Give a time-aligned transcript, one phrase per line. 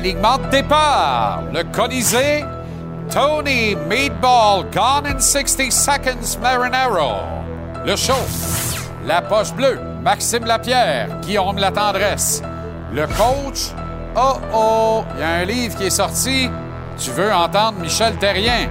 [0.00, 1.42] Départ.
[1.52, 2.44] Le Colisée.
[3.10, 7.20] Tony Meatball Gone in 60 Seconds Marinero.
[7.84, 8.14] Le show.
[9.06, 9.78] La poche bleue.
[10.02, 11.08] Maxime Lapierre.
[11.22, 12.42] Guillaume La Tendresse.
[12.92, 13.72] Le coach.
[14.16, 16.50] Oh oh, il y a un livre qui est sorti.
[16.98, 18.68] Tu veux entendre Michel Terrien.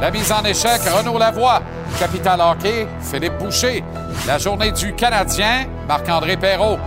[0.00, 1.62] La mise en échec, Renaud Lavoie.
[1.98, 3.84] Capital Hockey, Philippe Boucher.
[4.26, 6.78] La journée du Canadien, Marc-André Perrault.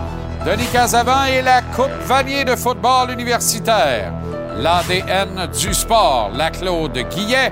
[0.45, 4.13] Denis Casavant et la Coupe Vanier de football universitaire.
[4.55, 7.51] L'ADN du sport, la Claude Guillet.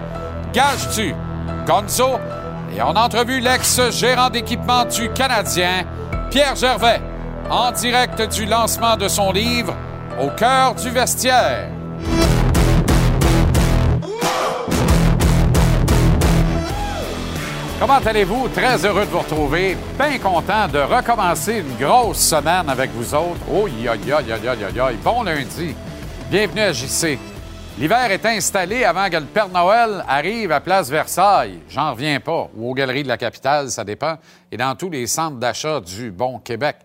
[0.54, 1.16] Gage-tu,
[1.66, 2.20] Gonzo?
[2.76, 5.86] Et on a entrevu l'ex-gérant d'équipement du Canadien,
[6.30, 7.02] Pierre Gervais,
[7.50, 9.74] en direct du lancement de son livre
[10.22, 11.70] Au cœur du vestiaire.
[17.80, 18.48] Comment allez-vous?
[18.50, 19.78] Très heureux de vous retrouver.
[19.98, 23.40] Bien content de recommencer une grosse semaine avec vous autres.
[23.52, 24.96] Oh, aïe, aïe, aïe, aïe, aïe, aïe.
[25.04, 25.76] Bon lundi.
[26.30, 27.20] Bienvenue à JC.
[27.78, 31.60] L'hiver est installé avant que le Père Noël arrive à Place Versailles.
[31.70, 32.48] J'en reviens pas.
[32.56, 34.18] Ou aux Galeries de la Capitale, ça dépend.
[34.52, 36.78] Et dans tous les centres d'achat du bon Québec.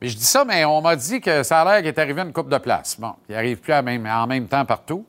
[0.00, 2.22] Mais je dis ça, mais on m'a dit que ça a l'air qu'il est arrivé
[2.22, 2.96] une coupe de place.
[2.98, 5.04] Bon, il n'arrive plus même- en même temps partout.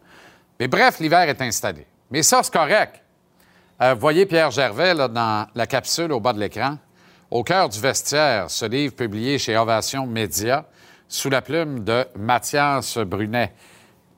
[0.59, 1.85] Mais bref, l'hiver est installé.
[2.11, 3.01] Mais ça, c'est correct.
[3.81, 6.77] Euh, voyez Pierre Gervais dans la capsule au bas de l'écran.
[7.31, 10.65] Au cœur du vestiaire, ce livre publié chez Ovation Média,
[11.07, 13.53] sous la plume de Mathias Brunet.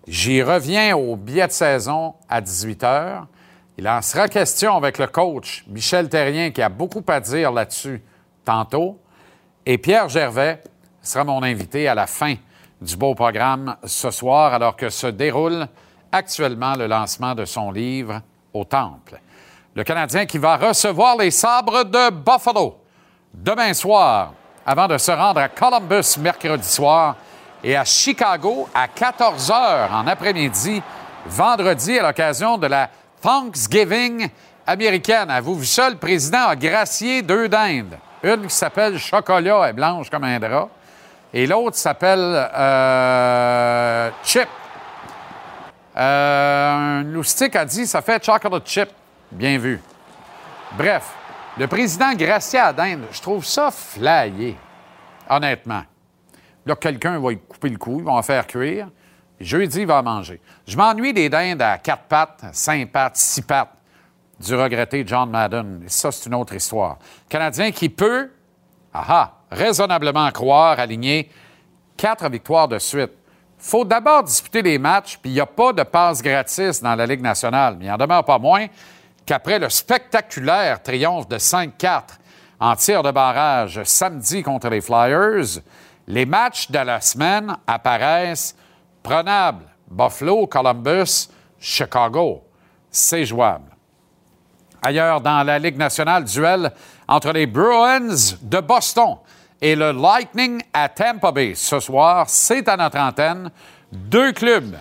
[0.08, 3.22] J'y reviens au billet de saison à 18 h.
[3.78, 8.02] Il en sera question avec le coach Michel Terrien, qui a beaucoup à dire là-dessus
[8.44, 9.00] tantôt.
[9.68, 10.64] Et Pierre Gervais
[11.04, 12.34] sera mon invité à la fin
[12.82, 15.68] du beau programme ce soir, alors que se déroule
[16.12, 18.22] actuellement le lancement de son livre
[18.56, 19.22] au Temple.
[19.74, 22.78] Le Canadien qui va recevoir les sabres de Buffalo
[23.34, 24.34] demain soir,
[24.66, 27.16] avant de se rendre à Columbus mercredi soir
[27.64, 30.82] et à Chicago à 14 h en après-midi,
[31.26, 32.90] vendredi, à l'occasion de la
[33.22, 34.28] Thanksgiving
[34.68, 35.30] américaine.
[35.30, 35.68] Avez-vous vu?
[35.78, 37.98] Le président a gracié deux dindes.
[38.24, 40.68] Une qui s'appelle Chocolat et blanche comme un drap,
[41.34, 42.20] et l'autre s'appelle
[42.54, 44.50] euh, Chip.
[45.96, 48.90] Euh, un loustic a dit ça fait chocolate chip.
[49.32, 49.80] Bien vu.
[50.78, 51.14] Bref,
[51.58, 54.58] le président Gracia à dinde, je trouve ça flyé,
[55.30, 55.84] honnêtement.
[56.66, 58.88] Là, quelqu'un va lui couper le cou, ils vont en faire cuire.
[59.40, 60.40] Jeudi, il va manger.
[60.68, 63.74] Je m'ennuie des dindes à quatre pattes, cinq pattes, six pattes
[64.40, 65.84] du regretté John Madden.
[65.88, 66.98] Ça, c'est une autre histoire.
[67.28, 68.30] Canadien qui peut,
[68.94, 71.30] aha, raisonnablement croire aligner
[71.98, 73.12] quatre victoires de suite.
[73.58, 77.06] faut d'abord disputer les matchs, puis il n'y a pas de passe gratis dans la
[77.06, 77.78] Ligue nationale.
[77.80, 78.68] Mais il en demeure pas moins
[79.26, 82.04] qu'après le spectaculaire triomphe de 5-4
[82.60, 85.62] en tir de barrage samedi contre les Flyers,
[86.08, 88.56] les matchs de la semaine apparaissent
[89.02, 89.66] prenables.
[89.90, 91.30] Buffalo, Columbus,
[91.60, 92.44] Chicago.
[92.90, 93.72] C'est jouable.
[94.82, 96.72] Ailleurs dans la Ligue nationale, duel
[97.08, 99.18] entre les Bruins de Boston
[99.62, 101.54] et le Lightning à Tampa Bay.
[101.56, 103.52] Ce soir, c'est à notre antenne.
[103.92, 104.76] Deux clubs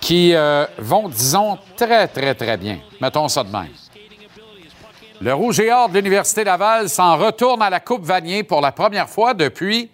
[0.00, 2.78] qui euh, vont, disons, très, très, très bien.
[3.00, 3.68] Mettons ça de même.
[5.20, 8.72] Le Rouge et Or de l'Université Laval s'en retourne à la Coupe Vanier pour la
[8.72, 9.90] première fois depuis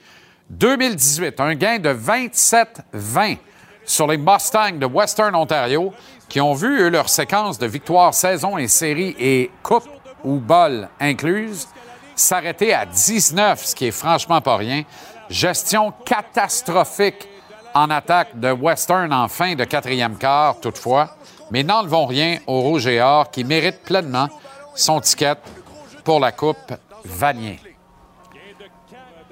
[0.51, 1.41] 2018.
[1.41, 3.39] Un gain de 27-20
[3.85, 5.93] sur les Mustangs de Western Ontario
[6.29, 9.89] qui ont vu, eux, leur séquence de victoires saison et série et coupe
[10.23, 11.69] ou bol incluses
[12.15, 14.85] s'arrêter à 19, ce qui est franchement pas rien.
[15.29, 17.29] Gestion catastrophique
[17.77, 21.11] en attaque de Western en fin de quatrième quart, toutefois,
[21.51, 24.31] mais n'enlevons rien au Rouge et Or qui mérite pleinement
[24.75, 25.37] son ticket
[26.03, 26.73] pour la Coupe
[27.05, 27.61] Vanier.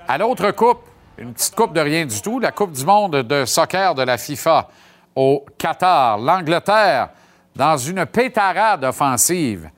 [0.07, 0.83] À l'autre coupe,
[1.17, 4.19] une petite coupe de rien du tout, la Coupe du monde de soccer de la
[4.19, 4.69] FIFA
[5.17, 6.19] au Qatar.
[6.19, 7.09] L'Angleterre,
[7.57, 9.71] dans une pétarade offensive,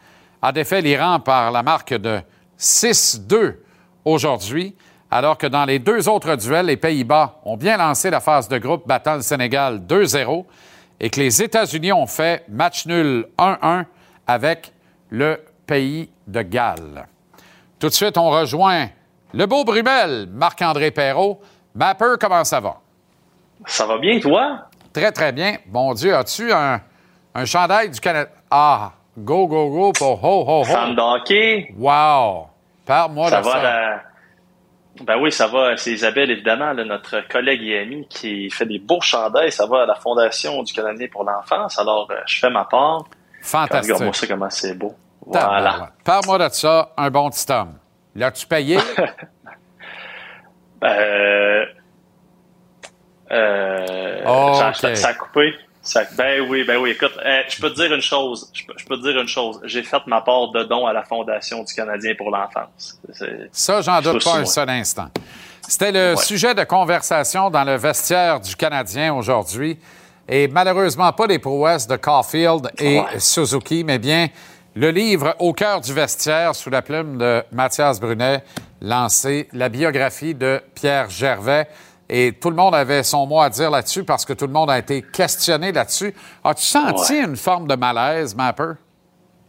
[0.42, 2.20] a défait l'Iran par la marque de
[2.58, 3.58] 6-2
[4.04, 4.74] aujourd'hui,
[5.10, 8.58] alors que dans les deux autres duels, les Pays-Bas ont bien lancé la phase de
[8.58, 10.44] groupe battant le Sénégal 2-0
[11.00, 13.84] et que les États-Unis ont fait match nul 1-1
[14.26, 14.72] avec
[15.10, 17.06] le pays de Galles.
[17.78, 18.88] Tout de suite, on rejoint
[19.32, 21.40] le beau Brumel, Marc-André Perrault.
[21.74, 22.76] Mapper, comment ça va?
[23.66, 24.66] Ça va bien, toi?
[24.92, 25.56] Très, très bien.
[25.66, 26.80] Bon Dieu, as-tu un,
[27.34, 28.30] un chandail du Canada?
[28.50, 30.64] Ah, go, go, go pour ho, ho, ho.
[30.64, 31.72] Fan d'hockey?
[31.76, 32.46] Wow!
[32.86, 33.62] Parle-moi de Ça va ça.
[33.62, 34.00] la-
[35.02, 35.76] Ben oui, ça va.
[35.76, 39.52] C'est Isabelle, évidemment, là, notre collègue et amie qui fait des beaux chandails.
[39.52, 41.78] Ça va à la Fondation du Canadien pour l'enfance.
[41.78, 43.04] Alors, euh, je fais ma part.
[43.42, 43.84] Fantastique.
[43.94, 44.94] Regarde-moi ça, comment c'est beau.
[45.24, 45.90] Voilà.
[46.04, 47.74] Parle-moi de ça, un bon petit homme.
[48.14, 48.78] L'as-tu payé?
[50.84, 51.64] Euh,
[53.32, 54.76] euh, Oh, ça, ok.
[54.76, 55.54] ça- ça a coupé.
[55.86, 56.90] Ça- ben oui, ben oui.
[56.90, 58.50] Écoute, euh, je peux te dire une chose.
[58.52, 59.60] Je peux, je peux te dire une chose.
[59.64, 63.00] J'ai fait ma part de don à la Fondation du Canadien pour l'enfance.
[63.52, 65.06] Ça, j'en doute pas un seul instant.
[65.68, 66.16] C'était le Ouais.
[66.16, 69.78] sujet de conversation dans le vestiaire du Canadien aujourd'hui.
[70.28, 73.18] Et malheureusement, pas les prouesses de Caulfield et Ouais.
[73.20, 74.28] Suzuki, mais bien
[74.74, 78.42] le livre Au cœur du vestiaire sous la plume de Mathias Brunet,
[78.82, 81.68] lancé la biographie de Pierre Gervais.
[82.08, 84.70] Et tout le monde avait son mot à dire là-dessus parce que tout le monde
[84.70, 86.14] a été questionné là-dessus.
[86.44, 87.24] As-tu senti Ouais.
[87.24, 88.72] une forme de malaise, Mapper?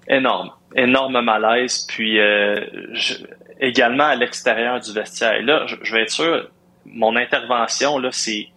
[0.07, 1.85] énorme, énorme malaise.
[1.87, 2.61] Puis euh,
[2.93, 3.15] je-
[3.59, 5.33] également à l'extérieur du vestiaire.
[5.33, 6.49] Et là, je, je vais être sûr,
[6.85, 8.47] mon intervention là, c'est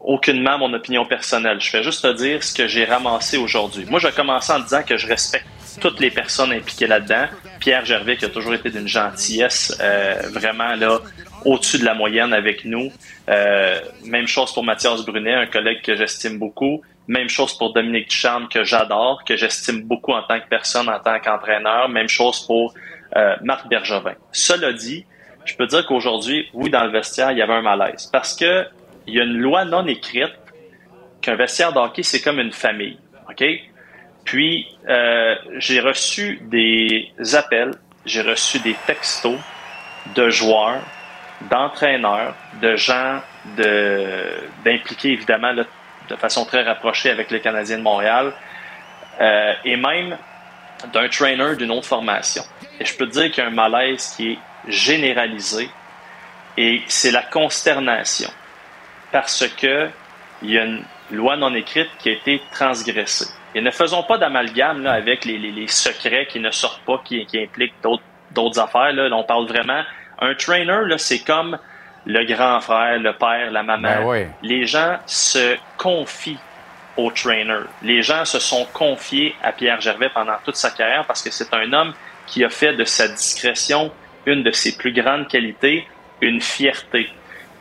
[0.00, 1.60] aucunement mon opinion personnelle.
[1.60, 3.86] Je vais juste te dire ce que j'ai ramassé aujourd'hui.
[3.88, 5.46] Moi, je vais commencer en disant que je respecte
[5.80, 7.26] toutes les personnes impliquées là-dedans.
[7.60, 10.98] Pierre Gervais, qui a toujours été d'une gentillesse, euh, vraiment là,
[11.44, 12.90] au-dessus de la moyenne avec nous.
[13.28, 16.82] Euh, même chose pour Mathias Brunet, un collègue que j'estime beaucoup.
[17.08, 21.00] Même chose pour Dominique Ducharme, que j'adore, que j'estime beaucoup en tant que personne, en
[21.00, 21.88] tant qu'entraîneur.
[21.88, 22.74] Même chose pour
[23.16, 24.14] euh, Marc Bergevin.
[24.30, 25.04] Cela dit,
[25.44, 28.08] je peux dire qu'aujourd'hui, oui, dans le vestiaire, il y avait un malaise.
[28.12, 28.66] Parce que
[29.06, 30.32] il y a une loi non écrite
[31.20, 32.98] qu'un vestiaire d'hockey, c'est comme une famille.
[33.28, 33.44] OK?
[34.24, 37.72] Puis, euh, j'ai reçu des appels,
[38.06, 39.38] j'ai reçu des textos
[40.14, 40.80] de joueurs,
[41.50, 43.20] d'entraîneurs, de gens
[44.64, 48.32] d'impliqués, évidemment, de façon très rapprochée avec le Canadien de Montréal,
[49.20, 50.16] euh, et même
[50.92, 52.42] d'un trainer d'une autre formation.
[52.80, 55.68] Et je peux te dire qu'il y a un malaise qui est généralisé,
[56.56, 58.30] et c'est la consternation
[59.10, 59.88] parce que
[60.42, 63.26] il y a une loi non écrite qui a été transgressée.
[63.54, 67.24] Et ne faisons pas d'amalgame avec les, les- les secrets qui ne sortent pas, qui,
[67.26, 67.74] qui impliquent
[68.32, 68.92] d'autres affaires.
[68.92, 69.08] Là.
[69.14, 69.82] On parle vraiment.
[70.22, 71.58] Un trainer, là, c'est comme
[72.06, 73.88] le grand frère, le père, la maman.
[73.88, 74.26] Ben oui.
[74.42, 76.38] Les gens se confient
[76.96, 77.60] au trainer.
[77.82, 81.52] Les gens se sont confiés à Pierre Gervais pendant toute sa carrière parce que c'est
[81.52, 81.92] un homme
[82.26, 83.90] qui a fait de sa discrétion
[84.26, 85.86] une de ses plus grandes qualités,
[86.20, 87.08] une fierté.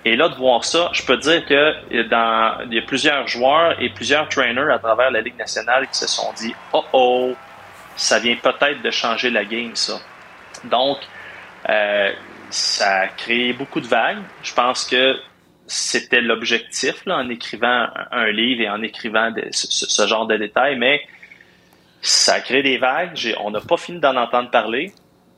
[0.04, 3.80] Et là, de voir ça, je peux dire que dans, il y a plusieurs joueurs
[3.81, 7.34] et plusieurs trainers à travers la Ligue nationale qui se sont dit Oh oh,
[7.96, 10.00] ça vient peut-être de changer la game, ça.
[10.63, 10.98] Donc,
[11.69, 12.12] euh,
[12.51, 14.22] ça a créé beaucoup de vagues.
[14.43, 15.15] Je pense que
[15.67, 20.77] c'était l'objectif en écrivant un, livre et en écrivant de- ce, ce- genre de détails,
[20.77, 21.01] mais
[22.01, 23.12] ça a créé des vagues.
[23.15, 24.91] J'ai- on n'a pas fini d'en entendre parler.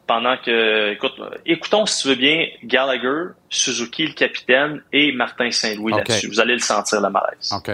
[0.06, 1.14] Pendant que, écoute,
[1.46, 6.00] écoutons si tu veux bien Gallagher, Suzuki, le capitaine, et Martin Saint-Louis Ok.
[6.10, 6.28] là-dessus.
[6.28, 7.54] Vous allez le sentir, le malaise.
[7.54, 7.72] OK.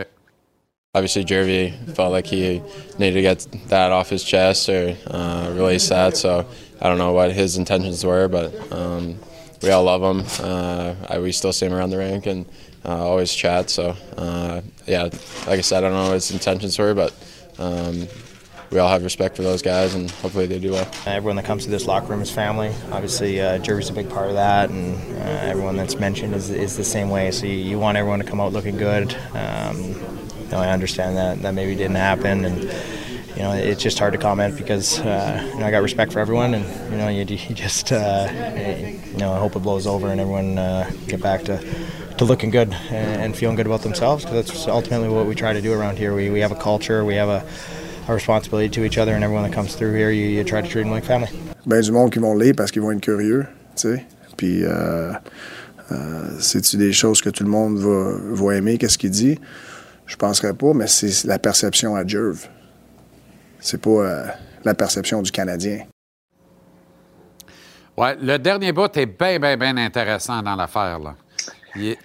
[0.96, 2.62] obviously Jervy felt like he
[2.98, 6.16] needed to get that off his chest or uh, release that.
[6.18, 6.46] So
[6.82, 9.16] I don't know what his intentions were, but um,
[9.62, 10.26] we all love him.
[10.40, 12.46] Uh, I, we still see him around the rink and
[12.86, 13.70] uh, always chat.
[13.70, 17.14] So uh, yeah, like I said, I don't know what his intentions were, but
[17.58, 18.08] um,
[18.72, 20.90] we all have respect for those guys, and hopefully they do well.
[21.06, 22.72] Everyone that comes to this locker room is family.
[22.92, 26.78] Obviously, uh, Jerry's a big part of that, and uh, everyone that's mentioned is, is
[26.78, 27.32] the same way.
[27.32, 29.16] So you, you want everyone to come out looking good.
[29.34, 32.72] Um, you know, I understand that that maybe didn't happen, and
[33.36, 36.20] you know it's just hard to comment because uh, you know I got respect for
[36.20, 38.28] everyone, and you know you, you just uh,
[39.12, 41.64] you know I hope it blows over and everyone uh, get back to.
[42.20, 45.54] To looking good and, and feeling good about themselves, because that's ultimately what we try
[45.54, 46.14] to do around here.
[46.14, 47.46] We, we have a culture, we have a,
[48.10, 50.68] a responsibility to each other, and everyone that comes through here, you, you try to
[50.68, 51.30] treat them like family.
[51.66, 53.46] ben du monde qui vont lire parce qu'ils vont être curieux,
[53.78, 54.06] tu sais.
[54.36, 55.14] Puis, euh,
[55.94, 59.40] euh, c'est-tu des choses que tout le monde va, va aimer, qu'est-ce qu'il dit?
[60.06, 62.48] Je penserais pas, mais c'est la perception à Jerv.
[63.60, 64.26] C'est pas euh,
[64.64, 65.86] la perception du Canadien.
[67.98, 71.00] Ouais, le dernier bout est bien, bien, bien intéressant dans l'affaire.
[71.00, 71.16] Là.
[71.76, 71.96] Il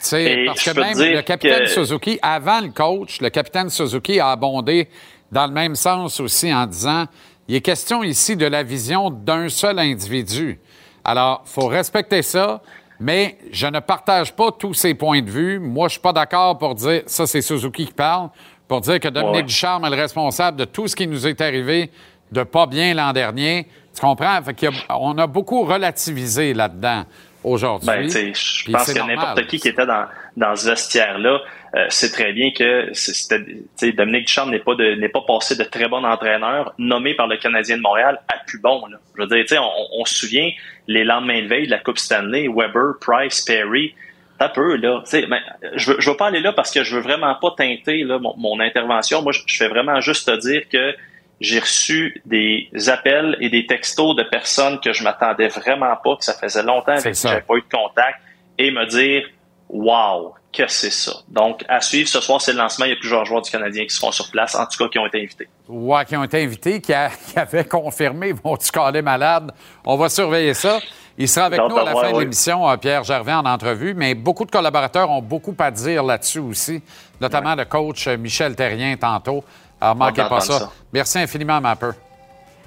[0.46, 4.88] parce que même le capitaine que- Suzuki, avant le coach, le capitaine Suzuki a abondé
[5.32, 7.06] dans le même sens aussi en disant
[7.48, 10.58] il est question ici de la vision d'un seul individu.
[11.04, 12.62] Alors, il faut respecter ça,
[12.98, 15.58] mais je ne partage pas tous ses points de vue.
[15.58, 18.30] Moi, je suis pas d'accord pour dire ça, c'est Suzuki qui parle,
[18.74, 19.42] pour dire que Dominique Ouais.
[19.44, 21.90] Ducharme est le responsable de tout ce qui nous est arrivé
[22.32, 23.68] de pas bien l'an dernier.
[23.94, 24.42] Tu comprends?
[24.42, 27.04] Fait qu'il y a- on a beaucoup relativisé là-dedans
[27.44, 27.86] aujourd'hui.
[27.86, 29.16] Ben, je pense que normal.
[29.16, 31.38] n'importe qui qui était dans, dans ce vestiaire-là
[31.76, 35.62] euh, sait très bien que c'était, Dominique Ducharme n'est pas de, n'est pas passé de
[35.62, 38.86] très bon entraîneur nommé par le Canadien de Montréal à plus bon.
[38.86, 38.96] Là.
[39.16, 40.50] Je veux dire, on, on se souvient
[40.88, 43.94] les lendemains de veille de la Coupe Stanley, Weber, Price, Perry.
[44.40, 45.38] Un peu là, tu ben,
[45.74, 48.18] je veux, je veux pas aller là parce que je veux vraiment pas teinter là,
[48.18, 49.22] mon, mon intervention.
[49.22, 50.94] Moi, je, je fais vraiment juste te dire que
[51.40, 56.24] j'ai reçu des appels et des textos de personnes que je m'attendais vraiment pas, que
[56.24, 57.28] ça faisait longtemps avec qui ça.
[57.30, 58.18] j'avais pas eu de contact,
[58.58, 59.28] et me dire
[59.68, 61.12] Wow, que c'est ça.
[61.28, 62.84] Donc, à suivre ce soir, c'est le lancement.
[62.84, 64.98] Il y a plusieurs joueurs du Canadien qui seront sur place, en tout cas qui
[64.98, 65.48] ont été invités.
[65.68, 69.52] Ouais, qui ont été invités, qui, a- qui avaient confirmé, vont-tu caler malade?
[69.84, 70.78] On va surveiller ça.
[71.16, 74.14] Il sera avec nous à la fin de l'émission, euh, Pierre Gervais, en entrevue, mais
[74.14, 76.82] beaucoup de collaborateurs ont beaucoup à dire là-dessus aussi,
[77.20, 79.44] notamment le coach euh, Michel Terrien tantôt.
[79.80, 80.58] Alors, manquez pas ça.
[80.58, 80.72] ça.
[80.92, 81.90] Merci infiniment, Mapper.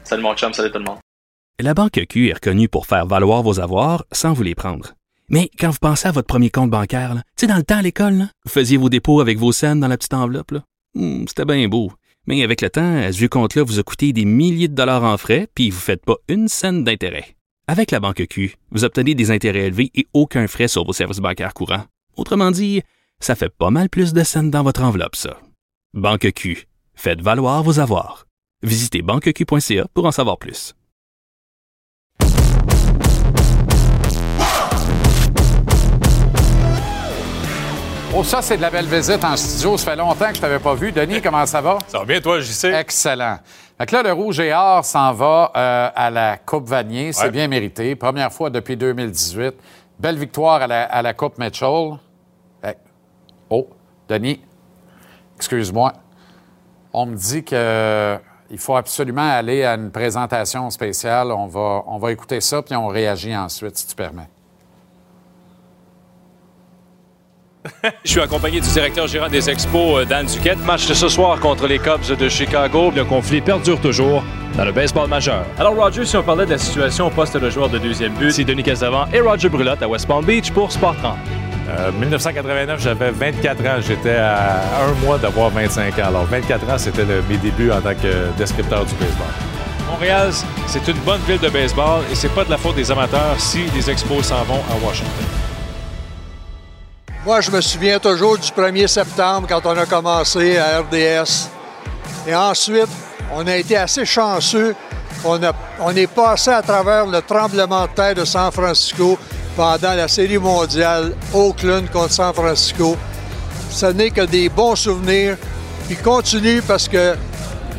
[0.04, 1.00] Salut mon chum, salut tout le monde.
[1.60, 4.94] La Banque Q est reconnue pour faire valoir vos avoirs sans vous les prendre.
[5.30, 7.82] Mais quand vous pensez à votre premier compte bancaire, tu sais, dans le temps à
[7.82, 10.54] l'école, vous faisiez vos dépôts avec vos scènes dans la petite enveloppe.
[10.94, 11.92] Hmm, C'était bien beau.
[12.28, 15.18] Mais avec le temps, ce vieux compte-là vous a coûté des milliers de dollars en
[15.18, 17.37] frais, puis vous ne faites pas une scène d'intérêt.
[17.70, 21.20] Avec la Banque Q, vous obtenez des intérêts élevés et aucun frais sur vos services
[21.20, 21.84] bancaires courants.
[22.16, 22.82] Autrement dit,
[23.20, 25.38] ça fait pas mal plus de scènes dans votre enveloppe, ça.
[25.94, 26.70] Banque Q.
[26.96, 28.26] Faites valoir vos avoirs.
[28.64, 30.74] Visitez banqueq.ca pour en savoir plus.
[38.16, 39.78] Oh, ça, c'est de la belle visite en studio.
[39.78, 40.94] Ça fait longtemps que je t'avais pas vu.
[40.94, 41.80] Denis, comment ça va?
[41.90, 42.72] Ça va bien, toi, j'y sais.
[42.74, 43.40] Excellent.
[43.86, 47.14] Que là, le Rouge et Or s'en va euh, à la Coupe Vanier.
[47.14, 47.32] C'est Ouais.
[47.32, 47.96] bien mérité.
[47.96, 49.54] Première fois depuis 2018.
[50.00, 51.94] Belle victoire à la, à la Coupe Mitchell.
[52.64, 52.70] Eh,
[53.50, 53.68] Oh,
[54.10, 54.42] Denis,
[55.36, 55.94] excuse-moi.
[56.94, 58.18] On me dit que
[58.50, 61.32] il faut absolument aller à une présentation spéciale.
[61.32, 64.30] On va, on va écouter ça, puis on réagit ensuite, si tu permets.
[68.04, 70.64] Je suis accompagné du directeur gérant des Expos, euh, Dan Duquette.
[70.66, 72.92] Match de ce soir contre les Cubs de Chicago.
[72.96, 74.24] Le conflit perdure toujours
[74.56, 75.44] dans le baseball majeur.
[75.60, 78.32] Alors, Roger, si on parlait de la situation au poste de joueur de deuxième but,
[78.32, 81.16] c'est Denis Casavant et Roger Brulotte à West Palm Beach pour Sport 30.
[81.70, 83.82] Euh, 1989, j'avais 24 ans.
[83.86, 86.08] J'étais à un mois d'avoir 25 ans.
[86.08, 89.28] Alors, 24 ans, c'était le- mes débuts en tant que descripteur du baseball.
[89.92, 90.32] Montréal,
[90.66, 93.60] c'est une bonne ville de baseball et c'est pas de la faute des amateurs si
[93.76, 95.26] les Expos s'en vont à Washington.
[97.28, 101.50] Moi, je me souviens toujours du 1er septembre quand on a commencé à RDS.
[102.26, 102.88] Et ensuite,
[103.36, 104.74] on a été assez chanceux.
[105.26, 109.20] On, a, on est passé à travers le tremblement de terre de San Francisco
[109.58, 112.96] pendant la Série mondiale Oakland contre San Francisco.
[113.72, 115.36] Ce n'est que des bons souvenirs.
[115.86, 117.18] Puis continue parce que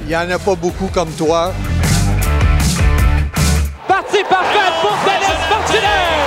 [0.02, 1.54] il n'y en a pas beaucoup comme toi.
[3.86, 6.17] Partie parfaite pour Dennis Martinez!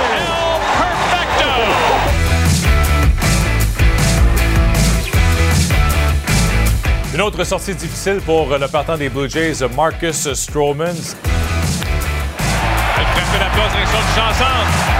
[7.14, 10.88] Une autre sortie difficile pour le partant des Blue Jays, Marcus Stroman.
[10.88, 10.94] Elle
[13.04, 14.44] frappe la place direction du chanson.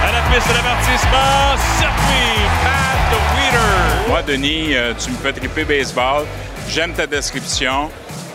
[0.06, 4.08] À la piste de l'avertissement, circuit, Matt Weeder.
[4.08, 6.26] Moi, Denis, euh, tu me fais triper baseball.
[6.68, 7.88] J'aime ta description.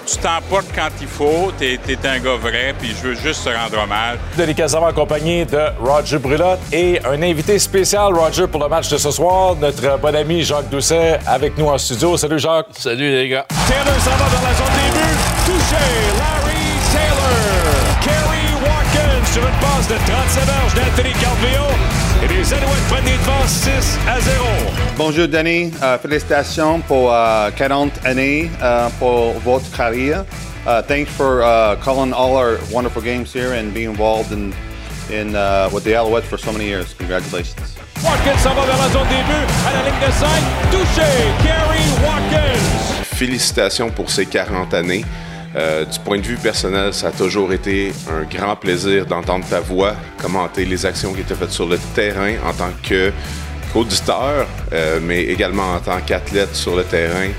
[0.07, 1.51] Tu t'emportes quand il faut.
[1.59, 4.17] Tu es, un gars vrai, puis je veux juste te rendre hommage.
[4.37, 4.55] Denis
[4.87, 9.55] accompagné de Roger Brulotte et un invité spécial, Roger, pour le match de ce soir,
[9.57, 12.15] notre bon ami Jacques Doucet avec nous en studio.
[12.15, 12.67] Salut Jacques.
[12.71, 13.45] Salut les gars.
[13.67, 15.19] Taylor s'en va vers la zone des buts.
[15.45, 15.85] Touché,
[16.17, 17.67] Larry Taylor.
[18.01, 21.16] Kerry Watkins sur une passe de 37 verges d'Anthony
[22.49, 24.45] les Alouettes prennent les devants 6 à 0.
[24.97, 30.23] Bonjour Denis, Euh, félicitations pour euh, 40 années euh, pour votre carrière.
[30.65, 34.53] Uh, thanks for uh, calling all our wonderful games here and being involved in,
[35.09, 36.93] in uh, with the Alouettes for so many years.
[36.97, 37.55] Congratulations.
[38.03, 39.53] Watkins s'en va vers la zone des buts.
[39.65, 40.27] À la ligne de 5.
[40.71, 41.07] Touché,
[41.43, 43.05] Kerry Watkins.
[43.15, 45.05] Félicitations pour ces 40 années.
[45.55, 49.59] Euh, du point de vue personnel, ça a toujours été un grand plaisir d'entendre ta
[49.59, 55.23] voix commenter les actions qui étaient faites sur le terrain en tant qu'auditeur, euh, mais
[55.23, 57.29] également en tant qu'athlète sur le terrain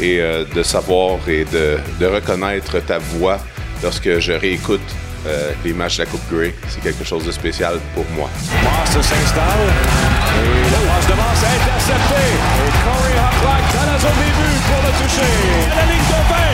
[0.00, 3.38] et euh, de savoir et de, reconnaître ta voix
[3.82, 4.80] lorsque je réécoute
[5.62, 6.54] les matchs de la Coupe Grey.
[6.68, 8.30] C'est quelque chose de spécial pour moi.
[8.86, 9.12] S'installe.
[10.40, 11.12] Et la de
[14.16, 16.47] buts pour le toucher.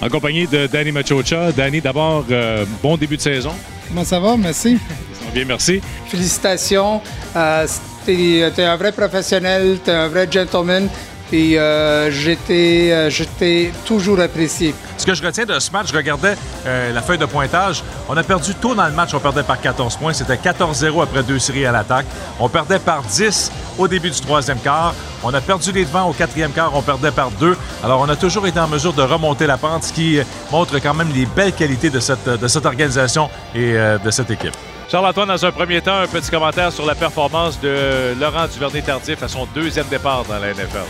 [0.00, 1.52] En compagnie de Danny Machocha.
[1.52, 3.52] Danny, d'abord, euh, bon début de saison.
[3.88, 4.36] Comment ça va?
[4.36, 4.76] Merci.
[5.14, 5.80] Ça va bien, merci.
[6.08, 7.00] Félicitations.
[7.36, 7.66] Euh,
[8.04, 10.88] t'es, es un vrai professionnel, t'es un vrai gentleman.
[11.32, 14.74] Puis euh, j'étais, euh, j'étais toujours apprécié.
[14.98, 16.36] Ce que je retiens de ce match, je regardais
[16.66, 17.82] euh, la feuille de pointage.
[18.10, 20.12] On a perdu tôt dans le match, on perdait par 14 points.
[20.12, 22.04] C'était 14-0 après deux séries à l'attaque.
[22.38, 24.94] On perdait par 10 au début du troisième quart.
[25.24, 27.56] On a perdu les devants au quatrième quart, on perdait par deux.
[27.82, 30.18] Alors, on a toujours été en mesure de remonter la pente, ce qui
[30.50, 34.30] montre quand même les belles qualités de cette, de cette organisation et euh, de cette
[34.30, 34.52] équipe.
[34.90, 39.28] Charles-Antoine, dans un premier temps, un petit commentaire sur la performance de Laurent Duvernay-Tardif à
[39.28, 40.84] son deuxième départ dans la NFL.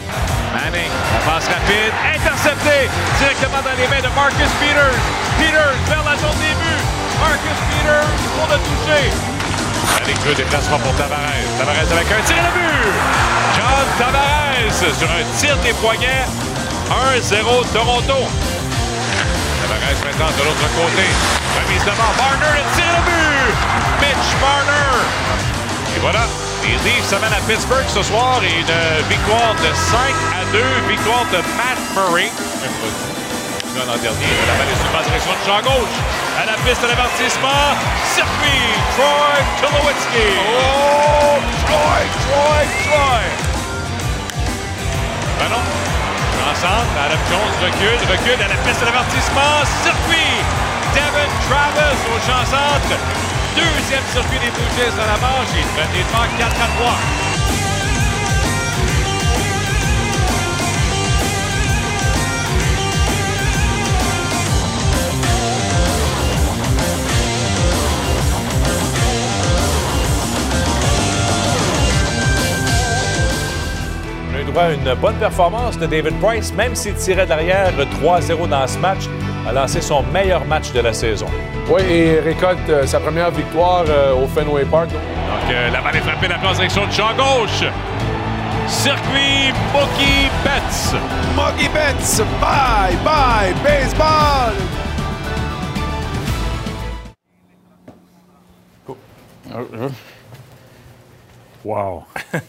[0.53, 0.91] Manning,
[1.25, 4.99] passe rapide, interceptée directement dans les mains de Marcus Peters.
[5.39, 6.85] Peters vers la zone des buts.
[7.21, 9.05] Marcus Peters pour le toucher.
[10.03, 11.47] Avec deux déplacements pour Tavares.
[11.59, 12.93] Tavares avec un tir et le but.
[13.55, 16.27] John Tavares sur un tir des poignets.
[16.91, 18.19] 1-0 Toronto.
[19.63, 21.42] Tavares maintenant de l'autre côté.
[21.57, 23.55] Remise devant Marner, et le but.
[24.01, 24.97] Mitch Marner.
[25.97, 26.25] Et voilà,
[26.65, 29.99] les Leafs s'amènent à Pittsburgh ce soir et une victoire de 5
[30.41, 32.31] à 2, victoire de Matt Murray.
[33.77, 35.97] L'an dernier, la balle est sur la direction de champ gauche.
[36.37, 40.29] À la piste de l'avertissement, circuit, Troy Tulowitzki.
[40.39, 43.23] Oh, Troy, Troy, Troy.
[45.41, 45.65] Ben non.
[46.53, 50.72] Ensemble, Adam Jones recule, recule à la piste de l'avertissement, circuit.
[50.95, 52.97] Devin Travis au champ centre.
[53.57, 55.49] Deuxième circuit des Blue dans la manche.
[55.55, 56.93] Il prennent des devants 4 à 3.
[74.31, 77.31] On a eu droit à une bonne performance de David Price, même s'il tirait de
[77.31, 79.09] l'arrière 3-0 dans ce match,
[79.47, 81.27] a lancé son meilleur match de la saison.
[81.69, 84.91] Oui, et récolte euh, sa première victoire euh, au Fenway Park.
[84.91, 87.65] Donc euh, la balle est frappée dans la direction de champ gauche.
[88.67, 90.95] Circuit Mookie Betts.
[91.37, 94.55] Mookie Betts, bye bye baseball.
[101.65, 102.05] Wow.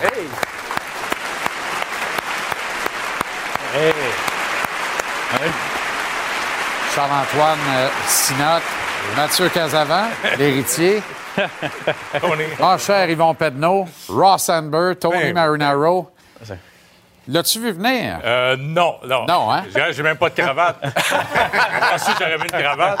[0.00, 0.49] Hey!
[3.74, 3.92] Hey!
[6.94, 8.62] Charles-Antoine euh, Sinotte,
[9.16, 11.02] Mathieu Casavant, l'héritier.
[12.58, 16.10] Mon cher Yvon Pedneau, Ross Amber, Tony Ben, Marinaro.
[17.28, 18.18] L'as-tu vu venir?
[18.24, 19.24] Euh, non, non.
[19.26, 19.62] Non, hein?
[19.72, 20.76] J'ai- J'ai même pas de cravate.
[21.94, 23.00] Ensuite, j'aurais mis une cravate.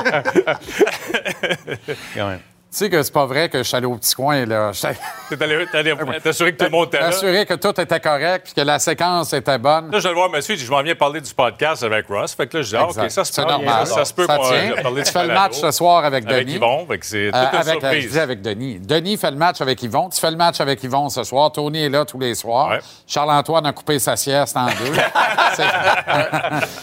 [2.14, 2.40] Quand même.
[2.72, 4.70] Tu sais que c'est pas vrai que je suis allé au petit coin, là.
[5.28, 7.06] T'es allé allé t'assurer que tout le monde était là.
[7.08, 9.90] Assuré que tout était correct puis que la séquence était bonne.
[9.90, 12.32] Là, je vais le voir monsieur, je m'en viens parler du podcast avec Ross.
[12.32, 13.48] Fait que là, je dis, ah, OK, ça se C'est peut.
[13.50, 13.86] normal.
[13.88, 14.74] Ça, se peut Ça tient.
[14.76, 16.34] va parler Tu fais le match ce soir avec Denis.
[16.34, 18.12] Avec Yvon, fait que c'est toute Euh, je surprise.
[18.12, 18.78] dis avec Denis.
[18.78, 20.08] Denis fait le match avec Yvon.
[20.08, 21.50] Tu fais le match avec Yvon ce soir.
[21.50, 22.74] Tony est là tous les soirs.
[23.04, 24.94] Charles-Antoine a coupé sa sieste en deux.
[25.54, 25.64] C'est-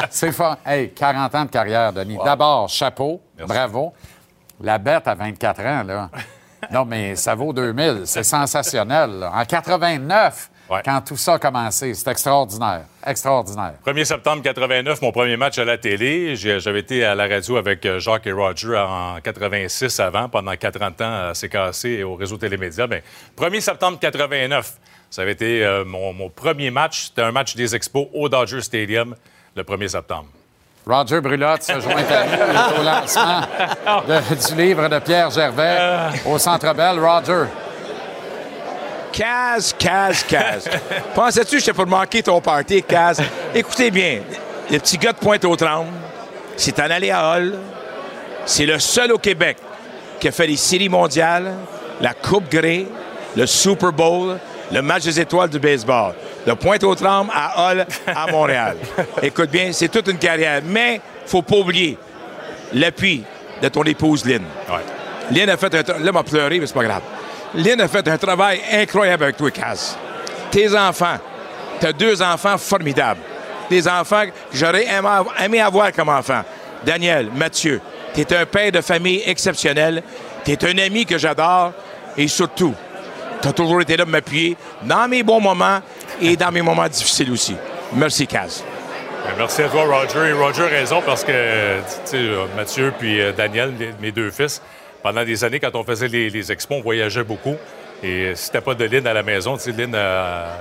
[0.09, 0.57] C'est fun.
[0.65, 2.17] Hey, 40 ans de carrière, Denis.
[2.25, 3.21] D'abord, chapeau.
[3.47, 3.93] Bravo.
[4.61, 6.09] La bête à 24 ans, là.
[6.71, 8.01] Non, mais ça vaut 2000.
[8.05, 9.19] C'est sensationnel.
[9.19, 9.31] là.
[9.33, 10.49] En 89,
[10.83, 12.81] quand tout ça a commencé, c'est extraordinaire.
[13.05, 13.75] Extraordinaire.
[13.85, 16.35] 1er septembre 89, mon premier match à la télé.
[16.35, 21.01] J'avais été à la radio avec euh, Jacques et Roger en 86 avant, pendant 40
[21.01, 22.87] ans à CKC et au réseau Télémédia.
[22.87, 23.01] Bien,
[23.37, 24.73] 1er septembre 89,
[25.11, 27.05] ça avait été euh, mon, mon premier match.
[27.09, 29.15] C'était un match des Expos au Dodger Stadium
[29.55, 30.27] le 1er septembre.
[30.87, 33.41] Roger Brulotte se joint à nous au lancement
[34.07, 35.77] de- du livre de Pierre Gervais
[36.25, 36.99] au Centre Bell.
[36.99, 37.45] Roger.
[39.11, 40.69] Kaz, Kaz, Kaz.
[41.15, 43.21] Pensais-tu que j'étais pour manquer ton party, Kaz?
[43.53, 44.19] Écoutez bien,
[44.69, 45.89] le petit gars de Pointe-aux-Trembles,
[46.55, 47.55] c'est en allé à Hall.
[48.45, 49.57] C'est le seul au Québec
[50.19, 51.53] qui a fait les séries mondiales,
[51.99, 52.85] la Coupe Grey,
[53.35, 54.37] le Super Bowl,
[54.71, 56.13] le match des étoiles du baseball.
[56.47, 58.77] De Pointe-aux-Trembles à Hall, à Montréal.
[59.21, 60.61] Écoute bien, c'est toute une carrière.
[60.63, 61.97] Mais faut pas oublier
[62.73, 63.23] l'appui
[63.61, 64.43] de ton épouse Lynn.
[65.29, 65.81] Lynn a fait un...
[65.81, 67.01] tra- Là, m'a pleuré, mais c'est pas grave.
[67.53, 69.97] Lynn a fait un travail incroyable avec toi, Kaz.
[70.49, 71.17] Tes enfants,
[71.81, 73.19] tu as deux enfants formidables.
[73.69, 74.87] Des enfants que j'aurais
[75.43, 76.43] aimé avoir comme enfants.
[76.85, 77.81] Daniel, Mathieu,
[78.13, 80.01] tu es un père de famille exceptionnel.
[80.45, 81.73] Tu es un ami que j'adore.
[82.15, 82.73] Et surtout,
[83.41, 85.79] tu as toujours été là pour m'appuyer dans mes bons moments
[86.21, 87.55] et dans mes moments difficiles aussi.
[87.93, 88.63] Merci, Kaz.
[89.25, 90.29] Ben, Merci à toi, Roger.
[90.29, 94.61] Et Roger a raison parce que, euh, Mathieu puis euh, Daniel, les- mes deux fils,
[95.03, 97.55] pendant des années, quand on faisait les, les expos, on voyageait beaucoup.
[98.03, 99.95] Et euh, si t'as pas de Lynn à la maison, tu sais, Lynn,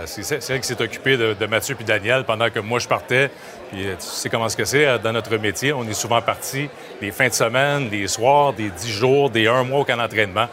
[0.07, 3.31] c'est elle qui s'est occupée de, Mathieu puis Daniel pendant que moi, je partais.
[3.71, 5.73] Puis tu sais comment que c'est dans notre métier.
[5.73, 6.69] On est souvent partis
[7.03, 10.49] les fins de semaine, des soirs, des dix jours, des un mois au camp d'entraînement.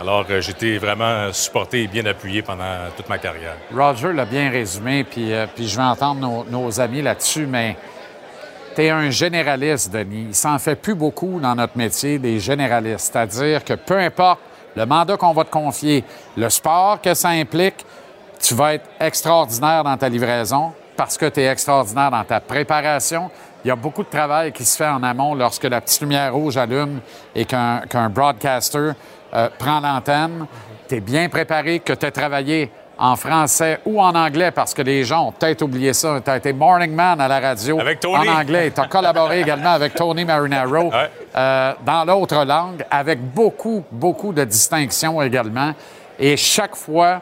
[0.00, 3.56] Alors, euh, j'étais vraiment supporté et bien appuyé pendant toute ma carrière.
[3.74, 7.76] Roger l'a bien résumé, puis, euh, je vais entendre nos, amis là-dessus, mais
[8.74, 10.26] tu es un généraliste, Denis.
[10.28, 13.12] Il s'en fait plus beaucoup dans notre métier, des généralistes.
[13.12, 14.40] C'est-à-dire que peu importe
[14.74, 16.02] le mandat qu'on va te confier,
[16.36, 17.84] le sport que ça implique,
[18.40, 23.30] tu vas être extraordinaire dans ta livraison parce que tu es extraordinaire dans ta préparation.
[23.64, 26.34] Il y a beaucoup de travail qui se fait en amont lorsque la petite lumière
[26.34, 27.00] rouge allume
[27.34, 28.92] et qu'un broadcaster
[29.34, 30.46] euh, prend l'antenne.
[30.88, 34.82] Tu es bien préparé, que tu as travaillé en français ou en anglais parce que
[34.82, 36.20] les gens ont peut-être oublié ça.
[36.24, 38.28] Tu as été morning man à la radio Tony.
[38.28, 38.70] en anglais.
[38.70, 40.92] Tu as collaboré également avec Tony Marinaro
[41.34, 45.72] euh, dans l'autre langue avec beaucoup, beaucoup de distinctions également.
[46.18, 47.20] Et chaque fois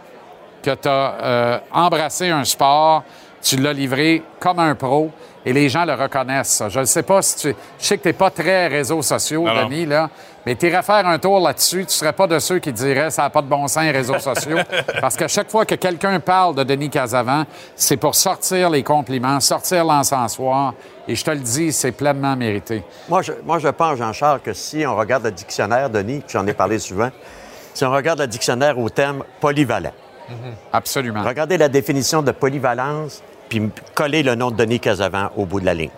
[0.63, 3.05] que tu as embrassé un sport,
[3.43, 5.11] tu l'as livré comme un pro
[5.45, 6.51] et les gens le reconnaissent.
[6.51, 6.69] ça.
[6.69, 7.57] Je ne sais pas si tu.
[7.79, 9.65] Je sais que tu n'es pas très réseaux sociaux, Non.
[9.65, 10.11] Denis, là,
[10.47, 11.79] mais tu irais faire un tour là-dessus.
[11.81, 13.91] Tu ne serais pas de ceux qui diraient ça n'a pas de bon sens, les
[13.91, 14.59] réseaux sociaux.
[15.01, 17.45] Parce qu'à chaque fois que quelqu'un parle de Denis Casavant,
[17.77, 20.75] c'est pour sortir les compliments, sortir l'encensoir.
[21.07, 22.83] Et je te le dis, c'est pleinement mérité.
[23.09, 26.47] Moi, je, moi, je pense, Jean-Charles, que si on regarde le dictionnaire, Denis, puis j'en
[26.47, 27.11] ai parlé souvent,
[27.75, 29.93] si on regarde le dictionnaire au terme polyvalent,
[30.73, 31.23] Absolument.
[31.25, 35.67] regardez la définition de polyvalence, puis coller le nom de Denis Casavant au bout de
[35.67, 35.91] la ligne.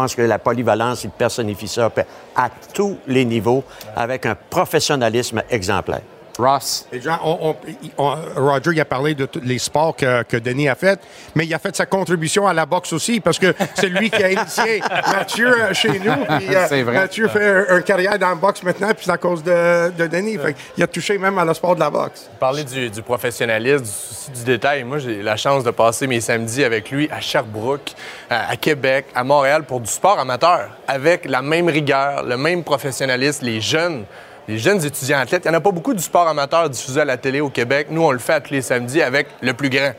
[0.00, 1.92] Pense que la polyvalence, il personnifie ça
[2.34, 3.62] à tous les niveaux
[3.94, 6.00] avec un professionnalisme exemplaire.
[6.38, 6.86] Ross.
[6.92, 7.56] Et Jean, on- on-
[7.98, 10.98] on- Roger, il a parlé de tous les sports que, que Denis a fait,
[11.34, 14.22] mais il a fait sa contribution à la boxe aussi, parce que c'est lui qui
[14.22, 14.80] a initié
[15.12, 16.14] Mathieu euh, chez nous.
[16.38, 16.94] puis, euh, C'est vrai.
[16.94, 20.06] Mathieu fait un- une carrière dans la boxe maintenant, puis c'est à cause de, de
[20.06, 20.38] Denis.
[20.38, 22.28] Fait il a touché même à le sport de la boxe.
[22.38, 24.84] Parler du, du professionnalisme, du souci du détail.
[24.84, 27.92] Moi, j'ai la chance de passer mes samedis avec lui à Sherbrooke,
[28.30, 32.62] à, à Québec, à Montréal pour du sport amateur, avec la même rigueur, le même
[32.64, 34.04] professionnalisme, les jeunes.
[34.48, 37.04] Les jeunes étudiants athlètes, il n'y en a pas beaucoup du sport amateur diffusé à
[37.04, 37.86] la télé au Québec.
[37.90, 39.92] Nous, on le fait tous les samedis avec le plus grand.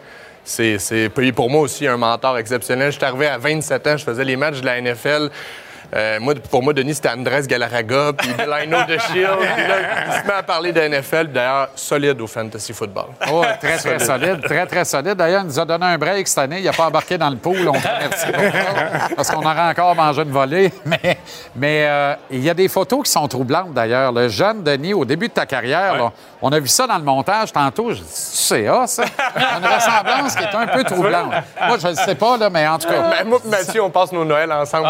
[0.44, 2.92] C'est pour moi aussi un mentor exceptionnel.
[2.92, 5.30] Je suis arrivé à 27 ans, je faisais les matchs de la NFL.
[5.94, 9.40] Euh, moi, pour moi, Denis, c'était Andrés Galarraga, puis Delino de Shield.
[9.40, 9.76] Puis là,
[10.08, 13.08] il se met à parler de NFL, d'ailleurs, solide au fantasy football.
[13.32, 14.42] Oh, très, très solide.
[14.42, 15.16] Très, très solide.
[15.16, 16.60] D'ailleurs, il nous a donné un break cette année.
[16.60, 17.68] Il n'a pas embarqué dans le pool.
[17.68, 17.90] On ça,
[19.16, 20.72] parce qu'on aurait encore mangé une volée.
[20.86, 21.18] Mais,
[21.56, 24.12] mais euh, il y a des photos qui sont troublantes, d'ailleurs.
[24.12, 27.04] Le jeune Denis, au début de ta carrière, là, on a vu ça dans le
[27.04, 27.92] montage tantôt.
[27.92, 29.04] Je dis, tu sais, ah, ça?
[29.36, 31.34] Il y a une ressemblance qui est un peu troublante.
[31.68, 33.10] Moi, je ne sais pas, là, mais en tout cas.
[33.10, 34.88] Ben, moi et Mathieu, on passe nos Noëls ensemble.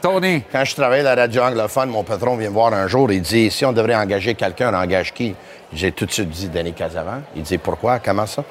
[0.00, 0.42] Tony.
[0.50, 3.22] Quand je travaillais à la radio anglophone, mon patron vient me voir un jour, il
[3.22, 5.34] dit si on devrait engager quelqu'un, on engage qui?
[5.72, 7.22] J'ai tout de suite dit Denis Casavant.
[7.34, 7.98] Il dit pourquoi?
[7.98, 8.44] Comment ça?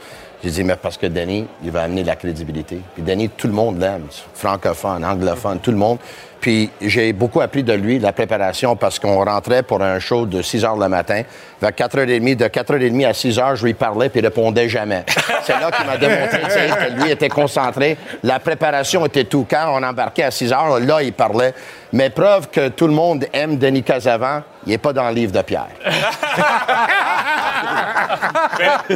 [0.44, 2.82] J'ai dit mais parce que Denis, il va amener de la crédibilité.
[2.96, 6.00] Puis Denis, tout le monde l'aime, francophone, anglophone, tout le monde.
[6.42, 10.26] Puis j'ai beaucoup appris de lui, de la préparation, parce qu'on rentrait pour un show
[10.26, 11.22] de 6 heures le matin.
[11.62, 15.06] Vers 4h30, de 4h30 à 6 heures, je lui parlais, puis il répondait jamais.
[15.44, 17.96] C'est là qu'il m'a démontré que lui était concentré.
[18.24, 19.46] La préparation était tout.
[19.48, 21.54] Quand on embarquait à 6 heures, là, il parlait.
[21.94, 25.32] Mais preuve que tout le monde aime Denis Casavant, il n'est pas dans le livre
[25.32, 25.68] de Pierre.
[28.88, 28.96] si,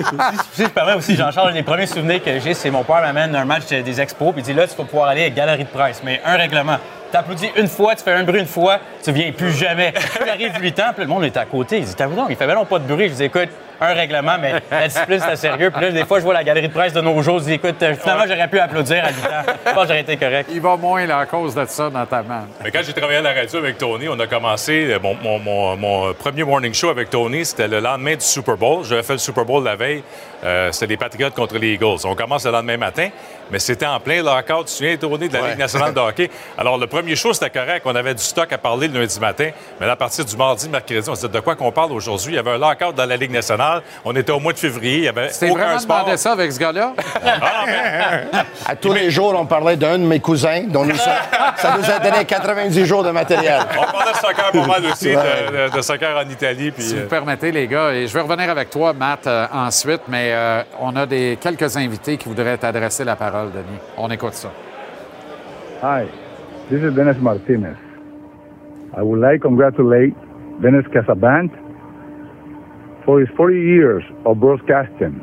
[0.54, 3.36] si je permets aussi, Jean-Charles, un des premiers souvenirs que j'ai, c'est mon père m'amène
[3.36, 5.66] un match des expos, puis il dit là, tu vas pouvoir aller à la galerie
[5.66, 6.02] de presse.
[6.04, 6.78] Mais un règlement.
[7.16, 9.94] Tu applaudis une fois, tu fais un bruit une fois, tu viens plus jamais.
[9.94, 11.78] Puis arrive 8 ans, puis le monde est à côté.
[11.78, 13.08] Il dit T'as vu donc, il fait non pas de bruit.
[13.08, 13.48] Je dis écoute,
[13.80, 15.72] un règlement, mais la discipline, c'est sérieux.
[15.72, 17.54] Puis là, des fois, je vois la galerie de presse de nos jours, je dis
[17.54, 19.54] écoute, euh, finalement, j'aurais pu applaudir à 8 ans.
[19.66, 20.50] Je pense que j'aurais été correct.
[20.54, 22.42] Il va moins là, à cause de ça, notamment.
[22.62, 24.92] Mais quand j'ai travaillé à la radio avec Tony, on a commencé.
[24.92, 28.58] euh, Mon, mon- mon- mon premier morning show avec Tony, c'était le lendemain du Super
[28.58, 28.84] Bowl.
[28.84, 30.04] J'avais fait le Super Bowl la veille.
[30.46, 31.98] Euh, c'était les Patriots contre les Eagles.
[32.06, 33.10] On commence le lendemain matin,
[33.52, 34.60] mais c'était en plein lockout.
[34.60, 36.30] Tu te souviens, Tony, de la Ligue nationale de hockey?
[36.58, 37.82] Alors, le premier show, c'était correct.
[37.86, 40.70] On avait du stock à parler le lundi matin, mais là, à partir du mardi,
[40.70, 42.34] mercredi, on se disait de quoi qu'on parle aujourd'hui?
[42.34, 43.82] Il y avait un lockout dans la Ligue nationale.
[44.04, 44.98] On était au mois de février.
[44.98, 46.00] Il y avait aucun vraiment sport.
[46.02, 46.94] demandé ça avec ce gars-là?
[48.68, 51.18] À tous les jours, on parlait d'un de mes cousins, dont nous, ça,
[51.58, 53.60] ça nous a donné 90 jours de matériel.
[53.78, 55.70] On parlait de soccer pas mal aussi, de- Ouais.
[55.72, 56.72] de, de soccer en Italie.
[56.72, 59.46] Puis, Si euh, vous permettez, les gars, et je vais revenir avec toi, Matt, euh,
[59.54, 63.80] ensuite, mais euh, on a des, quelques invités qui voudraient t'adresser la parole, Denis.
[63.98, 64.52] On écoute ça.
[65.82, 66.06] Hi,
[66.70, 67.78] this is Dennis Martinez.
[68.98, 70.14] I would like to congratulate
[70.62, 71.50] Dennis Casabant
[73.06, 75.20] for his 40 years of broadcasting.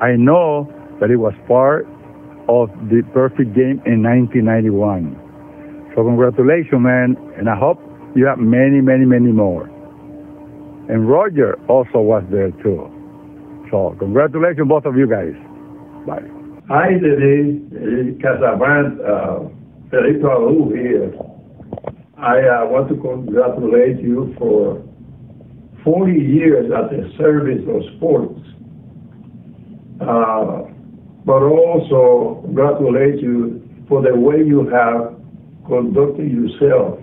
[0.00, 0.66] I know
[1.00, 1.88] but it was part
[2.46, 5.16] of the perfect game in 1991.
[5.96, 7.80] So congratulations, man, and I hope
[8.14, 9.64] you have many, many, many more.
[10.88, 12.89] And Roger also was there too.
[13.70, 15.34] So congratulations, both of you guys.
[16.06, 16.26] Bye.
[16.68, 17.62] Hi, Denis.
[17.70, 19.48] Denis Casavant, uh,
[19.90, 20.22] Felipe
[20.74, 21.12] here.
[22.18, 24.82] I uh, want to congratulate you for
[25.84, 28.40] 40 years at the service of sports.
[30.00, 30.70] Uh,
[31.24, 35.14] but also congratulate you for the way you have
[35.66, 36.98] conducted yourself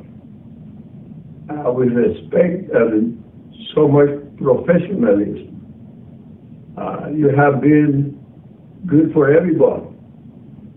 [1.49, 3.23] uh, with respect and
[3.75, 5.57] so much professionalism.
[6.78, 8.24] Uh, you have been
[8.86, 9.84] good for everybody,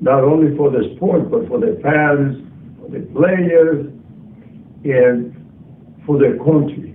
[0.01, 2.39] not only for the sport, but for the fans,
[2.81, 3.87] for the players,
[4.85, 5.37] and
[6.07, 6.89] for the country.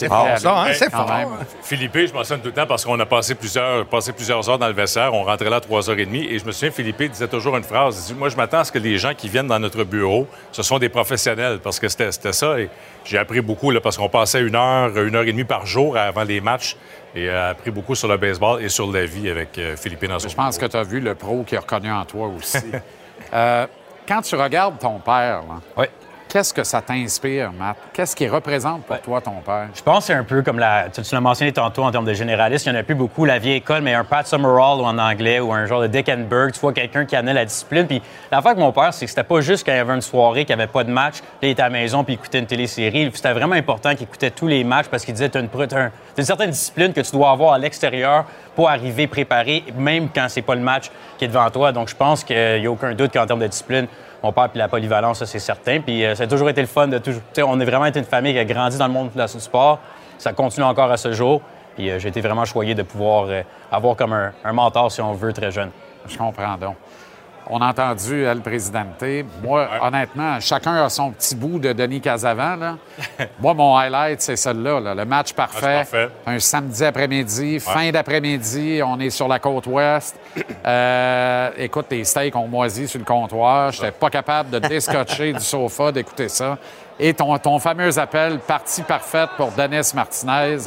[0.00, 0.72] C'est fort, ça, hein?
[0.72, 1.08] C'est fort.
[1.08, 1.28] même,
[1.62, 4.66] Philippe, je mentionne tout le temps parce qu'on a passé plusieurs, passé plusieurs heures dans
[4.66, 5.12] le vestiaire.
[5.12, 8.06] On rentrait là à 3h30 et je me souviens, Philippe disait toujours une phrase.
[8.08, 10.26] Il dit Moi, je m'attends à ce que les gens qui viennent dans notre bureau,
[10.52, 12.58] ce sont des professionnels parce que c'était ça.
[12.58, 12.70] Et
[13.04, 15.98] j'ai appris beaucoup là, parce qu'on passait une heure, une heure et demie par jour
[15.98, 16.76] avant les matchs
[17.14, 20.18] et euh, appris beaucoup sur le baseball et sur la vie avec euh, Philippe dans
[20.18, 22.58] son Je pense que tu as vu le pro qui est reconnu en toi aussi.
[23.34, 23.66] Euh,
[24.08, 25.42] quand tu regardes ton père,
[25.76, 25.84] là,
[26.30, 27.76] qu'est-ce que ça t'inspire, Matt?
[27.92, 29.68] Qu'est-ce qui représente pour toi ton père?
[29.74, 30.86] Je pense que c'est un peu comme la.
[30.88, 33.38] Tu, l'as mentionné tantôt en termes de généraliste, il n'y en a plus beaucoup, la
[33.38, 36.60] vieille école, mais un Pat Summerall ou en anglais ou un genre de Dickenberg, tu
[36.60, 37.86] vois quelqu'un qui amenait la discipline.
[37.86, 40.00] Puis l'affaire avec mon père, c'est que c'était pas juste quand il y avait une
[40.00, 42.16] soirée, qu'il n'y avait pas de match, là, il était à la maison puis il
[42.16, 43.10] écoutait une télésérie.
[43.12, 45.66] C'était vraiment important qu'il écoutait tous les matchs parce qu'il disait t'as une, t'as un-
[46.14, 50.26] t'as une certaine discipline que tu dois avoir à l'extérieur pour arriver préparé, même quand
[50.28, 51.72] c'est pas le match qui est devant toi.
[51.72, 53.86] Donc je pense qu'il n'y a aucun doute qu'en termes de discipline,
[54.22, 55.80] mon père puis la polyvalence, c'est certain.
[55.80, 57.22] Puis euh, ça a toujours été le fun de toujours.
[57.38, 59.78] On a vraiment été une famille qui a grandi dans le monde du sport.
[60.18, 61.40] Ça continue encore à ce jour.
[61.74, 65.00] Puis euh, j'ai été vraiment choyé de pouvoir euh, avoir comme un, un mentor, si
[65.00, 65.70] on veut, très jeune.
[66.06, 66.76] Je comprends donc.
[67.52, 69.02] On a entendu El Presidente.
[69.42, 72.54] Moi, honnêtement, chacun a son petit bout de Denis Casavant.
[72.54, 72.76] Là.
[73.40, 74.78] Moi, mon highlight, c'est celui-là.
[74.78, 74.94] là.
[74.94, 75.78] Le match parfait.
[75.78, 76.08] parfait.
[76.26, 80.16] Un samedi après-midi, fin d'après-midi, on est sur la côte ouest.
[80.66, 83.72] Euh, écoute, tes steaks ont moisi sur le comptoir.
[83.72, 86.58] Je n'étais pas capable de déscotcher du sofa d'écouter ça.
[86.98, 90.58] Et ton, ton fameux appel, partie parfaite pour Denis Martinez.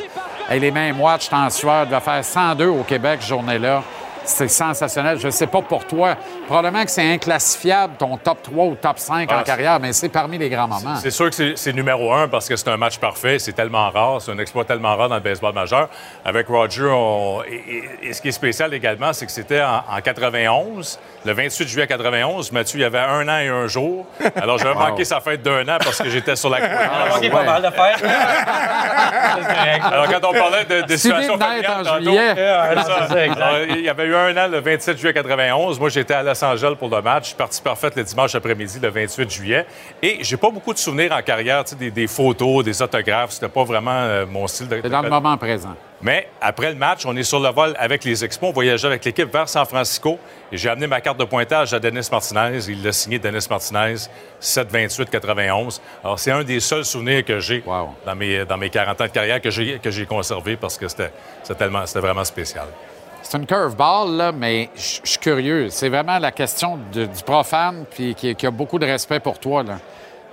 [0.50, 3.84] Et les mêmes watch en sueur, devait faire 102 au Québec, cette journée-là.
[4.26, 5.20] C'est sensationnel.
[5.20, 6.16] Je ne sais pas pour toi.
[6.48, 10.10] Probablement que c'est inclassifiable, ton top 3 ou top 5 en Ah, carrière, mais c'est
[10.10, 10.96] parmi les grands moments.
[10.96, 13.40] C'est sûr que c'est- numéro un parce que c'est un match parfait.
[13.40, 14.22] C'est tellement rare.
[14.22, 15.90] C'est un exploit tellement rare dans le baseball majeur.
[16.24, 19.84] Avec Roger, on- et, et- et ce qui est spécial également, c'est que c'était en,
[19.90, 22.52] en 91, le 28 juillet 91.
[22.52, 24.06] Mathieu, il y avait un an et un jour.
[24.42, 24.90] Alors, j'avais Wow.
[24.90, 26.70] manqué sa fête d'un an parce que j'étais sur la côte.
[26.72, 28.04] On a manqué pas mal de fêtes.
[29.84, 32.36] Alors, quand on parlait de, de situation familiale tantôt, juillet.
[32.36, 32.54] ça.
[33.44, 35.80] Alors, il y avait eu un an le 27 juillet 91.
[35.80, 37.34] Moi, j'étais à Los Angeles pour le match.
[37.34, 39.66] Partie parfaite le dimanche après-midi, le 28 juillet.
[40.02, 43.32] Et j'ai pas beaucoup de souvenirs en carrière, des, des photos, des autographes.
[43.32, 44.80] C'était pas vraiment euh, mon style de.
[44.82, 45.76] C'est dans le moment présent.
[46.04, 48.50] Mais après le match, on est sur le vol avec les Expos.
[48.50, 50.20] On voyageait avec l'équipe vers San Francisco.
[50.52, 52.60] Et j'ai amené ma carte de pointage à Denis Martinez.
[52.68, 53.96] Il l'a signé, Denis Martinez,
[54.42, 55.80] 7-28-91.
[56.04, 57.64] Alors, c'est un des seuls souvenirs que j'ai
[58.06, 61.60] dans, mes, dans mes 40 ans de carrière que j'ai, conservé parce que c'était, c'était
[61.60, 62.68] tellement, c'était vraiment spécial.
[63.24, 65.70] C'est une curveball, là, mais je suis curieux.
[65.70, 69.64] C'est vraiment la question du profane puis qui, a beaucoup de respect pour toi.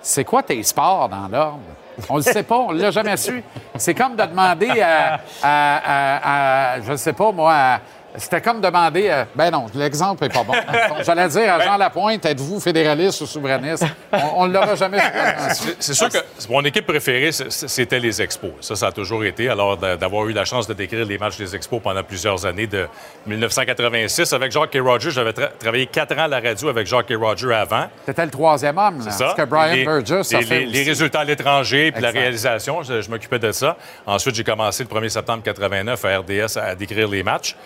[0.03, 1.61] C'est quoi tes sports dans l'ordre?
[2.09, 3.43] On le sait pas, on l'a jamais su.
[3.77, 7.79] C'est comme de demander à, à- à- à- je ne sais pas moi,
[8.17, 10.55] c'était comme demander, à- ben non, l'exemple n'est pas bon.
[11.05, 13.85] J'allais dire à Jean Lapointe, êtes-vous fédéraliste ou souverainiste?
[14.35, 14.99] On ne l'aura jamais.
[15.79, 16.19] C'est, sûr que
[16.49, 18.51] mon équipe préférée, c'était les Expos.
[18.61, 19.49] Ça, ça a toujours été.
[19.49, 22.67] Alors, d'a- d'avoir eu la chance de décrire les matchs des Expos pendant plusieurs années,
[22.67, 22.87] de
[23.27, 25.11] 1986 avec Jacques et Roger.
[25.11, 27.87] J'avais tra- travaillé quatre ans à la radio avec Jacques et Roger avant.
[28.07, 29.11] C'était le troisième homme, là.
[29.11, 29.35] C'est ça.
[29.37, 33.01] Que Brian les, Burgess a les- fait les- résultats à l'étranger, puis la réalisation, je,
[33.01, 33.77] je m'occupais de ça.
[34.07, 37.57] Ensuite, j'ai commencé le 1er septembre 89 à RDS à, décrire les matchs.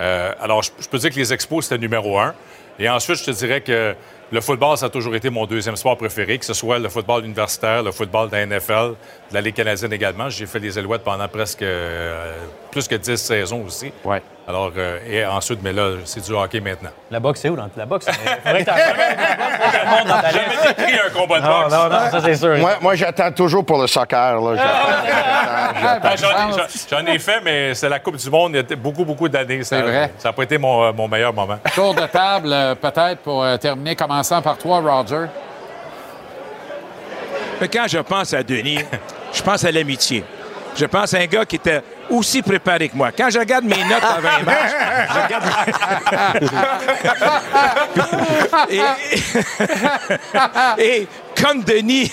[0.00, 2.34] Euh, alors, je, peux dire que les expos, c'était numéro un.
[2.78, 3.94] Et ensuite, je te dirais que
[4.32, 7.24] le football, ça a toujours été mon deuxième sport préféré, que ce soit le football
[7.24, 8.94] universitaire, le football de la NFL,
[9.30, 10.30] de la Ligue canadienne également.
[10.30, 12.34] J'ai fait les Alouettes pendant presque euh,
[12.70, 13.92] plus que 10 saisons aussi.
[14.04, 14.22] Ouais.
[14.48, 16.90] Alors, euh, et ensuite, mais là, c'est du hockey maintenant.
[17.10, 18.06] La boxe, c'est où dans la boxe?
[18.08, 18.70] Il faudrait que.
[20.32, 21.72] J'ai écrit un combat de Non, boxe.
[21.74, 22.56] non, non, ça c'est sûr.
[22.58, 24.40] Moi, moi j'attends toujours pour le soccer.
[24.40, 24.56] Là.
[25.80, 29.04] J'attends, j'attends, J'en ai- fait, mais c'est la Coupe du Monde il y a beaucoup,
[29.04, 29.62] beaucoup d'années.
[29.62, 30.12] C'est vrai.
[30.18, 31.58] Ça n'a pas été mon, mon meilleur moment.
[31.74, 35.26] Tour de table, euh, peut-être, pour euh, terminer, commençant par toi, Roger.
[37.60, 38.80] Mais quand je pense à Denis,
[39.32, 40.24] je pense à l'amitié.
[40.76, 43.10] je pense à un gars qui était aussi préparé que moi.
[43.16, 44.72] Quand je regarde mes notes à 20 matchs,
[45.08, 45.44] je regarde...
[50.78, 51.08] et, et
[51.40, 52.12] comme Denis,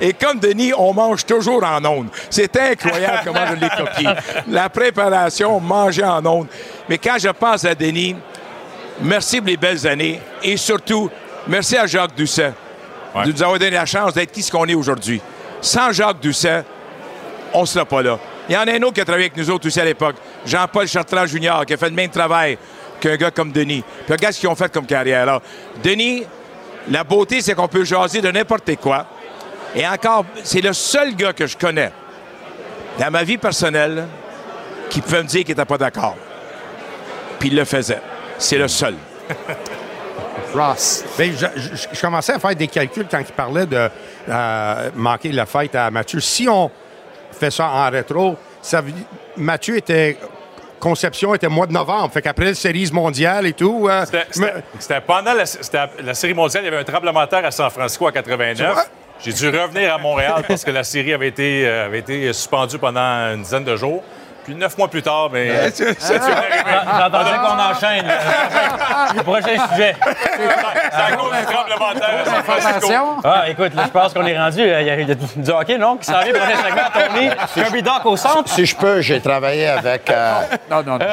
[0.00, 2.08] et comme Denis, on mange toujours en ondes.
[2.30, 4.08] C'est incroyable comment je l'ai copié.
[4.48, 6.48] La préparation, manger en ondes.
[6.88, 8.16] Mais quand je pense à Denis,
[9.00, 11.10] merci pour les belles années et surtout,
[11.46, 12.52] merci à Jacques Doucet
[13.24, 15.20] de nous avoir donné la chance d'être qui ce qu'on est aujourd'hui.
[15.60, 16.64] Sans Jacques Doucet,
[17.52, 18.18] on ne serait pas là.
[18.48, 20.16] Il y en a un autre qui a travaillé avec nous autres aussi à l'époque,
[20.46, 22.56] Jean-Paul Chartrand Junior, qui a fait le même travail
[23.00, 23.84] qu'un gars comme Denis.
[24.04, 25.26] Puis regarde ce qu'ils ont fait comme carrière.
[25.26, 25.40] là.
[25.82, 26.24] Denis,
[26.90, 29.06] la beauté, c'est qu'on peut jaser de n'importe quoi.
[29.74, 31.92] Et encore, c'est le seul gars que je connais
[32.98, 34.06] dans ma vie personnelle
[34.88, 36.16] qui pouvait me dire qu'il n'était pas d'accord.
[37.38, 38.00] Puis il le faisait.
[38.38, 38.94] C'est le seul.
[40.54, 41.04] Ross.
[41.18, 43.90] Ben, je commençais à faire des calculs quand il parlait de
[44.28, 46.20] euh, manquer la fête à Mathieu.
[46.20, 46.70] Si on
[47.38, 48.82] fait ça en rétro, ça
[49.36, 50.16] Mathieu était.
[50.80, 52.08] Conception était mois de novembre.
[52.12, 53.88] Fait qu'après le séries mondiale et tout.
[53.90, 54.04] euh,
[54.78, 55.42] C'était- pendant la,
[56.04, 58.88] la série mondiale, il y avait un tremblement de terre à San Francisco en 89.
[59.24, 62.78] J'ai dû revenir à Montréal parce que la série avait été, euh, avait été suspendue
[62.78, 63.00] pendant
[63.34, 64.04] une dizaine de jours.
[64.48, 65.70] Puis neuf mois plus tard, mais.
[65.72, 68.06] C'est- c'est- J'entendais qu'on enchaîne.
[69.16, 69.94] Le prochain sujet.
[70.02, 72.94] C'est à cause du tremblement de terre à San Francisco.
[73.24, 74.60] Ah, écoute, là, je pense qu'on est rendu.
[74.62, 75.98] euh, Il y a il y a du hockey, non?
[75.98, 77.30] Qui s'en vient, prochain segment, Tony?
[77.54, 78.48] Kirby Doc au centre?
[78.50, 80.08] Si je peux, j'ai travaillé avec.
[80.08, 80.32] euh,
[80.70, 81.06] non, non, non.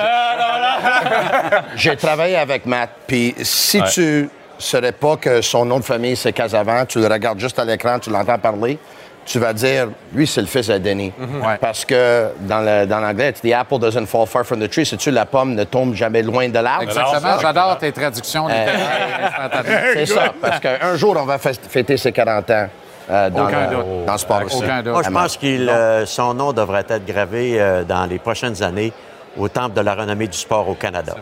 [1.75, 2.89] J'ai travaillé avec Matt.
[3.05, 3.87] Puis si Ouais.
[3.93, 7.65] tu serais pas que son nom de famille c'est Casavant, tu le regardes juste à
[7.65, 8.79] l'écran, tu l'entends parler,
[9.25, 11.11] tu vas dire, lui, c'est le fils de Denis.
[11.59, 14.85] Parce que dans le- dans l'anglais, the apple doesn't fall far from the tree.
[14.85, 16.83] C'est-tu la pomme ne tombe jamais loin de l'arbre?
[16.83, 17.39] Exactement.
[17.41, 19.77] J'adore tes traductions instantanées.
[19.93, 22.67] C'est ça, parce qu'un jour, on va fêter ses 40 ans
[23.09, 23.85] euh, dans, Aucun le, doute.
[24.05, 24.63] dans le sport aussi.
[24.63, 28.91] Moi, je pense que son nom devrait être gravé euh, dans les prochaines années
[29.37, 31.13] au Temple de la renommée du sport au Canada.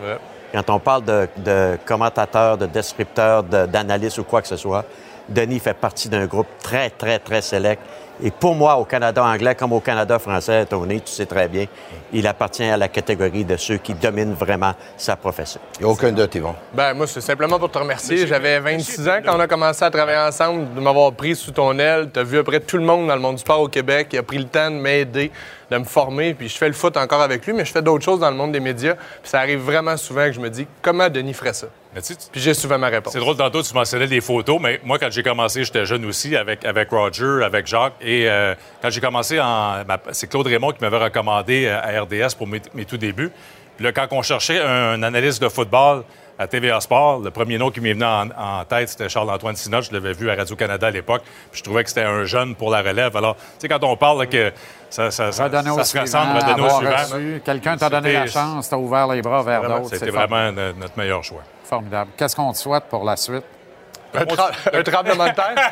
[0.52, 4.84] Quand on parle de, de commentateurs, de descripteurs, de- d'analystes ou quoi que ce soit,
[5.28, 7.82] Denis fait partie d'un groupe très, très, très sélect.
[8.22, 11.66] Et pour moi, au Canada anglais comme au Canada français, Tony, tu sais très bien,
[12.12, 15.60] il appartient à la catégorie de ceux qui dominent vraiment sa profession.
[15.80, 16.54] Il n'y a aucun doute, Yvon.
[16.72, 18.24] Ben, moi, c'est simplement pour te remercier.
[18.26, 21.76] J'avais 26 ans quand on a commencé à travailler ensemble, de m'avoir pris sous ton
[21.76, 22.10] aile.
[22.12, 24.08] Tu as vu après tout le monde dans le monde du sport au Québec.
[24.12, 25.32] Il a pris le temps de m'aider,
[25.68, 26.34] de me former.
[26.34, 28.36] Puis je fais le foot encore avec lui, mais je fais d'autres choses dans le
[28.36, 28.94] monde des médias.
[28.94, 31.66] Puis ça arrive vraiment souvent que je me dis comment Denis ferait ça?
[32.32, 33.12] Puis j'ai souvent ma réponse.
[33.12, 36.36] C'est drôle, tantôt, tu mentionnais des photos, mais moi, quand j'ai commencé, j'étais jeune aussi
[36.36, 37.94] avec, avec Roger, avec Jacques.
[38.00, 42.02] Et euh, quand j'ai commencé, en, ma- c'est Claude Raymond qui m'avait recommandé euh, à
[42.02, 43.30] RDS pour mes, mes tout débuts.
[43.76, 46.04] Puis là, quand on cherchait un, analyste de football
[46.38, 49.82] à TVA Sport, le premier nom qui m'est venu en, en tête, c'était Charles-Antoine Sinot.
[49.82, 51.22] Je l'avais vu à Radio-Canada à l'époque.
[51.52, 53.16] Puis je trouvais que c'était un jeune pour la relève.
[53.16, 54.52] Alors, tu sais, quand on parle là, que
[54.90, 57.40] ça, ça, se ressemble, redonner au suivant.
[57.44, 59.90] Quelqu'un t'a donné la chance, t'a ouvert les bras vers d'autres.
[59.94, 61.42] C'était vraiment no- notre meilleur choix.
[61.64, 62.10] Formidable.
[62.16, 63.44] Qu'est-ce qu'on te souhaite pour la suite?
[64.14, 65.54] Un, tra- un tremblement de terre?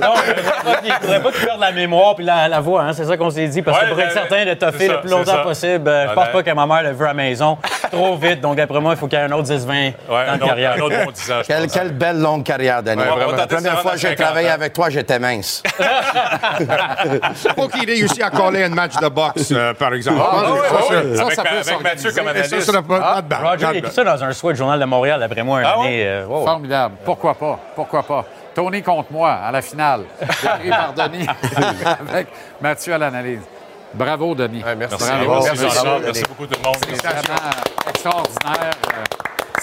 [0.00, 0.12] Non,
[0.84, 3.04] il ne faudrait pas que tu perdes la mémoire puis la, la voix, hein, c'est
[3.04, 5.10] ça qu'on s'est dit, parce Ouais, que pour être ben, certain de toffer le plus
[5.10, 5.38] longtemps ça.
[5.38, 7.58] possible, euh, je Ouais, pense pas que ma mère le veut à la maison
[7.90, 10.24] trop vite, donc d'après moi, il faut qu'il y ait un autre 10-20 dans un
[10.26, 10.72] la autre- carrière.
[10.76, 13.00] un autre bon 10 ans, je Quelle, quelle belle longue carrière, Denis.
[13.02, 13.32] Ouais, vraiment.
[13.32, 15.62] la première fois que j'ai 50 travaillé avec toi, j'étais mince.
[17.56, 20.20] Faut qu'il réussisse à coller un match de boxe, euh, par exemple.
[20.20, 21.34] Ah, Ça, oui, ça, oui, ça- oui.
[21.34, 21.42] ça,
[21.74, 21.82] peut.
[21.82, 22.60] Mathieu comme analyste.
[22.60, 24.84] Ça, serait pas, not bad, Roger, il écrit ça dans un souhait du Journal de
[24.84, 26.04] Montréal, d'après moi, une Ah année.
[26.06, 26.44] euh, wow.
[26.44, 26.96] Formidable.
[27.04, 27.58] Pourquoi pas?
[27.74, 28.24] Pourquoi pas?
[28.54, 30.02] Tony contre moi à la finale.
[30.96, 31.26] Denis
[32.10, 32.28] avec
[32.60, 33.42] Mathieu à l'analyse.
[33.94, 34.62] Bravo, Denis.
[34.76, 34.96] merci.
[34.98, 35.42] Bravo.
[35.44, 35.84] Merci, Merci.
[35.84, 36.00] Denis.
[36.04, 36.76] Merci beaucoup, tout le monde.
[36.80, 37.50] C'est vraiment
[37.88, 38.74] extraordinaire.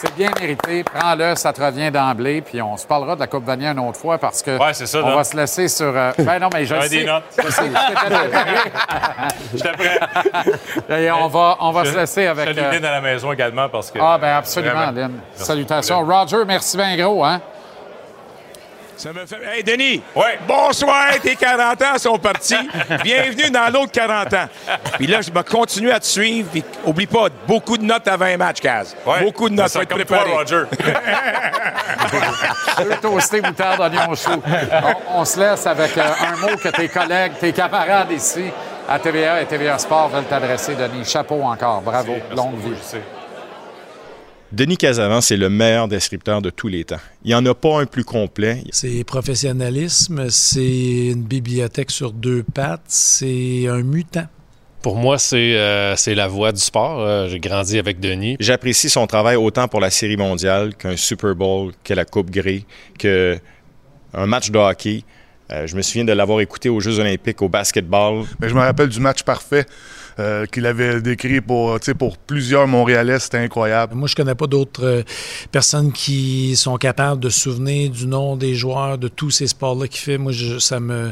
[0.06, 0.84] C'est bien mérité.
[0.84, 2.42] Prends-le, ça te revient d'emblée.
[2.42, 4.86] Puis on se parlera de la Coupe Vanier une autre fois parce que Ouais, c'est
[4.86, 5.88] ça, on va se laisser sur.
[5.96, 6.90] euh, Ben non, mais je sais.
[6.90, 7.24] des notes.
[7.44, 7.64] Je sais,
[9.56, 10.00] je prêt.
[11.06, 12.50] Et on va, on va Je- se laisser avec.
[12.50, 14.00] Je salue euh, Lynn à la maison également parce que.
[14.02, 14.92] Ah, ben absolument.
[14.92, 15.20] Lynn.
[15.36, 16.06] Salutations.
[16.06, 17.42] Roger, merci bien gros, hein?
[18.98, 19.38] Ça me fait.
[19.44, 20.02] Hey, Denis!
[20.48, 22.56] Bonsoir, tes 40 ans sont partis.
[23.04, 24.46] Bienvenue dans l'autre 40 ans.
[24.98, 26.50] Puis là, je vais continuer à te suivre.
[26.52, 28.96] Puis oublie pas, beaucoup de notes à 20 matchs, Kaz.
[29.06, 29.24] Ouais.
[29.24, 30.30] Beaucoup de notes, Ça, être comme préparé.
[30.32, 30.64] toi, Roger.
[32.84, 34.42] Deux toastés moutarde, oignon chou.
[35.14, 38.46] On, on se laisse avec euh, un mot que tes collègues, tes camarades ici
[38.88, 41.06] à TVA et TVA Sport veulent t'adresser, Denis.
[41.06, 41.82] Chapeau encore.
[41.82, 42.16] Bravo.
[42.36, 42.76] Longue vie.
[44.52, 47.00] Denis Casavant, c'est le meilleur descripteur de tous les temps.
[47.24, 48.64] Il n'y en a pas un plus complet.
[48.72, 54.28] C'est professionnalisme, c'est une bibliothèque sur deux pattes, c'est un mutant.
[54.82, 57.02] Pour moi, c'est euh, c'est la voie du sport.
[57.02, 58.38] Euh, J'ai grandi avec Denis.
[58.40, 62.66] J'apprécie son travail autant pour la Série mondiale qu'un Super Bowl, que la Coupe Grey,
[63.00, 63.40] qu'un
[64.14, 65.04] match de hockey.
[65.52, 68.26] Euh, je me souviens de l'avoir écouté aux Jeux olympiques au basketball.
[68.40, 69.66] Mais je me rappelle du match parfait
[70.20, 73.20] euh, qu'il avait décrit pour, tu sais, pour plusieurs Montréalais.
[73.20, 73.96] C'était incroyable.
[73.96, 75.04] Moi, je connais pas d'autres euh,
[75.52, 79.88] personnes qui sont capables de se souvenir du nom des joueurs de tous ces sports-là
[79.88, 80.18] qu'il fait.
[80.18, 81.12] Moi, je- ça me,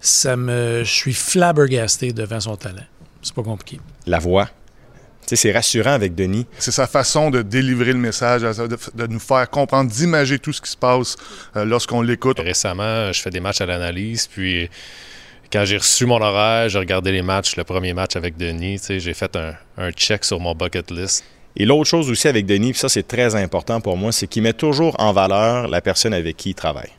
[0.00, 2.82] ça me, je suis flabbergasté devant son talent.
[3.22, 3.78] C'est pas compliqué.
[4.06, 4.46] La voix.
[4.46, 6.46] Tu sais, c'est rassurant avec Denis.
[6.58, 10.60] C'est sa façon de délivrer le message, de, de nous faire comprendre, d'imager tout ce
[10.60, 11.14] qui se passe
[11.56, 12.40] euh, lorsqu'on l'écoute.
[12.40, 14.68] Récemment, je fais des matchs à l'analyse, puis
[15.52, 19.14] quand j'ai reçu mon horaire, j'ai regardé les matchs, le premier match avec Denis, j'ai
[19.14, 21.24] fait un, un check sur mon bucket list.
[21.54, 24.42] Et l'autre chose aussi avec Denis, puis ça c'est très important pour moi, c'est qu'il
[24.42, 26.90] met toujours en valeur la personne avec qui il travaille,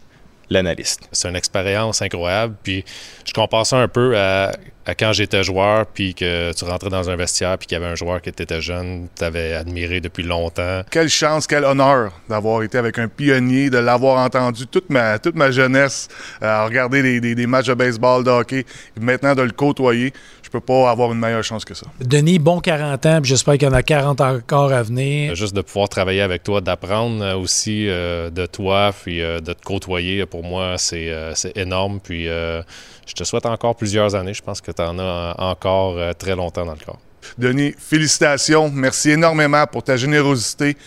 [0.51, 1.10] l'analyste.
[1.12, 2.86] C'est une expérience incroyable, puis
[3.26, 4.51] je compare ça un peu à,
[4.86, 7.92] à quand j'étais joueur, puis que tu rentrais dans un vestiaire, puis qu'il y avait
[7.92, 10.82] un joueur qui était jeune, tu avais admiré depuis longtemps.
[10.92, 15.36] Quelle chance, quel honneur d'avoir été avec un pionnier, de l'avoir entendu toute ma, toute
[15.36, 16.10] ma jeunesse,
[16.42, 18.60] euh, à regarder des, des- des matchs de baseball, de hockey,
[18.98, 20.12] et maintenant de le côtoyer.
[20.54, 21.88] Je peux pas avoir une meilleure chance que ça.
[21.99, 25.34] Denis, bon 40 ans, puis j'espère qu'il y en a 40 encore à venir.
[25.34, 29.54] Juste de pouvoir travailler avec toi, d'apprendre euh, aussi euh, de toi, puis euh, de
[29.54, 31.99] te côtoyer, pour moi, c'est euh, c'est énorme.
[31.99, 32.62] Puis euh,
[33.08, 34.36] je te souhaite encore plusieurs années.
[34.36, 36.99] Je pense que tu en as encore euh, très longtemps dans le corps.
[37.39, 38.70] Denis, félicitations.
[38.70, 40.78] Merci énormément pour ta générosité,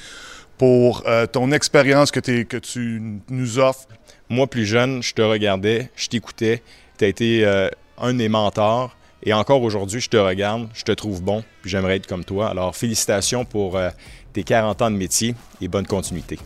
[0.59, 3.89] pour euh, ton expérience que, que tu nous offres.
[4.29, 6.63] Moi, plus jeune, je te regardais, je t'écoutais,
[6.99, 8.96] tu as été euh, un de mes mentors.
[9.29, 12.47] Et encore aujourd'hui, je te regarde, je te trouve bon, puis j'aimerais être comme toi.
[12.49, 13.91] Alors, félicitations pour euh,
[14.33, 16.39] tes 40 ans de métier et bonne continuité.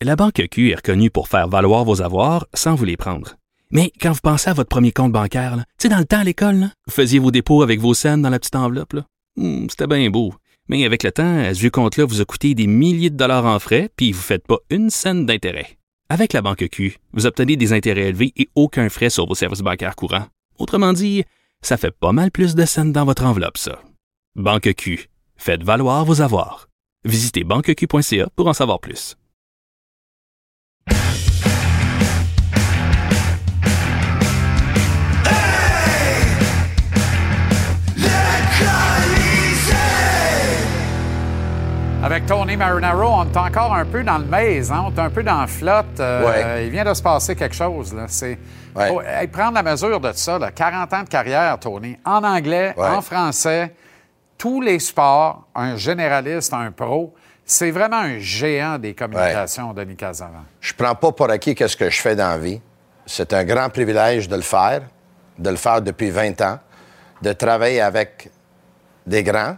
[0.00, 3.34] La Banque Q est reconnue pour faire valoir vos avoirs sans vous les prendre.
[3.72, 6.24] Mais quand vous pensez à votre premier compte bancaire, tu sais, dans le temps à
[6.24, 8.94] l'école, vous faisiez vos dépôts avec vos scènes dans la petite enveloppe.
[9.36, 10.32] Hmm, C'était bien beau.
[10.68, 13.58] Mais avec le temps, ce vieux compte-là vous a coûté des milliers de dollars en
[13.58, 15.76] frais, puis vous ne faites pas une scène d'intérêt.
[16.08, 19.60] Avec la Banque Q, vous obtenez des intérêts élevés et aucun frais sur vos services
[19.60, 20.26] bancaires courants.
[20.58, 21.24] Autrement dit,
[21.66, 23.80] ça fait pas mal plus de scènes dans votre enveloppe, ça.
[24.36, 25.08] Banque Q.
[25.36, 26.68] Faites valoir vos avoirs.
[27.04, 29.16] Visitez banqueq.ca pour en savoir plus.
[42.02, 44.84] Avec Tony Marinaro, on est encore un peu dans le maze, hein?
[44.86, 46.00] on est un peu dans la flotte.
[46.00, 46.66] Euh, Ouais.
[46.66, 47.94] Il vient de se passer quelque chose.
[47.94, 48.04] Là.
[48.08, 48.38] C'est,
[48.74, 48.88] Ouais.
[48.88, 50.38] faut hey, prendre la mesure de ça.
[50.38, 50.50] Là.
[50.50, 51.96] 40 ans de carrière, Tony.
[52.04, 52.88] En anglais, Ouais.
[52.88, 53.74] en français,
[54.36, 57.14] tous les sports, un généraliste, un pro.
[57.46, 60.44] C'est vraiment un géant des communications, Denis Casavant.
[60.60, 62.60] Je prends pas pour acquis qu'est-ce que je fais dans la vie.
[63.06, 64.80] C'est un grand privilège de le faire,
[65.38, 66.58] de le faire depuis 20 ans,
[67.20, 68.30] de travailler avec
[69.06, 69.56] des grands.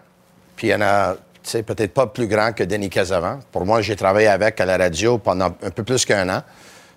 [0.56, 3.38] Puis il y en a, tu sais, peut-être pas plus grands que Denis Casavant.
[3.52, 6.42] Pour moi, j'ai travaillé avec à la radio pendant un peu plus qu'un an.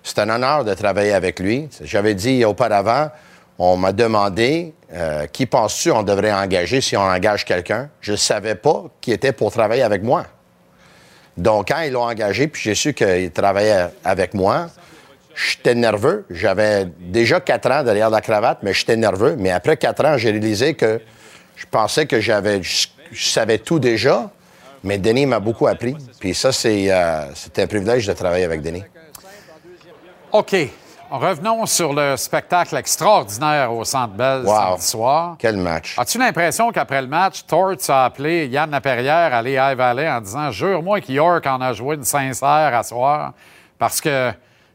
[0.02, 1.68] C'est un honneur de travailler avec lui.
[1.82, 3.10] J'avais dit auparavant,
[3.58, 7.90] on m'a demandé euh, qui penses-tu on devrait engager si on engage quelqu'un?
[8.00, 10.24] Je ne savais pas qui était pour travailler avec moi.
[11.36, 14.66] Donc, quand ils l'ont engagé, puis j'ai su qu'il travaillait avec moi,
[15.34, 16.24] j'étais nerveux.
[16.30, 19.36] J'avais déjà quatre ans derrière la cravate, mais j'étais nerveux.
[19.38, 21.00] Mais après quatre ans, j'ai réalisé que
[21.56, 24.30] je pensais que j'avais, je, savais tout déjà,
[24.82, 25.94] mais Denis m'a beaucoup appris.
[26.18, 28.84] Puis ça, c'est, euh, c'était un privilège de travailler avec Denis.
[30.32, 30.54] OK.
[31.10, 34.54] Revenons sur le spectacle extraordinaire au Centre Bell Wow.
[34.54, 35.34] samedi soir.
[35.40, 35.96] Quel match.
[35.98, 40.52] As-tu l'impression qu'après le match, Torts a appelé Yann Laperrière à Lehigh Valley en disant
[40.52, 43.32] Jure-moi que York en a joué une sincère à soir?
[43.76, 44.30] Parce que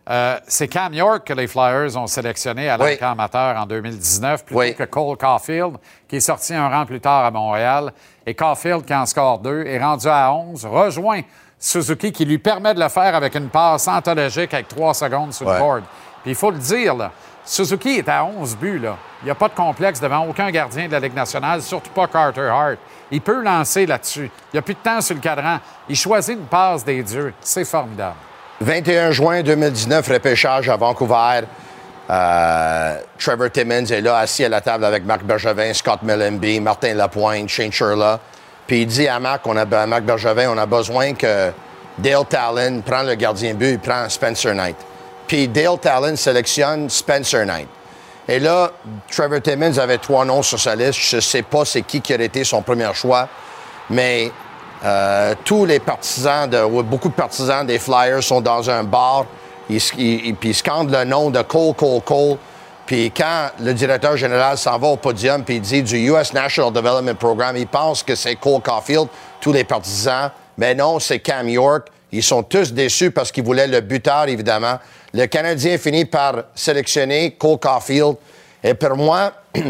[0.09, 4.77] euh, c'est Cam York que les Flyers ont sélectionné à l'encan amateur en 2019 plutôt
[4.77, 5.77] que Cole Caulfield
[6.09, 7.93] qui est sorti un rang plus tard à Montréal.
[8.27, 11.21] Et Caulfield, qui en score 2, est rendu à 11, rejoint
[11.65, 15.49] Suzuki qui lui permet de le faire avec une passe anthologique avec 3 secondes sur
[15.49, 15.83] le board.
[16.21, 17.11] Puis il faut le dire, là,
[17.43, 18.77] Suzuki est à 11 buts.
[18.77, 18.95] Là.
[19.23, 22.05] Il n'y a pas de complexe devant aucun gardien de la Ligue nationale, surtout pas
[22.05, 22.77] Carter Hart.
[23.09, 24.29] Il peut lancer là-dessus.
[24.53, 25.57] Il n'y a plus de temps sur le cadran.
[25.89, 27.33] Il choisit une passe des dieux.
[27.41, 28.15] C'est formidable.
[28.61, 31.41] 21 juin 2019, repêchage à Vancouver.
[32.11, 36.93] Euh, Trevor Timmons est là, assis à la table avec Marc Bergevin, Scott Mellenby, Martin
[36.93, 38.19] Lapointe, Shane Sherla.
[38.67, 41.51] Puis il dit à Marc, on a, à Marc Bergevin, on a besoin que
[41.97, 44.75] Dale Talon prenne le gardien but, il prend Spencer Knight.
[45.27, 47.67] Puis Dale Talon sélectionne Spencer Knight.
[48.27, 48.71] Et là,
[49.11, 50.99] Trevor Timmons avait trois noms sur sa liste.
[50.99, 53.27] Je ne sais pas c'est qui qui aurait été son premier choix,
[53.91, 54.31] mais
[54.83, 59.25] euh, tous les partisans, de, ou beaucoup de partisans des Flyers sont dans un bar.
[59.69, 62.37] Ils, ils- ils- ils scandent le nom de Cole, Cole, Cole.
[62.85, 66.71] Puis quand le directeur général s'en va au podium puis il dit du US National
[66.71, 69.07] Development Program, il pense que c'est Cole Caulfield,
[69.41, 70.31] tous les partisans.
[70.57, 71.87] Mais non, c'est Cam York.
[72.11, 74.79] Ils sont tous déçus parce qu'ils voulaient le buteur, évidemment.
[75.13, 78.15] Le Canadien finit par sélectionner Cole Caulfield.
[78.63, 79.33] Et pour moi,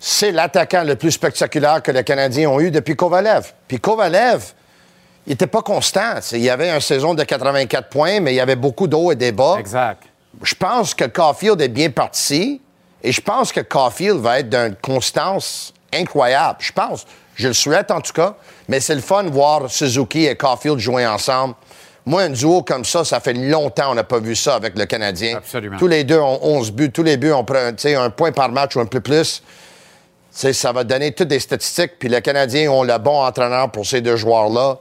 [0.00, 3.52] c'est l'attaquant le plus spectaculaire que les Canadiens ont eu depuis Kovalev.
[3.68, 4.52] Puis Kovalev,
[5.26, 6.18] il n'était pas constant.
[6.32, 9.16] Il y avait une saison de 84 points, mais il y avait beaucoup d'eau et
[9.16, 9.56] des bas.
[9.58, 10.02] Exact.
[10.42, 12.60] Je pense que Caulfield est bien parti
[13.02, 16.58] et je pense que Caulfield va être d'une constance incroyable.
[16.60, 17.06] Je pense.
[17.34, 18.34] Je le souhaite en tout cas,
[18.68, 21.54] mais c'est le fun de voir Suzuki et Caulfield jouer ensemble.
[22.04, 24.86] Moi, un duo comme ça, ça fait longtemps qu'on n'a pas vu ça avec le
[24.86, 25.36] Canadien.
[25.36, 25.78] Absolument.
[25.78, 26.90] Tous les deux ont 11 buts.
[26.90, 29.42] Tous les buts ont pris un, point par match ou un peu plus.
[30.32, 31.98] T'sais, ça va donner toutes des statistiques.
[32.00, 34.78] Puis les Canadiens ont le bon entraîneur pour ces deux joueurs-là.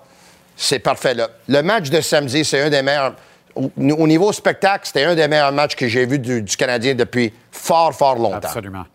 [0.56, 1.14] C'est parfait.
[1.14, 1.30] Là.
[1.48, 3.14] Le match de samedi, c'est un des meilleurs.
[3.56, 6.96] Au, au niveau spectacle, c'était un des meilleurs matchs que j'ai vu du, du Canadien
[6.96, 8.38] depuis fort, fort longtemps.
[8.38, 8.86] Absolument.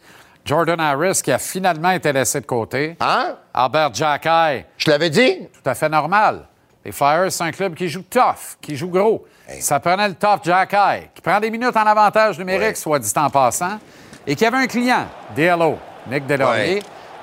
[0.45, 2.97] Jordan Harris qui a finalement été laissé de côté.
[3.01, 3.35] Hein?
[3.53, 4.65] Albert Jackay.
[4.79, 5.49] Je l'avais dit.
[5.53, 6.45] Tout à fait normal.
[6.85, 9.27] Les Flyers, c'est un club qui joue tough, qui joue gros.
[9.59, 13.29] Ça prenait le tough Jackay, qui prend des minutes en avantage numérique, soit dit en
[13.29, 13.79] passant,
[14.27, 15.79] et qui avait un client, DLO,
[16.09, 16.83] Nick Deslauriers.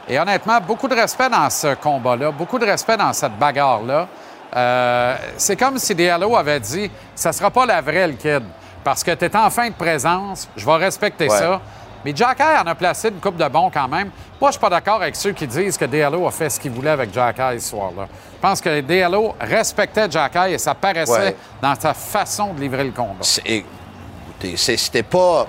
[0.10, 4.08] Et honnêtement, beaucoup de respect dans ce combat-là, beaucoup de respect dans cette bagarre-là.
[4.56, 8.44] Euh, c'est comme si DLO avait dit ça sera pas la vraie, le kid,
[8.84, 11.38] parce que tu es en fin de présence, je vais respecter Ouais.
[11.38, 11.60] ça.
[12.06, 14.10] Mais Jack en a placé une coupe de bons quand même.
[14.42, 16.72] Moi, je suis pas d'accord avec ceux qui disent que DLO a fait ce qu'il
[16.72, 18.08] voulait avec Jack ce soir-là.
[18.36, 21.36] Je pense que DLO respectait Jack et ça paraissait Ouais.
[21.62, 23.24] dans sa façon de livrer le combat.
[23.46, 25.48] Écoutez, C'était pas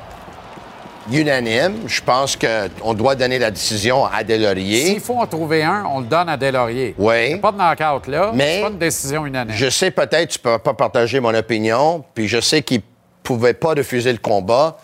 [1.12, 1.86] unanime.
[1.86, 4.86] Je pense qu'on doit donner la décision à Delaurier.
[4.86, 6.94] S'il faut en trouver un, on le donne à Delaurier.
[6.98, 7.36] Oui.
[7.36, 8.30] Pas de knockout là.
[8.34, 9.54] Mais- pas une décision unanime.
[9.54, 12.82] Je sais peut-être tu peux pas partager mon opinion, puis je sais qu'il
[13.22, 14.76] pouvait pas refuser le combat.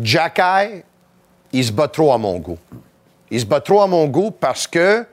[0.00, 0.82] Jacky,
[1.52, 2.58] il se bat trop à mon goût.
[3.30, 5.04] Il se bat trop à mon goût parce que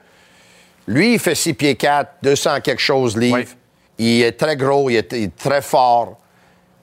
[0.88, 3.52] lui, il fait 6 pieds 4, 200 quelque chose livres.
[3.98, 6.18] Il est très gros, il est, il est très fort,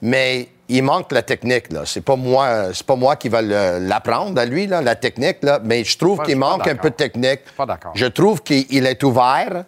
[0.01, 1.71] mais il manque la technique.
[1.71, 1.81] Là.
[1.85, 5.59] C'est pas moi, c'est pas moi qui va l'apprendre à lui, là, la technique, là,
[5.63, 7.41] mais je trouve je qu'il manque un peu de technique.
[7.55, 7.91] Pas d'accord.
[7.95, 9.65] Je trouve qu'il il est ouvert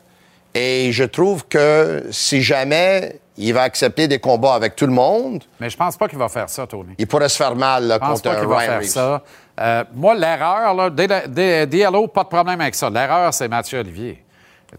[0.53, 5.43] et je trouve que si jamais il va accepter des combats avec tout le monde,
[5.59, 6.95] Mais je pense pas qu'il va faire ça, Tony.
[6.97, 8.89] il pourrait se faire mal là, Je pense contre pas qu'il va faire Reeves.
[8.89, 9.23] ça.
[9.59, 12.89] Euh, moi, l'erreur, là, pas de problème avec ça.
[12.89, 14.23] L'erreur, c'est Mathieu Olivier.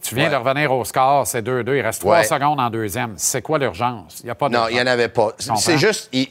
[0.02, 0.30] Tu viens Ouais.
[0.30, 1.76] de revenir au score, c'est 2-2.
[1.76, 2.24] Il reste 3 Ouais.
[2.24, 3.14] secondes en deuxième.
[3.16, 4.18] C'est quoi l'urgence?
[4.20, 4.70] Il n'y a pas Non, d'urgence.
[4.70, 5.28] il n'y en avait pas.
[5.56, 6.28] C'est juste, il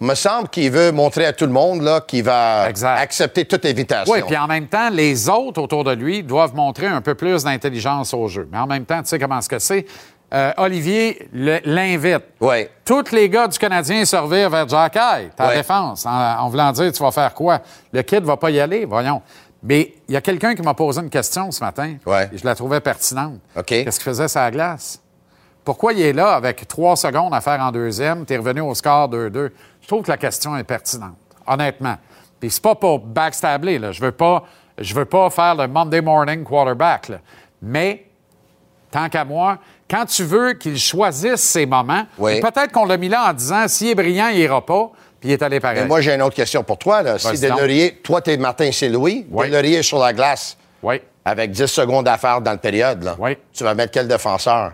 [0.00, 2.62] me semble qu'il veut montrer à tout le monde là, qu'il va
[2.96, 4.12] accepter toute invitation.
[4.12, 7.44] Oui, puis en même temps, les autres autour de lui doivent montrer un peu plus
[7.44, 8.48] d'intelligence au jeu.
[8.50, 9.86] Mais en même temps, tu sais comment ce que c'est?
[10.34, 12.24] Euh, Olivier l'invite.
[12.40, 12.66] Oui.
[12.84, 15.56] Tous les gars du Canadien se revirent vers Jack Eye, ta Ouais.
[15.58, 17.60] défense, en, en voulant dire tu vas faire quoi?
[17.92, 19.22] Le kid va pas y aller, voyons.
[19.68, 21.96] Mais il y a quelqu'un qui m'a posé une question ce matin.
[22.06, 22.30] Ouais.
[22.32, 23.40] Et je la trouvais pertinente.
[23.56, 23.64] OK.
[23.66, 25.00] Qu'est-ce qu'il faisait la glace?
[25.64, 28.24] Pourquoi il est là avec trois secondes à faire en deuxième?
[28.24, 29.50] Tu es revenu au score 2-2.
[29.80, 31.96] Je trouve que la question est pertinente, honnêtement.
[32.38, 33.90] Puis c'est pas pour backstabler, là.
[33.90, 34.44] Je veux pas,
[34.78, 37.18] je veux pas faire le Monday morning quarterback, là.
[37.60, 38.06] Mais,
[38.92, 39.58] tant qu'à moi,
[39.90, 42.40] quand tu veux qu'il choisisse ses moments, Oui.
[42.40, 44.90] peut-être qu'on l'a mis là en disant s'il est brillant, il ira pas,
[45.26, 45.80] il est allé pareil.
[45.82, 47.02] Mais moi, j'ai une autre question pour toi.
[47.02, 47.18] Là.
[47.18, 47.40] Si.
[47.40, 51.00] Delaurier, toi, t'es Martin Saint-Louis, Delaurier est sur la glace, Oui.
[51.24, 53.16] avec 10 secondes à faire dans le période, là.
[53.52, 54.72] tu vas mettre quel défenseur?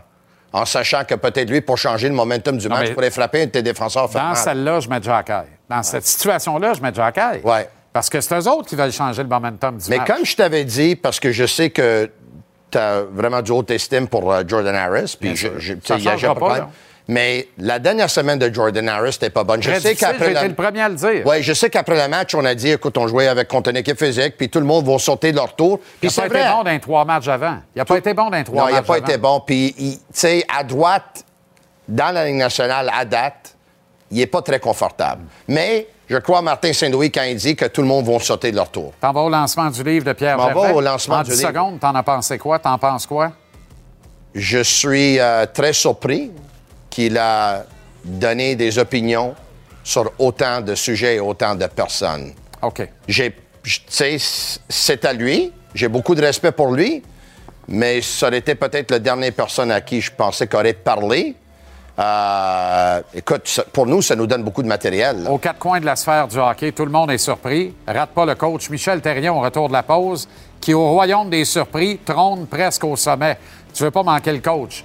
[0.53, 3.42] En sachant que peut-être lui, pour changer le momentum du Non, match, mais- pourrait frapper
[3.42, 4.09] un de tes défenseurs.
[4.11, 5.46] Dans celle-là, je mets Jack Eye.
[5.68, 7.40] Dans cette situation-là, je mets Jack Eye.
[7.42, 7.68] Ouais.
[7.90, 10.07] Parce que c'est eux autres qui veulent changer le momentum du Mais match.
[10.09, 12.11] comme je t'avais dit, parce que je sais que
[12.70, 16.07] tu as vraiment du haut estime pour euh, Jordan Harris, puis je, je- Ça y
[16.09, 16.70] a- pas.
[17.12, 19.62] Mais la dernière semaine de Jordan Harris, c'était pas bonne.
[19.62, 21.22] Je Très sais qu'après la- le premier à le dire.
[21.26, 23.76] Oui, je sais qu'après le match, on a dit, écoute, on jouait avec contre une
[23.76, 25.78] équipe physique, puis tout le monde va sauter de leur tour.
[26.02, 27.58] Il n'a pas été bon dans les trois matchs avant.
[27.74, 29.06] Il n'a pas été bon dans les trois non, matchs il n'a pas avant.
[29.06, 29.40] été bon.
[29.46, 31.24] Puis, tu sais, à droite,
[31.88, 33.54] dans la Ligue nationale, à date,
[34.10, 35.22] il n'est pas très confortable.
[35.48, 38.50] Mais je crois à Martin Saint-Louis quand il dit que tout le monde va sauter
[38.50, 38.92] de leur tour.
[39.00, 40.72] T'en vas au lancement du livre de Pierre vais Gervais.
[40.72, 41.48] au lancement en du 10 livre.
[41.48, 42.58] secondes, t'en as pensé quoi?
[42.58, 43.32] T'en penses quoi?
[44.34, 46.30] Je suis euh, très surpris
[46.93, 47.64] qu'il a
[48.05, 49.34] donné des opinions
[49.82, 52.32] sur autant de sujets et autant de personnes.
[52.61, 52.86] OK.
[53.09, 53.34] J'ai,
[54.68, 55.53] c'est à lui.
[55.74, 57.03] J'ai beaucoup de respect pour lui,
[57.66, 61.34] mais ça aurait été peut-être la dernière personne à qui je pensais qu'il aurait parlé.
[61.99, 65.22] Euh, écoute, ça- pour nous, ça nous donne beaucoup de matériel.
[65.24, 65.30] là.
[65.30, 67.74] Aux quatre coins de la sphère du hockey, tout le monde est surpris.
[67.86, 70.28] Rate pas le coach Michel Terrien au retour de la pause,
[70.61, 73.38] qui, au royaume des surpris, trône presque au sommet.
[73.72, 74.84] Tu veux pas manquer le coach.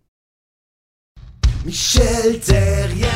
[1.63, 3.07] Michel Terrien,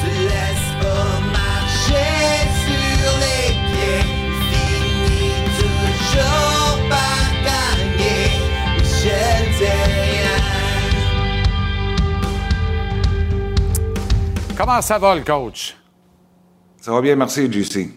[0.00, 4.04] se laisse pas marcher sur les pieds,
[4.52, 8.24] finit toujours par gagner.
[8.78, 10.42] Michel Terrien.
[14.56, 15.76] Comment ça va, le coach?
[16.80, 17.88] Ça va bien, merci, JC.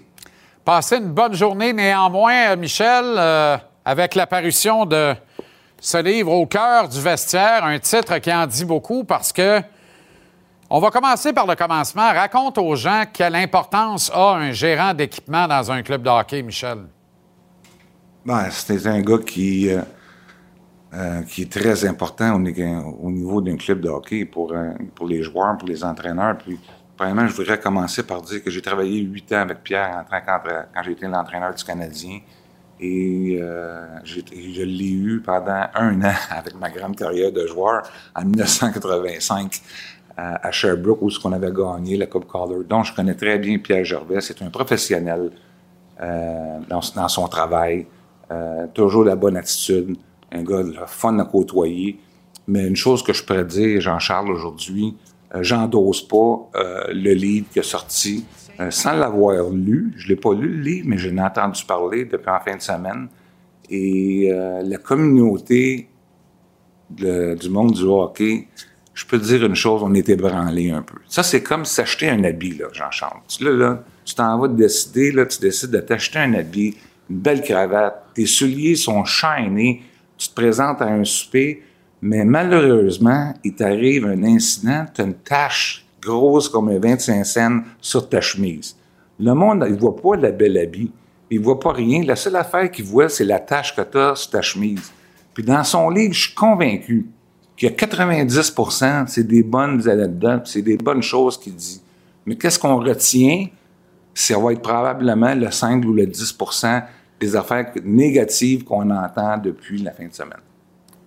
[0.64, 3.56] Passez une bonne journée, néanmoins, euh, Michel, euh,
[3.86, 5.14] avec l'apparition de
[5.80, 9.62] ce livre au cœur du vestiaire, un titre qui en dit beaucoup parce que
[10.70, 12.12] on va commencer par le commencement.
[12.12, 16.80] Raconte aux gens quelle importance a un gérant d'équipement dans un club de hockey, Michel.
[18.26, 19.82] Ben, c'est un gars qui, euh,
[20.96, 22.54] euh, qui est très important au, ni-
[23.00, 26.36] au niveau d'un club de hockey pour, euh, pour les joueurs, pour les entraîneurs.
[26.40, 26.60] Puis,
[26.98, 30.42] premièrement, je voudrais commencer par dire que j'ai travaillé huit ans avec Pierre en tant
[30.74, 32.22] quand été l'entraîneur du Canadien.
[32.80, 37.84] Et euh, je l'ai eu pendant un an avec ma grande carrière de joueur
[38.16, 39.62] en 1985
[40.18, 42.64] à, Sherbrooke où on avait gagné la Coupe Calder.
[42.68, 44.22] Donc, je connais très bien Pierre Gervais.
[44.22, 45.32] C'est un professionnel
[46.02, 47.86] euh, dans, son travail.
[48.32, 49.98] Euh, toujours la bonne attitude.
[50.32, 52.00] Un gars le fun à côtoyer.
[52.48, 54.96] Mais une chose que je pourrais dire, Jean-Charles, aujourd'hui,
[55.34, 58.26] euh, j'endosse pas le livre qui est sorti
[58.60, 59.94] euh, sans l'avoir lu.
[59.98, 62.62] Je l'ai pas lu, le livre, mais j'en ai entendu parler depuis en fin de
[62.62, 63.08] semaine.
[63.70, 65.90] Et euh, la communauté
[66.90, 68.48] du monde du hockey,
[68.94, 70.98] je peux te dire une chose, on est ébranlé un peu.
[71.08, 73.20] Ça, c'est comme s'acheter un habit, là, Jean-Charles.
[73.28, 76.78] Tu, là, là, tu t'en vas te décider, là, tu décides de t'acheter un habit,
[77.10, 79.84] une belle cravate, tes souliers sont chaînés,
[80.18, 81.64] tu te présentes à un souper,
[82.02, 87.60] mais malheureusement, il t'arrive un incident, tu as une tache grosse comme un 25 cents
[87.82, 88.76] sur ta chemise.
[89.20, 90.92] Le monde, il voit pas la belle habit,
[91.30, 92.04] il voit pas rien.
[92.04, 94.92] La seule affaire qu'il voit, c'est la tache que tu as sur ta chemise.
[95.34, 97.08] Puis dans son livre, je suis convaincu
[97.58, 101.82] qu'il y a 90% c'est des bonnes anecdotes, c'est des bonnes choses qu'il dit.
[102.26, 103.48] Mais qu'est-ce qu'on retient?
[104.14, 106.84] Ça va être probablement le 5 ou le 10%
[107.20, 110.45] des affaires négatives qu'on entend depuis la fin de semaine.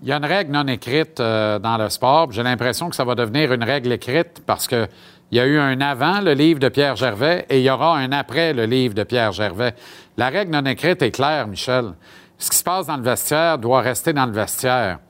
[0.02, 2.30] Il y a une règle non écrite euh, dans le sport.
[2.30, 4.86] J'ai l'impression que ça va devenir une règle écrite parce que
[5.30, 7.98] il y a eu un avant le livre de Pierre Gervais et il y aura
[7.98, 9.74] un après le livre de Pierre Gervais.
[10.16, 11.92] La règle non écrite est claire, Michel.
[12.38, 15.00] Ce qui se passe dans le vestiaire doit rester dans le vestiaire.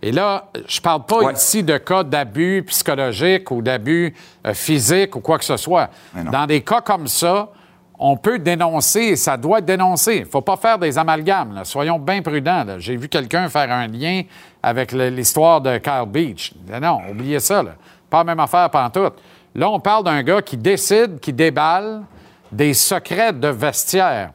[0.00, 4.14] Et là, je parle pas ici de cas d'abus psychologiques ou d'abus
[4.46, 5.90] euh, physiques ou quoi que ce soit.
[6.14, 7.50] Dans des cas comme ça,
[7.98, 10.18] on peut dénoncer ça doit être dénoncé.
[10.18, 11.54] Il faut pas faire des amalgames.
[11.54, 11.64] là.
[11.64, 12.64] Soyons bien prudents.
[12.78, 14.22] J'ai vu quelqu'un faire un lien
[14.62, 16.52] avec l'histoire de Kyle Beach.
[16.80, 17.62] Non, oubliez ça.
[17.62, 17.72] là.
[18.08, 19.14] Pas la même affaire pantoute.
[19.54, 22.02] Là, on parle d'un gars qui décide, qui déballe
[22.52, 24.30] des secrets de vestiaire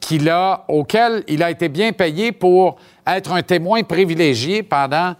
[0.00, 5.14] qu'il a, auquel il a été bien payé pour être un témoin privilégié pendant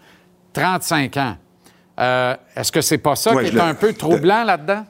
[0.53, 1.36] 35 ans.
[2.01, 4.84] Euh, Est-ce que c'est pas ça Ouais, qui est un peu troublant là-dedans?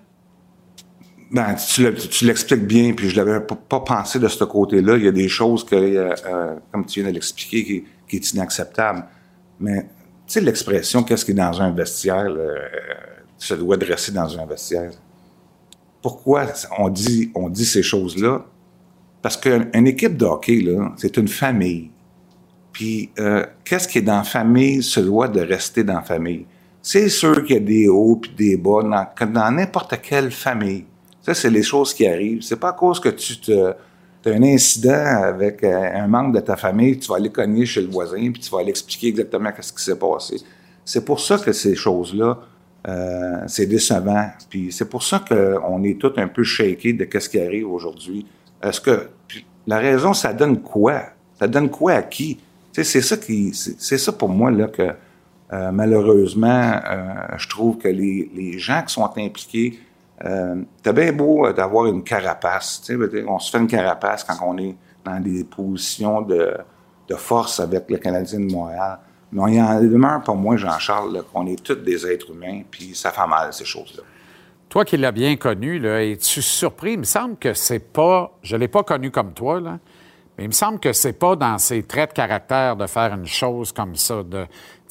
[1.35, 4.97] Ben, tu, le- tu l'expliques bien, puis je l'avais pas, pensé de ce côté-là.
[4.97, 7.64] Il y a des choses que, euh, euh, comme tu viens de l'expliquer,
[8.07, 9.05] qui, est inacceptable.
[9.59, 9.89] Mais, tu
[10.28, 12.55] sais, l'expression «qu'est-ce qui est dans un vestiaire euh,
[13.37, 14.93] tu te dois dresser dans un vestiaire».
[16.03, 16.47] Pourquoi
[16.78, 18.45] on dit, on dit ces choses-là?
[19.20, 21.91] Parce qu'une équipe de hockey, là, c'est une famille.
[22.70, 26.47] Puis, euh, qu'est-ce qui est dans famille se doit de rester dans famille.
[26.80, 30.85] C'est sûr qu'il y a des hauts puis des bas dans n'importe quelle famille.
[31.25, 32.43] Ça, c'est les choses qui arrivent.
[32.43, 33.75] C'est pas à cause que tu as
[34.27, 37.89] un incident avec euh, un membre de ta famille, tu vas aller cogner chez le
[37.89, 40.37] voisin puis tu vas aller expliquer exactement ce qui s'est passé.
[40.85, 42.39] C'est pour ça que ces choses-là,
[42.87, 44.29] euh, c'est décevant.
[44.51, 48.27] Puis c'est pour ça qu'on est tous un peu shakés de ce qui arrive aujourd'hui.
[48.62, 49.09] Est-ce que
[49.66, 51.05] la raison, ça donne quoi?
[51.39, 52.39] Ça donne quoi à qui?
[52.72, 54.91] C'est ça qui, c'est ça pour moi là que
[55.53, 56.81] euh, malheureusement,
[57.39, 59.79] je trouve que les gens qui sont impliqués,
[60.25, 60.62] euh,
[60.93, 62.83] bien beau euh, d'avoir une carapace.
[63.27, 66.57] On se fait une carapace quand on est dans des positions de,
[67.17, 68.99] force avec le Canadien de Montréal.
[69.33, 72.95] Mais il y en demeure pour moi, Jean-Charles, qu'on est tous des êtres humains, puis
[72.95, 74.03] ça fait mal, ces choses-là.
[74.69, 76.93] Toi qui l'as bien connu, es-tu surpris?
[76.93, 78.33] Il me semble que c'est pas.
[78.43, 81.83] Je l'ai pas connu comme toi, mais il me semble que c'est pas dans ses
[81.83, 84.23] traits de caractère de faire une chose comme ça.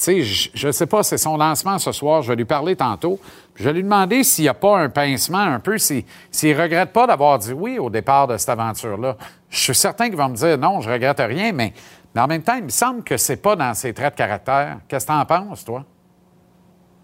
[0.07, 2.21] Je, je sais pas, c'est son lancement ce soir.
[2.21, 3.19] Je vais lui parler tantôt.
[3.55, 7.05] Je lui demander s'il n'y a pas un pincement un peu, s'il s'il regrette pas
[7.05, 9.15] d'avoir dit oui au départ de cette aventure-là.
[9.49, 11.71] Je suis certain qu'il va me dire non, je regrette rien, mais,
[12.15, 14.79] mais en même temps, il me semble que c'est pas dans ses traits de caractère.
[14.87, 15.85] Qu'est-ce que tu en penses, toi?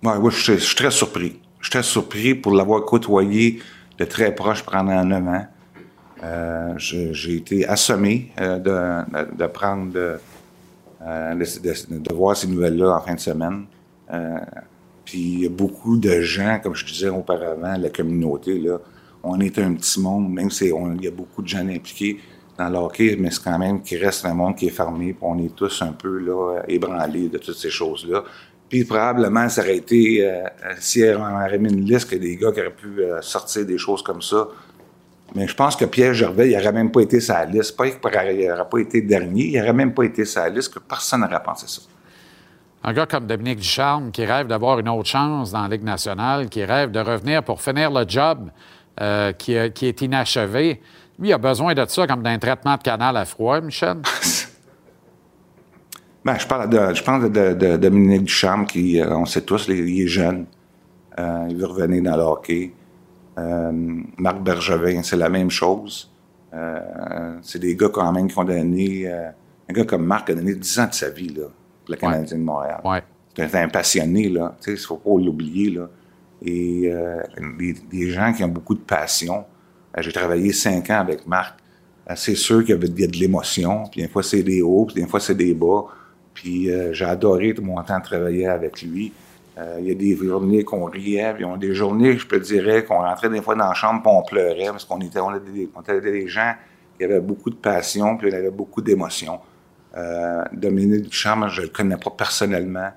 [0.03, 1.39] Ouais, ouais, je, suis- très surpris.
[1.59, 3.61] Je suis très surpris pour l'avoir côtoyé
[3.97, 5.45] de très proche pendant neuf ans.
[6.23, 10.17] Euh, J'ai été assommé euh, de, de- prendre, euh,
[11.35, 13.65] de- de voir ces nouvelles-là en fin de semaine.
[15.09, 18.77] Puis il y a beaucoup de gens, comme je disais auparavant, la communauté, là,
[19.23, 22.19] on est un petit monde, même si il y a beaucoup de gens impliqués
[22.59, 25.23] dans le hockey, mais c'est quand même qu'il reste un monde qui est fermé, puis
[25.23, 28.23] on est tous un peu là, ébranlés de toutes ces choses-là.
[28.69, 30.43] Puis probablement, ça aurait été, euh,
[30.79, 33.79] si on aurait mis une liste, que des gars qui auraient pu euh, sortir des
[33.79, 34.47] choses comme ça.
[35.33, 37.75] Mais je pense que Pierre Gervais, il n'aurait même pas été sa liste.
[37.75, 41.21] Pas qu'il n'aurait pas été dernier, il n'aurait même pas été sa liste, que personne
[41.21, 41.81] n'aurait pensé ça.
[42.83, 46.47] Un gars comme Dominique Ducharme qui rêve d'avoir une autre chance dans la Ligue nationale,
[46.49, 48.49] qui rêve de revenir pour finir le job
[49.01, 50.81] euh, qui, a- qui est inachevé.
[51.19, 53.97] Lui, il a besoin de ça comme d'un traitement de canal à froid, Michel.
[56.25, 60.01] Ben, je parle de, je pense de, Dominique Ducharme, qui, euh, on sait tous, il
[60.01, 60.45] est jeune.
[61.17, 62.73] Euh, il veut revenir dans le hockey.
[63.37, 63.71] Euh,
[64.17, 66.11] Marc Bergevin, c'est la même chose.
[66.53, 69.07] Euh, c'est des gars quand même qui ont donné...
[69.07, 69.29] euh,
[69.69, 71.43] un gars comme Marc a donné 10 ans de sa vie, là,
[71.89, 72.81] le Canadien de Montréal.
[73.35, 74.55] C'est un, passionné, là.
[74.59, 75.89] Tu sais, il ne faut pas l'oublier, là.
[76.41, 77.21] Et euh,
[77.57, 79.45] des, des gens qui ont beaucoup de passion.
[79.97, 81.59] Euh, J'ai travaillé cinq ans avec Marc.
[82.09, 83.83] Euh, c'est sûr qu'il y a de l'émotion.
[83.91, 85.85] Puis des fois, c'est des hauts, puis des fois, c'est des bas.
[86.33, 89.11] Puis euh, j'ai adoré tout mon temps de travailler avec lui.
[89.57, 92.25] Euh, il y a des journées qu'on riait, puis il y a des journées, je
[92.25, 95.19] peux dire, qu'on rentrait des fois dans la chambre puis on pleurait parce qu'on était,
[95.19, 96.53] on était, des, on était des gens
[96.97, 99.39] qui avaient beaucoup de passion puis on avait beaucoup d'émotion.
[99.97, 102.91] Euh, Dominique Duchamp, je le connais pas personnellement,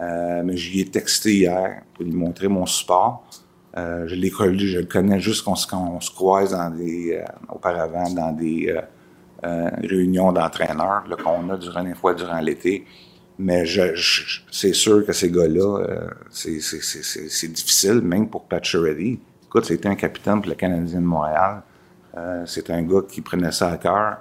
[0.00, 3.24] euh, mais j'y ai texté hier pour lui montrer mon support.
[3.76, 8.10] Euh, je l'ai connu, je le connais juste qu'on se, qu'on se croise euh, auparavant
[8.10, 8.74] dans des
[9.42, 12.84] réunions d'entraîneurs qu'on a durant des fois durant l'été.
[13.38, 13.64] Mais
[14.50, 15.84] c'est sûr que ces gars-là,
[16.30, 19.18] c'est, difficile, même pour Pat Reddy.
[19.46, 21.62] Écoute, c'était un capitaine pour le Canadien de Montréal.
[22.44, 24.18] C'est un gars qui prenait ça à cœur.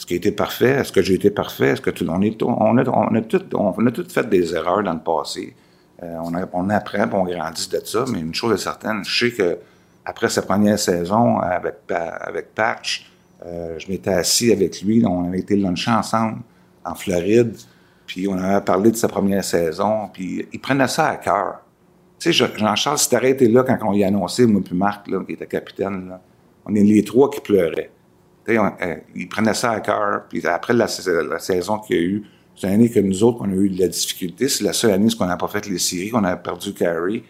[0.00, 0.70] Est-ce qu'il a été parfait?
[0.70, 1.66] Est-ce que j'ai été parfait?
[1.72, 5.00] Est-ce que tout, on, est, a, on, tout, on a fait des erreurs dans le
[5.00, 5.54] passé.
[6.02, 9.26] Euh, on, a- on apprend on grandit de ça, mais une chose est certaine, je
[9.26, 9.58] sais que
[10.06, 13.12] après sa première saison avec, Pa- avec Patch,
[13.44, 16.38] euh, je m'étais assis avec lui, on avait été luncher ensemble
[16.82, 17.54] en Floride,
[18.06, 21.60] puis on avait parlé de sa première saison, puis il prenait ça à cœur.
[22.18, 24.74] Tu sais, Je- Jean-Charles, si t'aurais été là quand on y a annoncé, moi puis
[24.74, 26.18] Marc, qui était capitaine,
[26.64, 27.90] on est les trois qui pleuraient.
[28.48, 31.98] On- euh, il prenait ça à cœur, puis après la, sa- la saison qu'il y
[31.98, 32.24] a eu,
[32.56, 34.48] c'est une année que nous autres, on a eu de la difficulté.
[34.48, 37.22] C'est la seule année où on n'a pas fait les séries, qu'on a perdu Carey.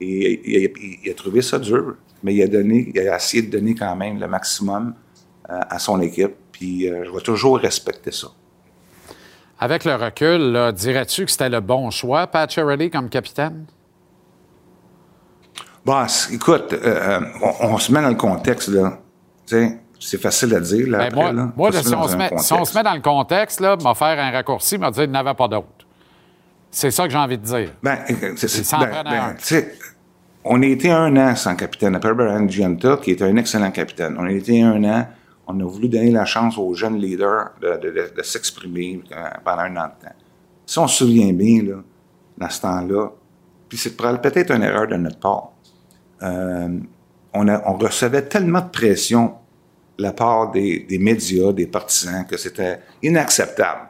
[0.00, 3.42] Et il, il- il a trouvé ça dur, mais il a donné, il a essayé
[3.42, 4.94] de donner quand même le maximum
[5.50, 6.34] euh, à son équipe.
[6.50, 8.28] Puis euh, je vais toujours respecter ça.
[9.60, 13.66] Avec le recul, dirais-tu que c'était le bon choix, Pat Charity, comme capitaine?
[15.84, 17.20] Bon, c- écoute, euh,
[17.60, 18.98] on, on se met dans le contexte, là.
[19.46, 20.98] Tu sais, c'est facile à dire, là.
[20.98, 21.52] Ben, après, moi, là.
[21.56, 23.94] moi, là, si, on se met, si on se met dans le contexte, là, m'a
[23.94, 25.68] faire un raccourci, m'a dire qu'il n'avait pas d'autre.
[26.70, 27.70] C'est ça que j'ai envie de dire.
[27.82, 27.98] Ben,
[28.36, 29.36] c'est, c'est- ben, ben,
[30.44, 31.94] on a été un an sans capitaine.
[31.94, 34.16] Après Brian Gianta, qui est un excellent capitaine.
[34.18, 35.06] On a été un an.
[35.46, 39.24] On a voulu donner la chance aux jeunes leaders de, de- de- de s'exprimer euh,
[39.44, 40.14] pendant un an de temps.
[40.66, 41.76] Si on se souvient bien, là,
[42.38, 43.08] dans ce temps-là,
[43.68, 45.50] puis c'est peut-être une erreur de notre part,
[46.22, 46.68] euh,
[47.34, 49.34] on, a- on recevait tellement de pression
[49.98, 53.88] la part des, des médias, des partisans, que c'était inacceptable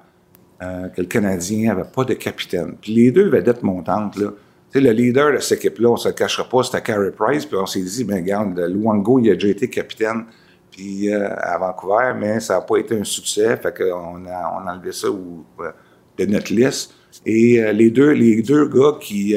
[0.62, 2.74] euh, que le Canadien n'avait pas de capitaine.
[2.80, 4.30] Puis les deux vedettes montantes, là,
[4.74, 7.56] le leader de cette équipe-là, on ne se le cachera pas, c'était Carey Price, puis
[7.56, 10.24] on s'est dit, ben regarde, Luango, il a déjà été capitaine
[10.70, 14.66] puis, euh, à Vancouver, mais ça n'a pas été un succès, fait qu'on a, on
[14.66, 15.70] a enlevé ça ou- euh,
[16.18, 16.92] de notre liste.
[17.24, 19.36] Et les, deux, les deux gars qui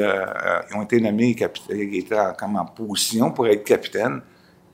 [0.74, 4.20] ont été nommés capitaines, qui étaient en, comme en position pour être capitaine,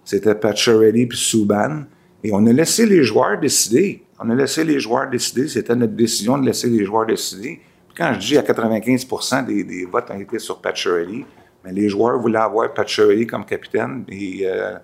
[0.04, 1.84] c'était Pacioretty puis Subban.
[2.22, 4.02] Et on a laissé les joueurs décider.
[4.18, 5.48] On a laissé les joueurs décider.
[5.48, 7.60] C'était notre décision de laisser les joueurs décider.
[7.88, 9.06] Puis quand je dis à 95
[9.46, 11.24] des, des votes ont été sur Pacioretty,
[11.64, 14.04] mais les joueurs voulaient avoir Pacioretty comme capitaine.
[14.08, 14.76] Et euh,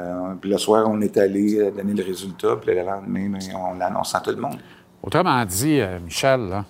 [0.00, 2.56] euh, puis le soir, on est allé euh, donner le résultat.
[2.56, 4.58] Puis le lendemain, ben, on l'annonce à tout le monde.
[5.02, 6.64] Autrement dit, Michel, là,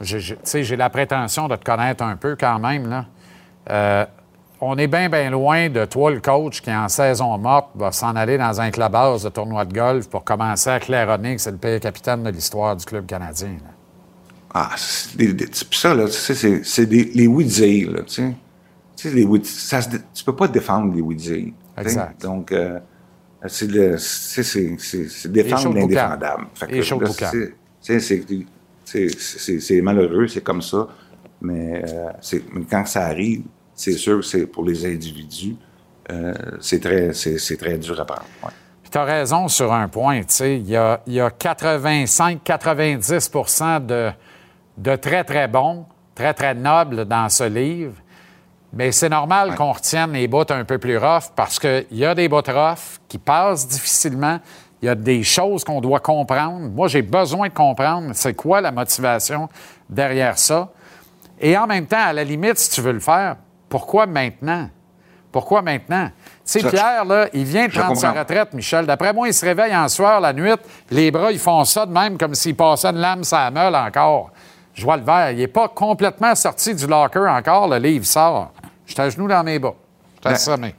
[0.00, 2.88] j'ai- j'ai- j'ai la prétention de te connaître un peu quand même.
[2.88, 3.06] Là.
[4.60, 8.14] On est bien, bien loin de toi, le coach, qui en saison morte va s'en
[8.16, 11.56] aller dans un clubhouse de tournoi de golf pour commencer à claironner que c'est le
[11.58, 13.50] pire capitaine de l'histoire du club canadien.
[13.62, 13.70] là.
[14.54, 16.84] Ah, c'est des- des- ça, là, tu sais, c'est,
[17.14, 18.34] les oui-dire, là, tu sais.
[18.96, 21.52] Tu sais, les oui ça se dé- tu peux pas défendre les oui-dire.
[21.76, 21.82] sais.
[21.82, 22.20] Exact.
[22.22, 22.80] Donc, euh,
[23.46, 26.46] c'est, défendre l'indéfendable.
[29.60, 30.88] c'est, malheureux, c'est comme ça.
[31.40, 32.10] Mais, euh,
[32.54, 33.42] mais quand ça arrive,
[33.78, 35.56] c'est sûr que c'est pour les individus,
[36.10, 38.24] euh, c'est très, très dur à prendre.
[38.44, 38.50] ouais.
[38.90, 40.20] Tu as raison sur un point.
[40.20, 40.58] tu sais.
[40.58, 44.10] Il y a, y a 85-90 de,
[44.78, 47.92] de très, très bons, très, très nobles dans ce livre.
[48.72, 52.14] Mais c'est normal qu'on retienne les bouts un peu plus rough parce qu'il y a
[52.14, 54.40] des bouts rough qui passent difficilement.
[54.80, 56.70] Il y a des choses qu'on doit comprendre.
[56.70, 59.50] Moi, j'ai besoin de comprendre c'est quoi la motivation
[59.88, 60.72] derrière ça.
[61.40, 63.36] Et en même temps, à la limite, si tu veux le faire,
[63.68, 64.68] pourquoi maintenant?
[65.30, 66.06] Pourquoi maintenant?
[66.08, 66.12] Tu
[66.44, 68.86] sais, Pierre, là, il vient de prendre sa retraite, Michel.
[68.86, 70.52] D'après moi, il se réveille en soir, la nuit,
[70.90, 74.30] les bras, ils font ça de même comme s'il passait une lame sa meule encore.
[74.72, 75.32] Je vois le verre.
[75.32, 77.68] Il n'est pas complètement sorti du locker encore.
[77.68, 78.52] Le livre sort.
[78.86, 79.74] Je suis à genoux dans mes bas.
[79.74, 80.74] Je suis Ben, assommé.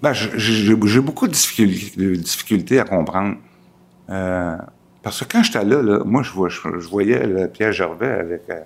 [0.00, 3.36] Ben, j'ai- beaucoup de difficultés, à comprendre.
[4.10, 4.56] Euh,
[5.02, 8.12] parce que quand j'étais là, là, moi, je, vois- je, je voyais là, Pierre Gervais
[8.12, 8.60] avec, euh,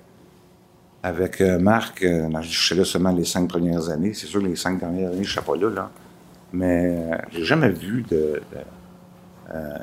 [1.03, 2.01] avec euh, Marc.
[2.03, 4.13] euh, je suis là seulement les cinq premières années.
[4.13, 5.91] C'est sûr que les cinq dernières années, je ne pas là, là.
[6.53, 8.41] Mais euh, j'ai jamais vu de.
[8.51, 8.59] de
[9.53, 9.77] euh,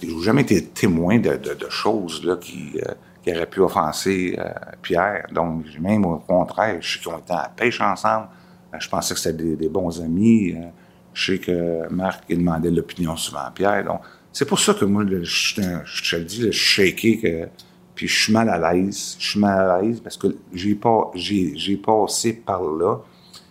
[0.00, 1.38] j'ai jamais été témoin de,
[1.68, 4.48] choses là, qui, euh, auraient pu offenser euh,
[4.80, 5.26] Pierre.
[5.32, 8.28] Donc, même au contraire, je sais qu'ils ont été à pêche ensemble.
[8.74, 10.52] Euh, Je pensais que c'était des, bons amis.
[10.52, 10.68] Euh,
[11.14, 13.84] Je sais que Marc il demandait l'opinion souvent à Pierre.
[13.84, 14.00] Donc,
[14.32, 17.48] c'est pour ça que moi, je, suis je te le dis, je suis shaké, que,
[17.94, 19.16] puis je suis mal à l'aise.
[19.18, 22.98] Je suis mal à l'aise parce que j'ai pas, j'ai, j'ai passé par là.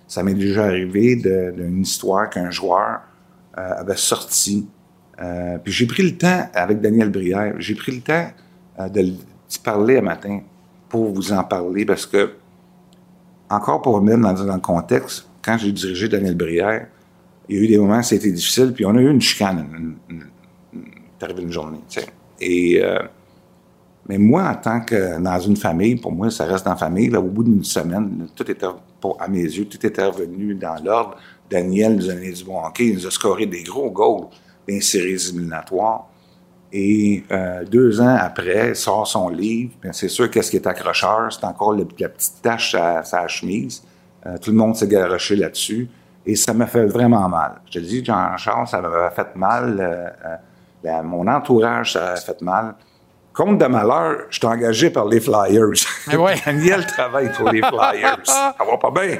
[0.08, 3.02] Ça m'est déjà arrivé d'une histoire qu'un joueur
[3.58, 4.68] euh, avait sorti.
[5.22, 8.28] Euh, puis j'ai pris le temps, avec Daniel Brière, j'ai pris le temps
[8.80, 9.02] euh, de
[9.52, 10.39] d'y parler un matin
[10.88, 12.32] pour vous en parler parce que,
[13.50, 16.88] encore pour remettre dans, le contexte, quand j'ai dirigé Daniel Brière,
[17.50, 19.68] il y a eu des moments où c'était difficile, puis on a eu une chicane.
[19.78, 20.26] Une, une,
[21.38, 22.08] une, journée, tu sais.
[22.39, 23.00] Et, euh,
[24.08, 27.10] mais moi, en tant que dans une famille, pour moi, ça reste la famille.
[27.10, 31.16] Là, au bout d'une semaine, tout était, à mes yeux, tout était revenu dans l'ordre.
[31.49, 34.30] Daniel nous a donné du bon hockey, il nous a scoré des gros goals dans
[34.68, 36.08] les séries éliminatoires.
[36.74, 39.74] Et euh, deux ans après, il sort son livre.
[39.91, 43.84] C'est sûr qu'est-ce qui est accrocheur, c'est encore la petite tache à sa chemise.
[44.26, 45.89] Euh, tout le monde s'est garoché là-dessus.
[46.26, 47.60] Et ça m'a fait vraiment mal.
[47.66, 49.78] Je te dis, Jean-Charles, ça m'a fait mal.
[49.80, 50.10] euh,
[50.84, 52.76] la- mon entourage, ça m'a fait mal.
[53.34, 55.70] Compte de malheur, je suis engagé par les Flyers.
[56.46, 58.18] Daniel travaille pour les Flyers.
[58.26, 59.18] Ça va pas bien.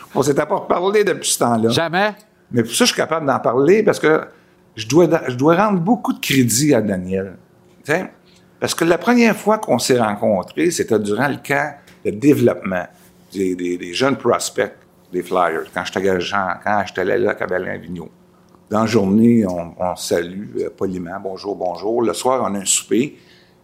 [0.14, 1.68] On s'était pas reparlé depuis ce temps-là.
[1.70, 2.14] Jamais.
[2.50, 4.22] Mais pour ça, je suis capable d'en parler parce que
[4.76, 7.36] je dois, je dois rendre beaucoup de crédit à Daniel.
[8.58, 11.74] Parce que la première fois qu'on s'est rencontrés, c'était durant le camp
[12.04, 12.86] de développement
[13.32, 14.72] des, des- des jeunes prospects
[15.12, 16.02] des Flyers, quand j'étais
[16.64, 18.10] quand j'étais là à Cabellin Vigneault.
[18.68, 22.02] Dans la journée, on, salue euh, poliment, bonjour, bonjour.
[22.02, 23.16] Le soir, on a un souper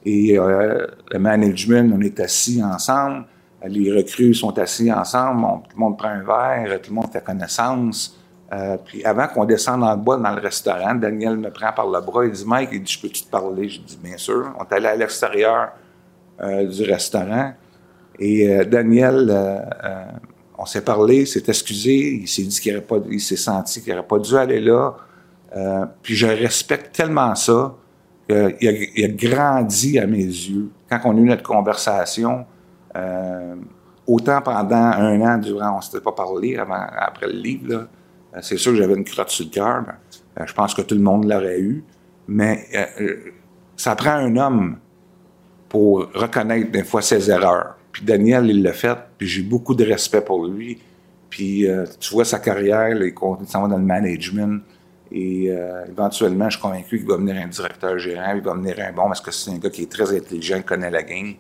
[0.04, 3.24] et euh, le management, on est assis ensemble.
[3.66, 5.42] Les recrues sont assis ensemble.
[5.68, 8.16] Tout le monde prend un verre, tout le monde fait connaissance.
[8.52, 12.00] Euh, puis avant qu'on descende le bois, dans le restaurant, Daniel me prend par le
[12.00, 12.24] bras.
[12.24, 13.68] Il dit Mike, il dit, je peux-tu te parler?
[13.68, 14.54] Je dis Bien sûr.
[14.56, 15.70] On est allé à l'extérieur
[16.40, 17.54] du restaurant.
[18.18, 19.30] Et Daniel,
[20.58, 24.06] on s'est parlé, s'est excusé, il s'est dit qu'il pas, il s'est senti qu'il n'aurait
[24.06, 24.94] pas dû aller là.
[25.54, 27.74] Euh, puis je respecte tellement ça
[28.28, 30.70] qu'il a, il a grandi à mes yeux.
[30.88, 32.46] Quand on a eu notre conversation,
[32.96, 33.54] euh,
[34.06, 37.88] autant pendant un an durant, on ne s'était pas parlé avant, après le livre,
[38.34, 39.84] euh, c'est sûr que j'avais une crotte sur le cœur.
[40.36, 41.84] ben, je pense que tout le monde l'aurait eu.
[42.28, 42.68] Mais
[43.76, 44.78] ça prend un homme
[45.68, 47.76] pour reconnaître des fois ses erreurs.
[47.92, 50.78] Puis Daniel, il l'a fait, puis j'ai beaucoup de respect pour lui.
[51.28, 54.62] Puis euh, tu vois sa carrière, il continue s'en dans le management.
[55.10, 58.76] Et euh, éventuellement, je suis convaincu qu'il va devenir un directeur gérant, il va devenir
[58.80, 61.34] un bon, parce que c'est un gars qui est très intelligent, il connaît la game.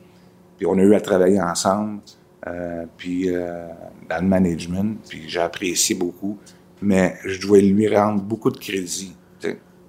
[0.58, 2.00] Puis on a eu à travailler ensemble,
[2.46, 6.38] euh, puis dans le management, puis j'ai apprécié beaucoup.
[6.82, 9.14] Mais je dois lui rendre beaucoup de crédit,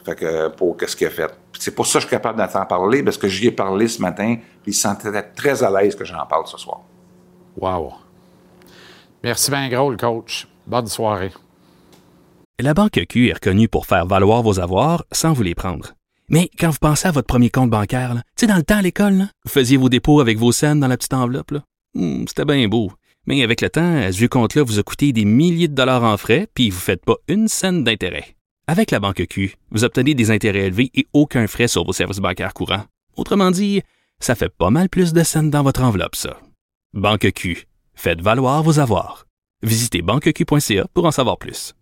[0.05, 1.31] fait que, pour qu'est-ce qu'il a fait.
[1.57, 4.01] C'est pour ça que je suis capable d'en parler, parce que j'y ai parlé ce
[4.01, 6.81] matin, puis il se sentait très à l'aise que j'en parle ce soir.
[7.57, 7.93] Wow.
[9.23, 10.47] Merci bien gros, le coach.
[10.67, 11.31] Bonne soirée.
[12.59, 15.93] La Banque Q est reconnue pour faire valoir vos avoirs sans vous les prendre.
[16.29, 18.81] Mais quand vous pensez à votre premier compte bancaire, tu sais, dans le temps à
[18.81, 21.53] l'école, là, vous faisiez vos dépôts avec vos scènes dans la petite enveloppe.
[21.93, 22.91] Hmm, C'était bien beau.
[23.25, 26.03] Mais avec le temps, à ce vieux compte-là vous a coûté des milliers de dollars
[26.03, 28.35] en frais, puis vous ne faites pas une scène d'intérêt.
[28.65, 32.19] Avec la Banque Q, vous obtenez des intérêts élevés et aucun frais sur vos services
[32.19, 32.85] bancaires courants.
[33.17, 33.81] Autrement dit,
[34.19, 36.39] ça fait pas mal plus de scènes dans votre enveloppe, ça.
[36.93, 37.67] Banque Q.
[37.93, 39.25] Faites valoir vos avoirs.
[39.63, 41.73] Visitez banqueq.ca pour en savoir plus.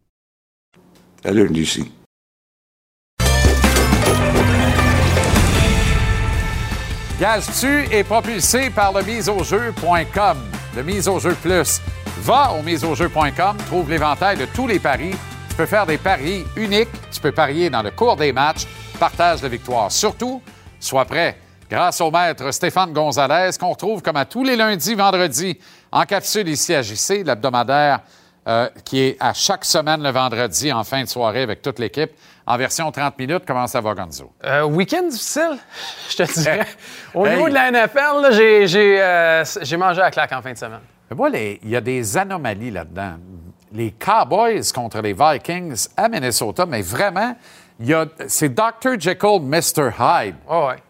[1.24, 1.92] Salut, Lucie.
[7.20, 10.38] Gage-tu est propulsé par le miseaujeu.com,
[10.76, 11.80] le mise au jeu plus.
[12.22, 15.14] Va au miseaujeu.com, trouve l'éventail de tous les paris.
[15.52, 18.66] Tu peux faire des paris uniques, tu peux parier dans le cours des matchs,
[18.98, 19.92] partage de victoire.
[19.92, 20.42] Surtout,
[20.80, 21.38] sois prêt.
[21.70, 25.60] Grâce au maître Stéphane Gonzalez, qu'on retrouve comme à tous les lundis, vendredis,
[25.92, 28.00] en capsule ici à JC, l'hebdomadaire
[28.48, 32.12] euh, qui est à chaque semaine le vendredi en fin de soirée avec toute l'équipe.
[32.48, 34.32] En version 30 minutes, comment ça va, Gonzo?
[34.46, 35.58] Euh, week-end difficile,
[36.10, 36.66] je te dirais.
[37.14, 37.36] Au Hey.
[37.36, 38.32] niveau de la NFL,
[38.68, 40.80] j'ai, euh, j'ai mangé à claque en fin de semaine.
[41.10, 43.16] Mais moi, il y a des anomalies là-dedans.
[43.74, 47.36] Les Cowboys contre les Vikings à Minnesota, mais vraiment,
[48.28, 49.00] c'est Dr.
[49.00, 49.92] Jekyll, Mr.
[50.00, 50.36] Hyde.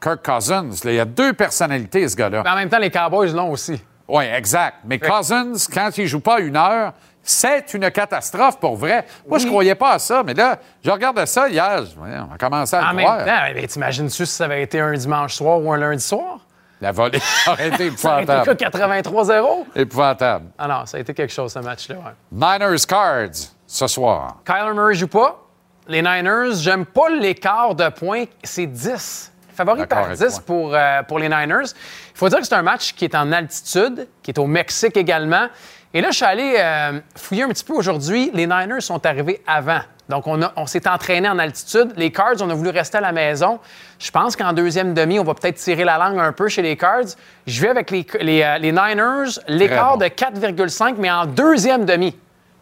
[0.01, 2.43] Kirk Cousins, il y a deux personnalités, ce gars-là.
[2.45, 3.81] En même temps, les Cowboys l'ont aussi.
[4.07, 4.77] Oui, exact.
[4.83, 9.05] Mais Cousins, quand il joue pas une heure, c'est une catastrophe pour vrai.
[9.29, 11.85] Moi, je croyais pas à ça, mais là, je regardais ça hier.
[11.85, 14.93] je- On a commencé à En le même temps, t'imagines-tu si ça avait été un
[14.93, 16.39] dimanche soir ou un lundi soir?
[16.81, 18.43] La volée aurait été épouvantable.
[18.43, 19.65] quoi, 83-0?
[19.75, 20.45] Épouvantable.
[20.57, 21.95] Ah non, ça a été quelque chose, ce match-là.
[21.95, 22.11] ouais.
[22.31, 23.29] Niners Cards,
[23.67, 24.37] ce soir.
[24.45, 25.39] Kyler Murray joue pas.
[25.87, 28.25] Les Niners, j'aime pas l'écart de points.
[28.43, 29.31] C'est 10.
[29.53, 31.65] Favori par avec 10 pour, euh, pour les Niners.
[32.13, 34.95] Il faut dire que c'est un match qui est en altitude, qui est au Mexique
[34.97, 35.47] également.
[35.93, 38.31] Et là, je suis allé euh, fouiller un petit peu aujourd'hui.
[38.33, 39.81] Les Niners sont arrivés avant.
[40.11, 41.93] Donc, on, s'est entraîné en altitude.
[41.95, 43.59] Les Cards, on a voulu rester à la maison.
[43.97, 46.75] Je pense qu'en deuxième demi, on va peut-être tirer la langue un peu chez les
[46.75, 47.15] Cards.
[47.47, 50.05] Je vais avec les, les, euh, les Niners, l'écart bon.
[50.05, 52.13] de 4,5, mais en deuxième demi.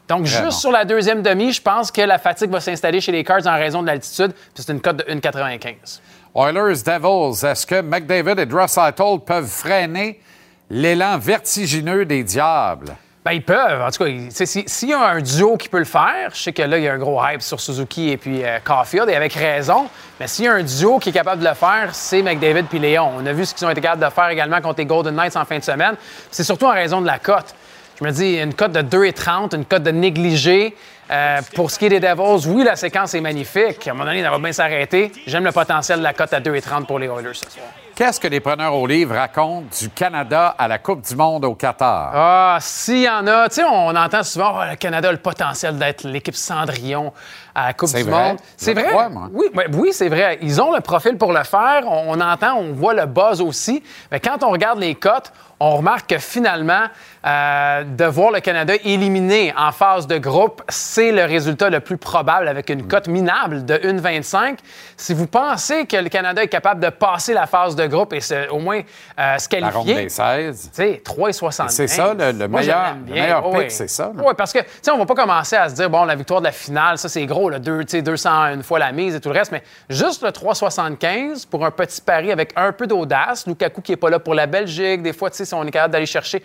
[0.07, 3.23] Donc, juste sur la deuxième demi, je pense que la fatigue va s'installer chez les
[3.23, 4.31] Cards en raison de l'altitude.
[4.53, 6.01] Puis c'est une cote de 1,95.
[6.35, 10.21] Oilers Devils, est-ce que McDavid et Draisaitl peuvent freiner
[10.69, 12.95] l'élan vertigineux des Diables?
[13.29, 13.81] Ben, ils peuvent.
[13.83, 16.63] En tout cas, s'il y a un duo qui peut le faire, je sais que
[16.63, 19.33] là, il y a un gros hype sur Suzuki et puis euh, Caulfield, et avec
[19.33, 19.87] raison.
[20.19, 22.79] Mais s'il y a un duo qui est capable de le faire, c'est McDavid puis
[22.79, 23.11] Léon.
[23.19, 25.35] On a vu ce qu'ils ont été capables de faire également contre les Golden Knights
[25.35, 25.93] en fin de semaine.
[26.31, 27.53] C'est surtout en raison de la cote.
[27.99, 30.75] Je me dis, une cote de 2,30, une cote de négligé.
[31.11, 33.87] Euh, pour ce qui est des Devils, oui, la séquence est magnifique.
[33.87, 35.11] À un moment donné, ça va bien s'arrêter.
[35.27, 37.67] J'aime le potentiel de la cote à 2,30 pour les Oilers ce soir.
[37.99, 41.53] Qu'est-ce que les preneurs au livre racontent du Canada à la Coupe du Monde au
[41.53, 42.11] Qatar?
[42.13, 45.17] Ah, s'il y en a, tu sais, on entend souvent oh, le Canada a le
[45.17, 47.11] potentiel d'être l'équipe Cendrillon
[47.53, 48.29] à la Coupe du vrai?
[48.29, 48.37] Monde.
[48.55, 48.85] C'est vrai.
[48.85, 49.27] crois, moi.
[49.33, 50.39] Oui, ouais, oui, c'est vrai.
[50.41, 51.81] Ils ont le profil pour le faire.
[51.87, 53.83] On, on entend, on voit le buzz aussi.
[54.13, 56.85] Mais quand on regarde les cotes, on remarque que finalement,
[57.25, 61.97] euh, de voir le Canada éliminé en phase de groupe, c'est le résultat le plus
[61.97, 64.57] probable avec une cote minable de 1,25.
[64.95, 68.21] Si vous pensez que le Canada est capable de passer la phase de groupe et
[68.21, 68.79] se- au moins
[69.19, 70.69] euh, se La ronde qualifier, des 16.
[70.73, 71.69] tu sais, 3,75.
[71.75, 74.13] C'est ça, le- le Moi, meilleur- le meilleur pick, c'est ça.
[74.15, 76.39] Oui, parce que, tu sais, on va pas commencer à se dire, bon, la victoire
[76.39, 79.19] de la finale, ça, c'est gros, là, deux, tu sais, 201 fois la mise et
[79.19, 83.45] tout le reste, mais juste le 3,75 pour un petit pari avec un peu d'audace.
[83.45, 85.71] Lukaku qui est pas là pour la Belgique, des fois, tu sais, si on est
[85.71, 86.43] capable d'aller chercher.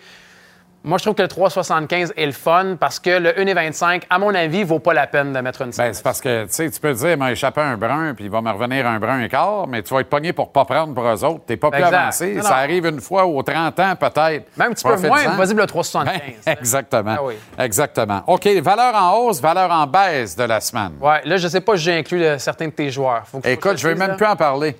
[0.87, 4.35] Moi, je trouve que le 3,75 est le fun parce que le 1,25, à mon
[4.35, 6.79] avis, vaut pas la peine de mettre une Ben, c'est parce que, tu sais, tu
[6.79, 9.19] peux te dire, il m'a échappé un brun, puis il va me revenir un brun
[9.21, 11.41] et quart, mais tu vas être pogné pour pas prendre pour eux autres.
[11.47, 12.35] T'es pas plus avancé.
[12.35, 14.45] Non, Ça arrive une fois aux 30 ans, peut-être.
[14.57, 16.07] Même un petit peu moins, vas-y, le 3,75.
[16.45, 17.15] Exactement.
[17.17, 17.33] Ah oui.
[17.57, 18.21] Exactement.
[18.27, 20.91] OK, valeur en hausse, valeur en baisse de la semaine.
[21.01, 23.23] Ouais, là, je sais pas si j'ai inclus le- certains de tes joueurs.
[23.25, 24.15] Faut que- Écoute, je le vais même là.
[24.17, 24.75] plus en parler.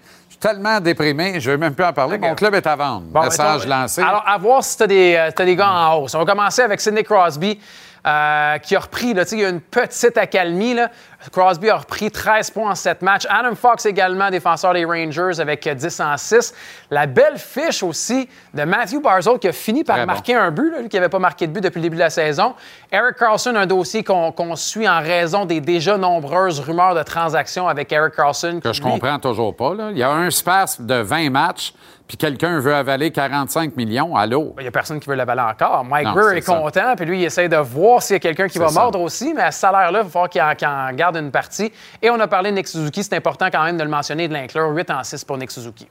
[0.46, 2.20] Tellement déprimé, je vais même plus en parler.
[2.20, 3.08] Mon club est à vendre.
[3.08, 4.02] Bon, Message mettons, lancé.
[4.04, 6.14] Alors, à voir si tu as, des gars en hausse.
[6.14, 7.60] On va commencer avec Sidney Crosby,
[8.06, 10.74] euh, qui a repris, là, il y a une petite accalmie.
[10.76, 10.92] Là.
[11.32, 13.26] Crosby a repris 13 points en 7 matchs.
[13.30, 16.54] Adam Fox également, défenseur des Rangers, avec euh, 10 en 6.
[16.92, 20.12] La belle fiche aussi de Matthew Barzell, qui a fini par Très bon.
[20.14, 22.02] marquer un but, là, lui qui n'avait pas marqué de but depuis le début de
[22.02, 22.54] la saison.
[22.92, 27.92] Eric Carlson, un dossier qu'on suit en raison des déjà nombreuses rumeurs de transactions avec
[27.92, 28.60] Eric Carlson.
[28.62, 29.74] que je comprends toujours pas.
[29.74, 29.90] là.
[29.92, 31.74] Il y a un space de 20 matchs,
[32.08, 34.16] puis quelqu'un veut avaler 45 millions.
[34.16, 34.54] Allô?
[34.60, 35.84] Il n'y a personne qui veut l'avaler encore.
[35.84, 38.48] Mike Non, Greer est content, puis lui, il essaie de voir s'il y a quelqu'un
[38.48, 38.80] qui va ça.
[38.80, 41.72] mordre aussi, mais à ce salaire-là, il va falloir qu'il en, garde une partie.
[42.02, 44.28] Et on a parlé de Nick Suzuki, c'est important quand même de le mentionner et
[44.28, 44.70] de l'inclure.
[44.70, 45.88] 8 en 6 pour Nick Suzuki.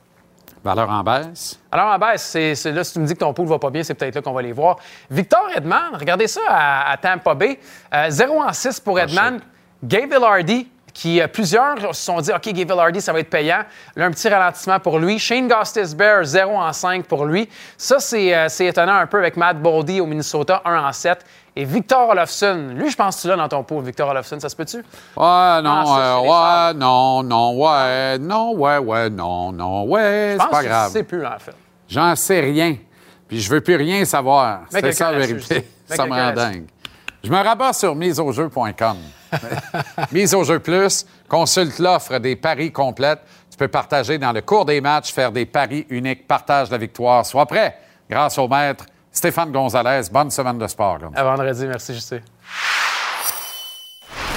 [0.62, 1.60] Valeur en baisse?
[1.70, 3.82] Alors, en baisse, c'est là, si tu me dis que ton pool va pas bien,
[3.82, 4.76] c'est peut-être là qu'on va les voir.
[5.10, 7.58] Victor Edman, regardez ça à, à Tampa Bay.
[7.92, 9.40] Euh, 0 en 6 pour Edman.
[9.82, 13.64] Gabe Villardy, qui euh, plusieurs se sont dit, OK, Gabe Villardy, ça va être payant.
[13.96, 15.18] Là, un petit ralentissement pour lui.
[15.18, 17.48] Shane Gostis-Bear, 0 en 5 pour lui.
[17.76, 21.18] Ça, c'est euh, c'est étonnant un peu avec Matt Boldy au Minnesota, 1 en 7.
[21.56, 24.48] Et Victor Olofsson, lui, je pense que tu l'as dans ton pool, Victor Olofsson, ça
[24.48, 24.78] se peut-tu?
[24.78, 24.82] Ouais,
[25.16, 30.50] non, Ah, euh, ouais, non, non, ouais, non, ouais, ouais, non, non, ouais, Je c'est
[30.50, 30.86] pas que grave.
[30.88, 31.54] tu sais plus, en fait.
[31.88, 32.76] J'en sais rien.
[33.28, 34.60] Puis je veux plus rien savoir.
[34.72, 35.66] Mais C'est ça la vérité.
[35.86, 36.64] Ça me rend dingue.
[37.22, 38.96] Je me rabats sur miseaujeu.com.
[40.12, 43.20] Mise au jeu plus, consulte l'offre des paris complètes.
[43.50, 47.24] Tu peux partager dans le cours des matchs, faire des paris uniques, partage la victoire.
[47.24, 47.78] Sois prêt
[48.08, 50.08] grâce au maître Stéphane Gonzalez.
[50.12, 50.98] Bonne semaine de sport.
[51.14, 52.22] À vendredi, merci, JC.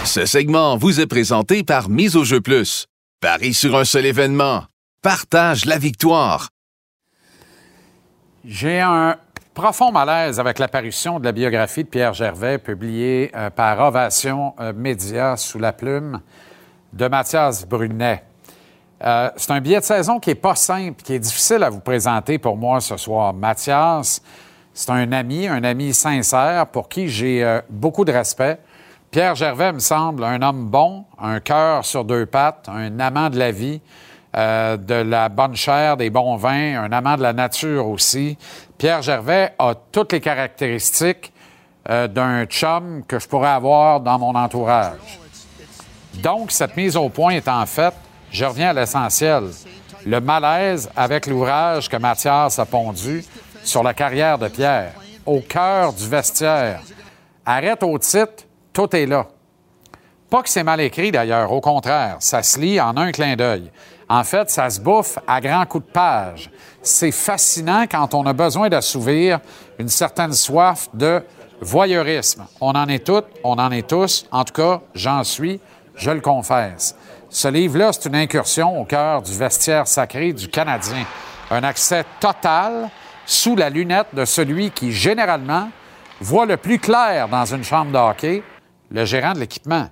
[0.05, 2.87] Ce segment vous est présenté par Mise au jeu plus.
[3.19, 4.63] Paris sur un seul événement.
[5.01, 6.49] Partage la victoire.
[8.45, 9.17] J'ai un
[9.57, 14.71] profond malaise avec l'apparition de la biographie de Pierre Gervais, publiée euh, par Ovation euh,
[14.71, 16.21] Média sous la plume
[16.93, 18.23] de Mathias Brunet.
[19.03, 21.79] Euh, c'est un billet de saison qui n'est pas simple, qui est difficile à vous
[21.79, 23.33] présenter pour moi ce soir.
[23.33, 24.21] Mathias,
[24.75, 28.59] c'est un ami, un ami sincère pour qui j'ai euh, beaucoup de respect.
[29.09, 33.39] Pierre Gervais me semble un homme bon, un cœur sur deux pattes, un amant de
[33.39, 33.81] la vie,
[34.37, 38.37] euh, de la bonne chair, des bons vins, un amant de la nature aussi.
[38.77, 41.33] Pierre Gervais a toutes les caractéristiques
[41.89, 45.19] euh, d'un chum que je pourrais avoir dans mon entourage.
[46.21, 47.95] Donc, cette mise au point étant faite,
[48.29, 49.45] je reviens à l'essentiel.
[50.05, 53.25] Le malaise avec l'ouvrage que Mathias a pondu
[53.63, 54.93] sur la carrière de Pierre,
[55.25, 56.81] au cœur du vestiaire.
[57.43, 59.25] Arrête au titre, tout est là.
[60.29, 63.71] Pas que c'est mal écrit d'ailleurs, au contraire, ça se lit en un clin d'œil.
[64.09, 66.49] En fait, ça se bouffe à grands coups de page.
[66.81, 69.39] C'est fascinant quand on a besoin d'assouvir
[69.77, 71.21] une certaine soif de
[71.59, 72.45] voyeurisme.
[72.61, 74.25] On en est toutes, on en est tous.
[74.31, 75.59] En tout cas, j'en suis,
[75.95, 76.95] je le confesse.
[77.29, 81.05] Ce livre-là, c'est une incursion au cœur du vestiaire sacré du Canadien.
[81.51, 82.89] Un accès total
[83.25, 85.69] sous la lunette de celui qui, généralement,
[86.21, 88.41] voit le plus clair dans une chambre de
[88.89, 89.89] le gérant de l'équipement.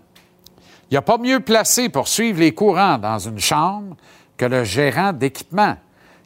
[0.89, 3.95] Il n'y a pas mieux placé pour suivre les courants dans une chambre
[4.37, 5.75] que le gérant d'équipement.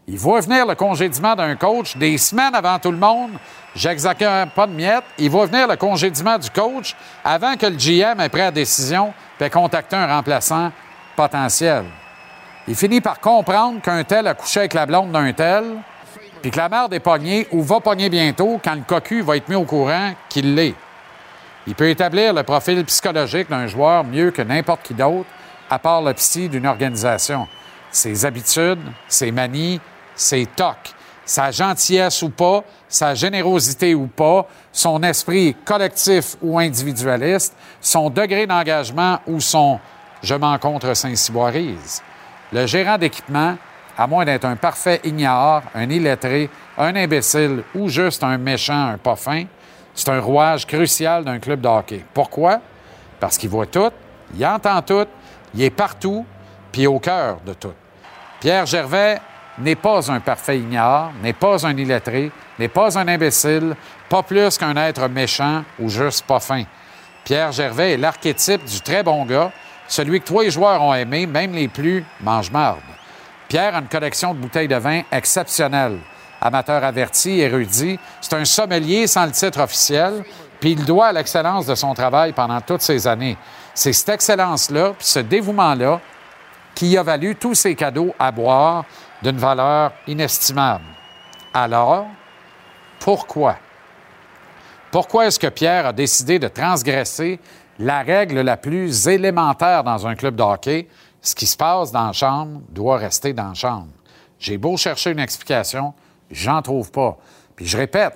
[0.08, 3.32] Il voit venir le congédiement d'un coach des semaines avant tout le monde.
[3.76, 5.04] J'exagère pas de miettes.
[5.20, 9.14] Il voit venir le congédiement du coach avant que le GM ait pris la décision
[9.40, 10.72] et contacter un remplaçant
[11.16, 11.86] potentiel.
[12.68, 15.64] Il finit par comprendre qu'un tel a couché avec la blonde d'un tel,
[16.42, 19.48] puis que la mère est pognée ou va pogner bientôt quand le cocu va être
[19.48, 20.76] mis au courant qu'il l'est.
[21.70, 25.30] Il peut établir le profil psychologique d'un joueur mieux que n'importe qui d'autre,
[25.70, 27.48] à part le psy d'une organisation.
[27.92, 29.80] Ses habitudes, ses manies,
[30.16, 30.96] ses tocs,
[31.26, 38.48] sa gentillesse ou pas, sa générosité ou pas, son esprit collectif ou individualiste, son degré
[38.48, 39.80] d'engagement ou son
[40.24, 42.02] je m'en contre Saint-Cyboirise.
[42.52, 43.58] Le gérant d'équipement,
[43.96, 46.50] à moins d'être un parfait ignare, un illettré,
[46.80, 49.46] un imbécile ou juste un méchant, un pas fin,
[50.00, 52.06] c'est un rouage crucial d'un club de hockey.
[52.14, 52.62] Pourquoi?
[53.20, 53.92] Parce qu'il voit tout,
[54.34, 55.06] il entend tout,
[55.54, 56.26] il est partout,
[56.72, 57.74] puis au cœur de tout.
[58.40, 59.20] Pierre Gervais
[59.58, 63.76] n'est pas un parfait ignare, n'est pas un illettré, n'est pas un imbécile,
[64.08, 66.64] pas plus qu'un être méchant ou juste pas fin.
[67.26, 69.52] Pierre Gervais est l'archétype du très bon gars,
[69.90, 72.80] celui que tous les joueurs ont aimé, même les plus mange-marde.
[73.50, 76.00] Pierre a une collection de bouteilles de vin exceptionnelle.
[76.42, 80.24] Amateur averti, érudit, c'est un sommelier sans le titre officiel,
[80.60, 83.36] puis il doit à l'excellence de son travail pendant toutes ces années.
[83.74, 86.00] C'est cette excellence-là, puis ce dévouement-là,
[86.76, 88.86] qui a valu tous ces cadeaux à boire
[89.24, 90.84] d'une valeur inestimable.
[91.56, 92.06] Alors,
[93.00, 93.56] pourquoi?
[94.92, 97.40] Pourquoi est-ce que Pierre a décidé de transgresser
[97.80, 100.88] la règle la plus élémentaire dans un club de hockey?
[101.22, 103.88] Ce qui se passe dans la chambre doit rester dans la chambre.
[104.40, 105.96] J'ai beau chercher une explication,
[106.30, 107.18] j'en trouve pas.
[107.60, 108.14] Puis je répète,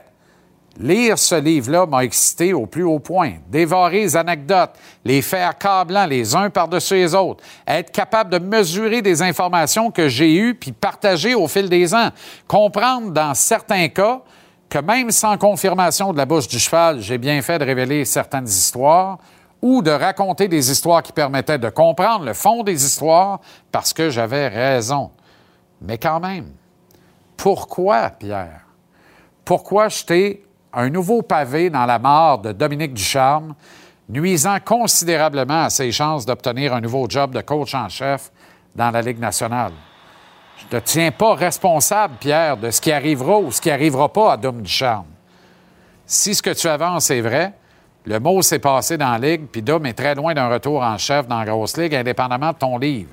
[0.79, 3.33] lire ce livre-là m'a excité au plus haut point.
[3.49, 4.71] Dévorer les anecdotes,
[5.03, 10.07] les faits accablants les uns par-dessus les autres, être capable de mesurer des informations que
[10.07, 12.11] j'ai eues puis partager au fil des ans.
[12.47, 14.21] Comprendre dans certains cas
[14.69, 18.47] que même sans confirmation de la bouche du cheval, j'ai bien fait de révéler certaines
[18.47, 19.17] histoires
[19.61, 23.41] ou de raconter des histoires qui permettaient de comprendre le fond des histoires
[23.73, 25.11] parce que j'avais raison.
[25.81, 26.49] Mais quand même,
[27.35, 28.62] pourquoi, Pierre?
[29.45, 33.55] Pourquoi jeter un nouveau pavé dans la mort de Dominique Ducharme,
[34.09, 38.31] nuisant considérablement à ses chances d'obtenir un nouveau job de coach en chef
[38.75, 39.73] dans la Ligue nationale?
[40.57, 44.11] Je ne te tiens pas responsable, Pierre, de ce qui arrivera ou ce qui n'arrivera
[44.11, 45.07] pas à Dom Ducharme.
[46.05, 47.53] Si ce que tu avances est vrai,
[48.05, 50.97] le mot s'est passé dans la Ligue, puis Dom est très loin d'un retour en
[50.97, 53.09] chef dans la grosse Ligue, indépendamment de ton livre.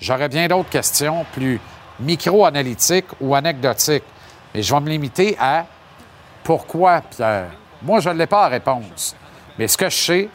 [0.00, 1.60] J'aurais bien d'autres questions plus
[2.00, 4.04] micro-analytiques ou anecdotiques,
[4.62, 5.66] je vais me limiter à
[6.42, 7.50] pourquoi, Pierre?
[7.82, 9.14] Moi, je ne l'ai pas à réponse.
[9.58, 10.28] Mais ce que je sais,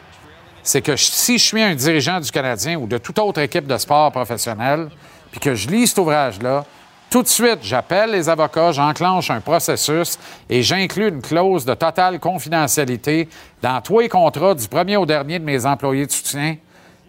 [0.61, 3.77] c'est que si je suis un dirigeant du Canadien ou de toute autre équipe de
[3.77, 4.89] sport professionnel,
[5.31, 6.63] puis que je lis cet ouvrage-là,
[7.09, 10.17] tout de suite, j'appelle les avocats, j'enclenche un processus
[10.49, 13.29] et j'inclus une clause de totale confidentialité
[13.61, 16.55] dans tous les contrats du premier au dernier de mes employés de soutien.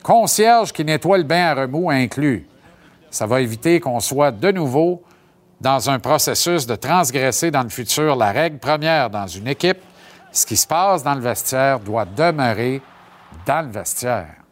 [0.03, 2.47] Concierge qui nettoie le bain à remous inclus.
[3.11, 5.03] Ça va éviter qu'on soit de nouveau
[5.65, 9.79] dans un processus de transgresser dans le futur la règle première dans une équipe.
[10.31, 12.83] Ce qui se passe dans le vestiaire doit demeurer
[13.47, 14.45] dans le vestiaire.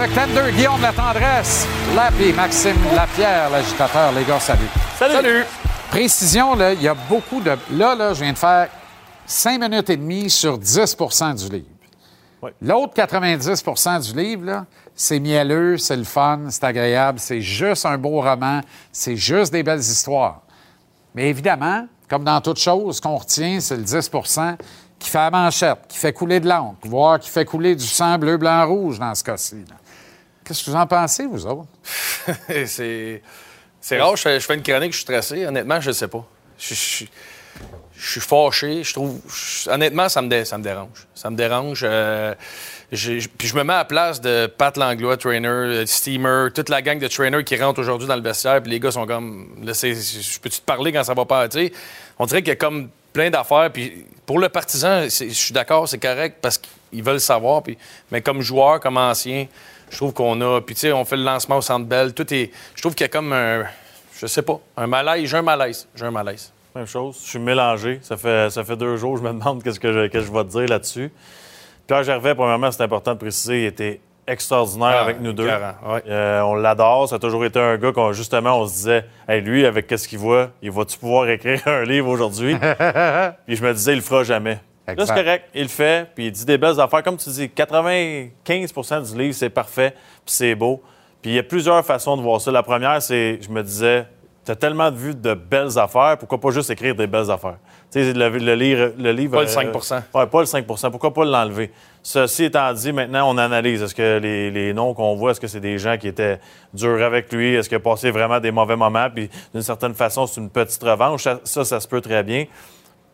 [0.00, 4.10] Avec Tender, Guillaume La Tendresse, Lappy, Maxime Lapierre, l'agitateur.
[4.12, 4.64] Les gars, salut.
[4.98, 5.44] Salut.
[5.90, 7.50] Précision, là, il y a beaucoup de.
[7.72, 8.70] Là, là, je viens de faire
[9.26, 11.66] 5 minutes et demie sur 10% du livre.
[12.62, 14.64] L'autre 90% du livre, là,
[14.94, 19.62] c'est mielleux, c'est le fun, c'est agréable, c'est juste un beau roman, c'est juste des
[19.62, 20.40] belles histoires.
[21.14, 24.56] Mais évidemment, comme dans toute chose, ce qu'on retient, c'est le 10%
[24.98, 28.16] qui fait la manchette, qui fait couler de l'encre, voire qui fait couler du sang
[28.16, 29.56] bleu, blanc, rouge dans ce cas-ci.
[30.50, 31.68] Qu'est-ce que vous en pensez, vous autres?
[32.66, 33.22] c'est.
[33.80, 35.46] C'est rare, je fais, une chronique, je suis stressé.
[35.46, 36.26] Honnêtement, je ne sais pas.
[36.58, 37.04] Je, je-
[37.96, 38.82] suis fâché.
[38.82, 39.20] Je trouve.
[39.68, 41.06] honnêtement, ça me, dé- ça me dérange.
[41.14, 41.82] Ça me dérange.
[41.84, 42.34] euh,
[42.90, 46.82] puis je me mets à la place de Pat Langlois, trainer, euh, Steamer, toute la
[46.82, 48.60] gang de trainers qui rentrent aujourd'hui dans le vestiaire.
[48.60, 49.54] Puis les gars sont comme.
[49.64, 51.48] Je peux-tu te parler quand ça va pas?
[51.48, 51.72] Tu sais,
[52.18, 53.70] on dirait qu'il y a comme plein d'affaires.
[53.72, 57.62] Puis pour le partisan, je suis d'accord, c'est correct parce qu'ils veulent savoir.
[57.62, 57.78] Puis,
[58.10, 59.46] mais comme joueur, comme ancien,
[59.90, 60.60] je trouve qu'on a.
[60.60, 62.14] Puis tu sais, on fait le lancement au centre belle.
[62.14, 62.50] Tout est.
[62.74, 63.64] Je trouve qu'il y a comme un.
[64.18, 64.58] Je sais pas.
[64.76, 65.28] Un malaise.
[65.28, 65.86] J'ai un malaise.
[65.94, 66.52] J'ai un malaise.
[66.74, 67.18] Même chose.
[67.24, 67.98] Je suis mélangé.
[68.02, 70.38] Ça fait, ça fait deux jours, je me demande qu'est-ce que je, qu'est-ce que je
[70.38, 71.10] vais te dire là-dessus.
[71.86, 75.46] Pierre Gervais, premièrement, c'est important de préciser, il était extraordinaire Ah, avec nous deux.
[75.46, 75.74] écœurant,
[76.06, 77.08] Euh, on l'adore.
[77.08, 80.06] Ça a toujours été un gars qu'on, justement, on se disait, hey, lui, avec qu'est-ce
[80.06, 82.54] qu'il voit, il va-tu pouvoir écrire un livre aujourd'hui?
[83.46, 84.60] puis je me disais, il le fera jamais.
[84.96, 85.44] Là, c'est correct.
[85.54, 87.02] Il le fait, puis il dit des belles affaires.
[87.02, 89.90] Comme tu dis, 95% du livre, c'est parfait,
[90.24, 90.82] puis c'est beau.
[91.22, 92.50] Puis il y a plusieurs façons de voir ça.
[92.50, 94.06] La première, c'est, je me disais,
[94.44, 97.58] tu as tellement vu de belles affaires, pourquoi pas juste écrire des belles affaires?
[97.92, 99.32] Tu sais, le, le livre, le livre.
[99.32, 101.70] Pas le euh, 5% Ouais, pas le 5% Pourquoi pas l'enlever?
[102.02, 103.82] Ceci étant dit, maintenant, on analyse.
[103.82, 106.40] Est-ce que les, les noms qu'on voit, est-ce que c'est des gens qui étaient
[106.72, 107.54] durs avec lui?
[107.54, 109.08] Est-ce qu'il a passé vraiment des mauvais moments?
[109.14, 111.24] Puis, d'une certaine façon, c'est une petite revanche.
[111.24, 112.46] Ça, ça, ça se peut très bien.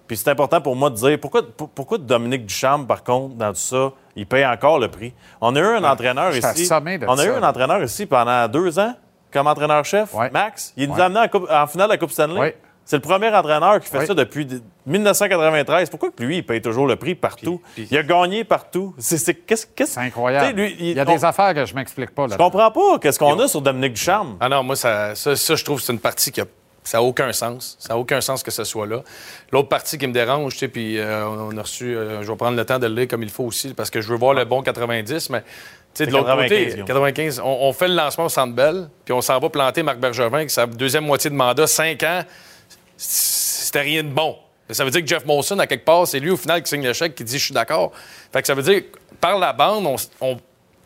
[0.07, 3.51] Puis, c'est important pour moi de dire pourquoi, pour- pourquoi Dominique Ducharme, par contre, dans
[3.51, 5.13] tout ça, il paye encore le prix?
[5.41, 6.69] On a eu un entraîneur ici.
[7.09, 7.37] On a eu ça.
[7.39, 8.95] un entraîneur ici pendant deux ans
[9.33, 10.73] comme entraîneur-chef, Max.
[10.77, 11.01] Il nous Ouais.
[11.03, 12.39] a amené en, coupe- en finale de la Coupe Stanley.
[12.41, 12.57] Ouais.
[12.85, 15.91] C'est le premier entraîneur qui fait ça depuis de- 1993.
[15.91, 17.61] Pourquoi que lui, il paye toujours le prix partout?
[17.77, 18.95] Il a gagné partout.
[18.99, 20.57] C'est incroyable.
[20.57, 22.29] Lui, il y a des affaires que je m'explique pas.
[22.29, 22.35] Là.
[22.35, 22.99] Je comprends pas.
[23.01, 24.37] Qu'est-ce qu'on a sur Dominique Ducharme?
[24.41, 26.45] Ah non, moi, ça, ça, ça, je trouve que c'est une partie qui a.
[26.87, 27.77] Ça n'a aucun sens.
[27.79, 29.03] Ça n'a aucun sens que ce soit là.
[29.53, 31.97] L'autre partie qui me dérange, tu sais, puis euh, on a reçu.
[31.97, 34.01] euh, je vais prendre le temps de le lire comme il faut aussi, parce que
[34.01, 35.43] je veux voir le bon 90, mais.
[35.95, 36.87] Tu sais, de l'autre 95, côté, Guillaume.
[36.87, 39.99] 95, on, on fait le lancement au Centre Bell, puis on s'en va planter Marc
[39.99, 42.23] Bergevin, qui sa deuxième moitié de mandat, 5 ans,
[42.97, 44.37] c'était rien de bon.
[44.71, 46.85] Ça veut dire que Jeff Molson, à quelque part, c'est lui au final qui signe
[46.85, 47.93] le chèque, qui dit je suis d'accord.
[48.33, 48.83] Fait que ça veut dire,
[49.21, 50.37] par la bande, on, on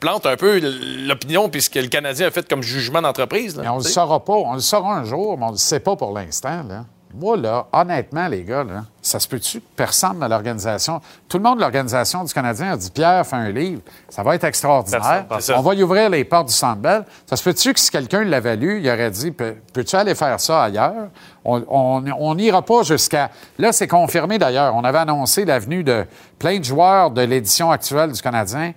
[0.01, 0.61] plante un peu
[1.07, 3.59] l'opinion puis ce que le Canadien a fait comme jugement d'entreprise.
[3.59, 3.95] on le tu sais.
[3.95, 4.33] saura pas.
[4.35, 6.63] On le saura un jour, mais on le sait pas pour l'instant.
[6.69, 6.85] Là.
[7.13, 11.43] Moi, là, honnêtement, les gars, là, ça se peut-tu que personne dans l'organisation, tout le
[11.43, 15.27] monde de l'organisation du Canadien a dit Pierre, fais un livre, ça va être extraordinaire.
[15.29, 15.57] Personne.
[15.59, 17.05] On va y ouvrir les portes du Centre Bell.
[17.27, 20.39] Ça se peut-tu que si quelqu'un l'avait lu, il aurait dit Peux- Peux-tu aller faire
[20.39, 21.09] ça ailleurs?
[21.45, 23.31] On on- on n'ira pas jusqu'à.
[23.59, 24.77] Là, c'est confirmé d'ailleurs.
[24.77, 26.07] On avait annoncé l'avenue de
[26.39, 28.73] plein de joueurs de l'édition actuelle du Canadien.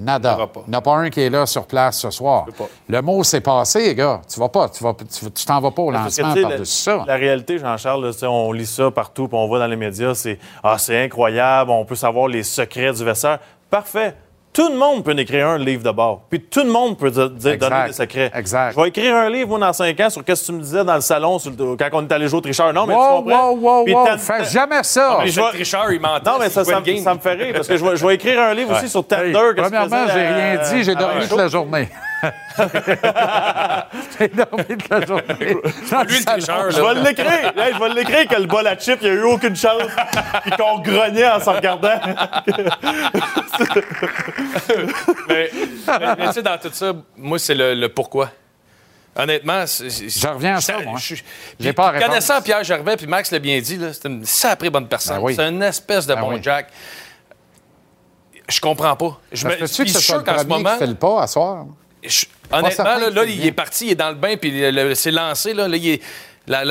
[0.00, 0.36] Nada.
[0.66, 2.46] Il n'y en a pas un qui est là sur place ce soir.
[2.88, 4.20] Le mot s'est passé, gars.
[4.32, 7.04] Tu vas pas, tu vas, tu t'en vas pas au lancement par-dessus ça.
[7.06, 10.76] La réalité, Jean-Charles, on lit ça partout, puis on voit dans les médias, c'est Ah,
[10.78, 13.38] c'est incroyable, on peut savoir les secrets du vestiaire.
[13.70, 14.14] Parfait.
[14.56, 16.22] Tout le monde peut en écrire un livre de bord.
[16.30, 17.58] Puis tout le monde peut dire, Exact.
[17.58, 18.30] donner des secrets.
[18.34, 18.72] Exact.
[18.74, 20.82] Je vais écrire un livre, moi, dans cinq ans, sur qu'est-ce que tu me disais
[20.82, 22.72] dans le salon sur le- quand on est allé jouer au tricheur.
[22.72, 23.50] Non, mais tu Wow, comprends?
[23.50, 25.10] wow, wow, Puis fais jamais ça.
[25.10, 26.30] Non, mais tricheur, il mentait.
[26.30, 28.40] Non, mais ça, me- ça me fait rire parce que je vais, je vais écrire
[28.40, 29.26] un livre aussi sur Tender.
[29.26, 31.88] Hey, tu premièrement, j'ai rien euh, dit, j'ai dormi toute la journée.
[34.18, 35.24] J'ai dormi toute la journée.
[35.38, 35.54] Lui,
[36.18, 37.52] le tricheur, Je vais l'écrire.
[37.56, 39.82] Hey, je vais l'écrire que le bol à chip, il n'y a eu aucune chance.
[40.42, 42.00] Puis qu'on grognait en se regardant.
[45.28, 45.50] mais,
[45.86, 48.30] mais- mais tu sais, dans tout ça, moi, c'est le, le pourquoi.
[49.18, 50.98] Honnêtement, Je reviens à ça, je- moi.
[50.98, 51.22] je- J'ai
[51.58, 52.08] puis pas réponse.
[52.08, 55.16] Connaissant Pierre Gervais, puis Max l'a bien dit, là, c'est une sacrée bonne personne.
[55.16, 55.34] Ben oui.
[55.34, 56.40] C'est une espèce de Ben bon oui.
[56.42, 56.68] Jack.
[58.48, 59.18] Je comprends pas.
[59.32, 61.64] Je me- suis sûr le qu'en ce moment, qui fait le pas à soir?
[62.08, 65.52] Je- honnêtement, là, il est parti, il est dans le bain, puis le- c'est lancé.
[65.54, 66.02] Là, Là, il est-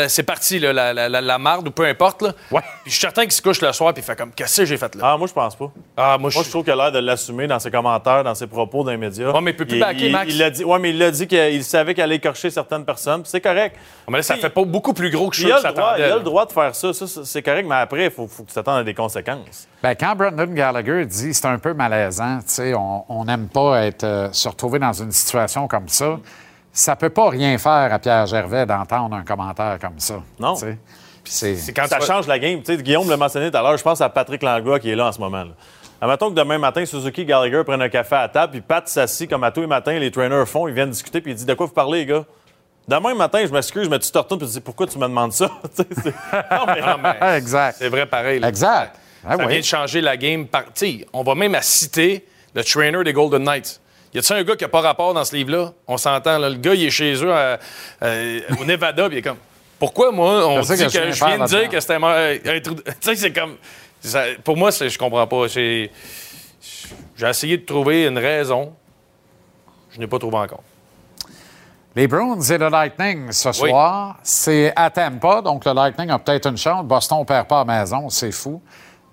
[0.07, 2.22] c'est parti, là, la, la, la, la marde ou peu importe.
[2.22, 2.34] Là.
[2.49, 4.65] Puis je suis certain qu'il se couche le soir puis il fait comme Qu'est-ce que
[4.65, 5.11] j'ai fait là?
[5.14, 5.72] Ah, moi, je pense pas.
[5.97, 8.84] Ah, moi, je trouve qu'il a l'air de l'assumer dans ses commentaires, dans ses propos
[8.84, 9.31] dans les médias.
[9.31, 10.31] Ouais, mais il peut plus backer, il, Max.
[10.31, 13.22] il l'a dit, ouais, mais il l'a dit qu'il savait qu'il allait écorcher certaines personnes,
[13.22, 13.76] puis c'est correct.
[14.10, 16.15] mais là, ça fait pas beaucoup plus gros que je il a, droit, il a
[16.15, 18.56] le droit de faire ça, ça, c'est correct, mais après, il faut, faut que tu
[18.56, 19.68] t'attendes à des conséquences.
[19.81, 24.03] Ben, quand Brendan Gallagher dit c'est un peu malaisant, tu sais, on n'aime pas être
[24.03, 26.18] euh, se retrouver dans une situation comme ça,
[26.76, 30.22] ça peut pas rien faire à Pierre Gervais d'entendre un commentaire comme ça.
[30.39, 30.56] Non.
[30.56, 30.77] c'est
[31.56, 32.61] C'est quand ça change la game.
[32.61, 34.95] Tu sais, Guillaume l'a mentionné tout à l'heure, je pense à Patrick Langlois qui est
[34.95, 35.43] là en ce moment.
[35.45, 35.52] Là.
[36.02, 39.30] Admettons que demain matin, Suzuki et Gallagher prennent un café à table, puis Pat s'assit
[39.30, 41.53] comme à tous les matins, les trainers font, ils viennent discuter, puis il dit De
[41.53, 42.26] quoi vous parlez, les gars?
[42.88, 45.31] Demain matin, je m'excuse, mais tu te retournes et tu dis Pourquoi tu me demandes
[45.31, 45.49] ça?
[45.80, 47.77] Non, mais- Ah, mais exact.
[47.80, 48.39] C'est vrai pareil.
[48.39, 48.49] là.
[48.49, 48.95] Exact.
[49.27, 49.47] Ah ça oui.
[49.53, 50.45] vient de changer la game.
[50.45, 50.64] Par...
[51.14, 53.80] On va même à citer le trainer des Golden Knights.
[54.16, 55.74] Y a-t-il un gars qui n'a pas rapport dans ce livre-là?
[55.88, 57.60] On s'entend, là, le gars, il est chez eux à-
[58.02, 59.38] euh, au Nevada, puis il est comme
[59.78, 61.70] Pourquoi moi, on C'est dit ça que, que je viens je faire viens de dire
[61.70, 62.72] que c'était un, un Tu
[63.02, 63.58] sais, c'est comme.
[64.02, 65.48] ça- pour moi, je comprends pas.
[65.48, 65.92] J'ai
[67.22, 68.74] essayé de trouver une raison.
[69.92, 70.64] Je n'ai pas trouvé encore.
[71.96, 73.70] Les Bruins et le Lightning ce Oui.
[73.70, 76.84] soir, c'est à Tampa, donc le Lightning a peut-être une chance.
[76.86, 78.62] Boston ne perd pas à maison, c'est fou.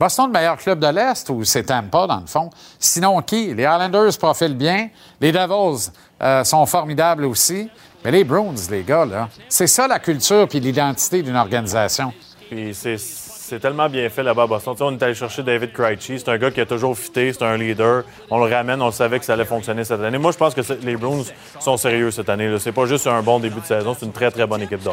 [0.03, 2.51] Boston, le meilleur club de l'Est ou c'est Tampa, dans le fond?
[2.77, 3.55] Sinon, qui?
[3.55, 4.89] Les Islanders profilent bien.
[5.21, 7.71] Les Devils euh, sont formidables aussi.
[8.05, 12.13] Mais les Bruins, les gars, là, c'est ça la culture puis l'identité d'une organisation.
[12.51, 14.75] Puis c'est, tellement bien fait là-bas Boston.
[14.81, 16.19] On est allé chercher David Krejci.
[16.19, 18.03] C'est un gars qui a toujours fité, c'est un leader.
[18.29, 20.19] On le ramène, on savait que ça allait fonctionner cette année.
[20.19, 21.23] Moi, je pense que les Bruins
[21.61, 22.53] sont sérieux cette année.
[22.59, 24.91] C'est pas juste un bon début de saison, c'est une très, très bonne équipe de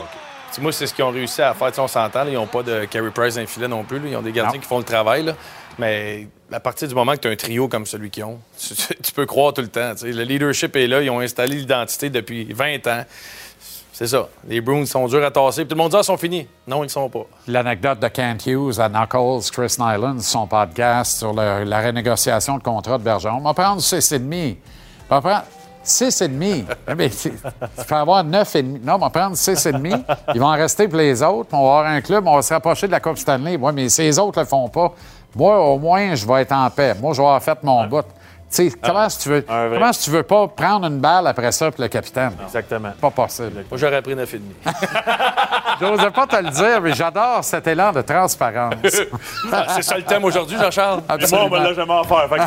[0.62, 1.68] moi, c'est ce qu'ils ont réussi à faire.
[1.70, 4.00] Tu sais, on s'entend, ils n'ont pas de Carey Price dans le filet non plus.
[4.00, 4.10] là.
[4.10, 5.24] Ils ont des gardiens qui font le travail.
[5.24, 5.34] là.
[5.78, 8.74] Mais à partir du moment que tu as un trio comme celui qu'ils ont, tu,
[9.02, 9.94] tu peux croire tout le temps.
[10.04, 11.02] Le leadership est là.
[11.02, 13.04] Ils ont installé l'identité depuis 20 ans.
[13.94, 14.30] C'est ça.
[14.48, 15.62] Les Bruins sont durs à tasser.
[15.66, 16.48] Puis tout le monde dit, ah, ils sont finis.
[16.68, 17.26] Non, ils ne sont pas.
[17.48, 22.64] L'anecdote de Kent Hughes à Knuckles, Chris Nyland, son podcast sur le- la renégociation de
[22.64, 23.38] contrat de Bergeron.
[23.40, 24.56] On va prendre 6,5.
[25.10, 25.44] On va prendre
[25.90, 26.66] 6,5.
[26.88, 27.32] Eh bien, tu
[27.88, 28.84] peux avoir 9,5.
[28.84, 30.04] Non, on va prendre 6,5.
[30.34, 31.50] Ils vont en rester pour les autres.
[31.54, 33.58] On va avoir un club, on va se rapprocher de la Coupe Stanley.
[33.60, 34.94] Oui, mais si les autres ne le font pas,
[35.36, 36.96] moi, au moins, je vais être en paix.
[37.00, 38.06] Moi, je vais avoir fait mon bout.
[38.52, 41.52] Tu sais, comment si tu veux, comment si tu veux pas prendre une balle après
[41.52, 42.32] ça pour le capitaine?
[42.46, 42.90] Exactement.
[42.92, 43.64] Ah, Pas possible.
[43.70, 44.40] Moi, j'aurais pris 9,5.
[45.80, 48.74] J'osais pas te le dire, mais j'adore cet élan de transparence.
[49.52, 51.02] Ah, c'est ça le thème aujourd'hui, Jean-Charles?
[51.10, 52.28] Mais moi, on me l'a jamais offert.
[52.30, 52.44] Fait que-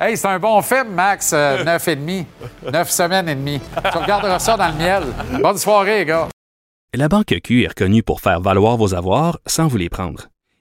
[0.00, 2.26] hey, c'est un bon film, Max, euh, 9 et demi.
[2.70, 3.60] 9 semaines et demie.
[3.92, 5.02] Tu regarderas ça dans le miel.
[5.42, 6.28] Bonne soirée, gars.
[6.94, 10.22] La Banque Q est reconnue pour faire valoir vos avoirs sans vous les prendre.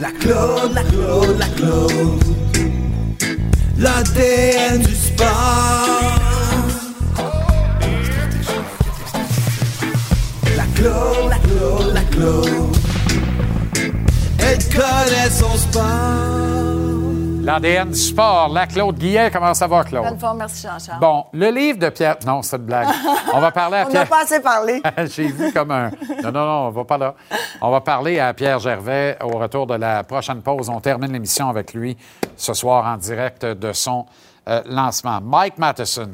[0.00, 2.24] La Claude, la Claude, la Claude.
[3.78, 6.18] L'ADN du sport.
[10.56, 12.76] La Claude, la Claude, la Claude.
[14.38, 16.83] Elle connaît son sport.
[17.44, 18.48] L'ADN du sport.
[18.48, 20.02] La Claude Guillet, comment ça va, Claude?
[20.02, 20.98] Bonne forme, merci Jean-Charles.
[20.98, 22.16] Bon, le livre de Pierre.
[22.26, 22.88] Non, c'est une blague.
[23.34, 24.08] On va parler à On n'a Pierre.
[24.08, 24.80] pas assez parlé.
[25.10, 25.90] J'ai vu comme un.
[26.22, 27.14] Non, non, non, on va pas là.
[27.60, 30.70] On va parler à Pierre Gervais au retour de la prochaine pause.
[30.70, 31.98] On termine l'émission avec lui
[32.34, 34.06] ce soir en direct de son
[34.48, 35.20] euh, lancement.
[35.22, 36.12] Mike Matheson.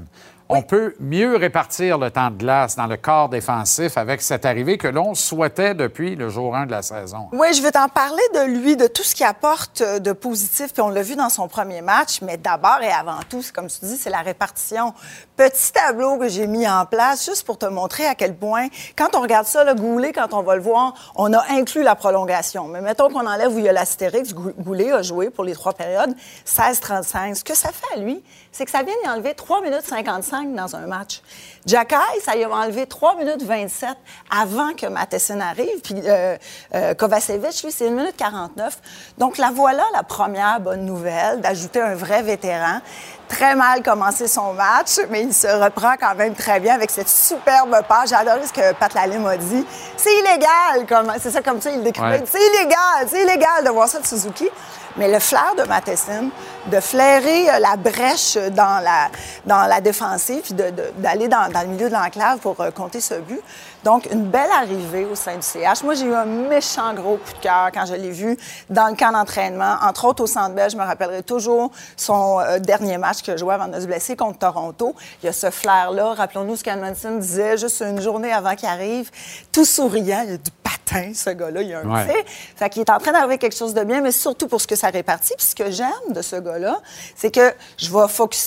[0.53, 4.79] On peut mieux répartir le temps de glace dans le corps défensif avec cette arrivée
[4.79, 7.29] que l'on souhaitait depuis le jour 1 de la saison.
[7.31, 10.73] Oui, je vais t'en parler de lui, de tout ce qu'il apporte euh, de positif,
[10.73, 13.69] puis on l'a vu dans son premier match, mais d'abord et avant tout, c'est comme
[13.69, 14.93] tu dis, c'est la répartition.
[15.41, 19.17] Petit tableau que j'ai mis en place juste pour te montrer à quel point, quand
[19.17, 22.69] on regarde ça, le Goulet, quand on va le voir, on a inclus la prolongation.
[22.69, 25.55] Mais mettons qu'on enlève où il y a l'astérix, Gou- Goulet a joué pour les
[25.55, 26.15] trois périodes
[26.47, 27.37] 16-35.
[27.37, 28.23] Ce que ça fait à lui,
[28.53, 31.23] c'est que ça vient lui enlever 3 minutes 55 dans un match.
[31.65, 33.97] Jacky, ça lui a enlevé 3 minutes 27
[34.31, 35.81] avant que Matheson arrive.
[35.83, 36.37] Puis euh,
[36.75, 38.79] euh, lui, c'est 1 minute 49.
[39.17, 42.81] Donc, la voilà la première bonne nouvelle d'ajouter un vrai vétéran.
[43.29, 47.09] très mal commencé son match, mais il se reprend quand même très bien avec cette
[47.09, 48.11] superbe passe.
[48.11, 49.65] J'ai adoré ce que Pat Lalim a dit.
[49.97, 52.19] C'est illégal, comme, c'est ça comme ça, il décrivait.
[52.19, 52.25] Ouais.
[52.27, 54.49] C'est illégal, c'est illégal de voir ça de Suzuki.
[54.97, 56.31] Mais le flair de Matheson,
[56.67, 59.09] de flairer euh, la brèche dans la,
[59.47, 60.55] dans la défensive, puis
[60.99, 63.41] d'aller dans, dans le milieu de l'enclave pour euh, compter ce but.
[63.85, 65.83] Donc, une belle arrivée au sein du CH.
[65.85, 68.37] Moi, j'ai eu un méchant gros coup de cœur quand je l'ai vu
[68.69, 70.71] dans le camp d'entraînement, entre autres au Centre Bell.
[70.71, 74.17] Je me rappellerai toujours son euh, dernier match qu'il a joué avant de se blesser
[74.17, 74.95] contre Toronto.
[75.23, 76.15] Il y a ce flair-là.
[76.15, 79.11] Rappelons-nous ce qu'Edmondson disait juste une journée avant qu'il arrive,
[79.51, 80.25] tout souriant.
[80.27, 81.63] Il a du patin, ce gars-là.
[81.63, 82.25] Il a un Ouais.
[82.57, 84.77] Fait qu'il est en train d'arriver quelque chose de bien, mais surtout pour ce que
[84.77, 85.35] ça répartit.
[85.37, 86.79] Puis ce que j'aime de ce gars-là,
[87.17, 88.07] c'est que je vais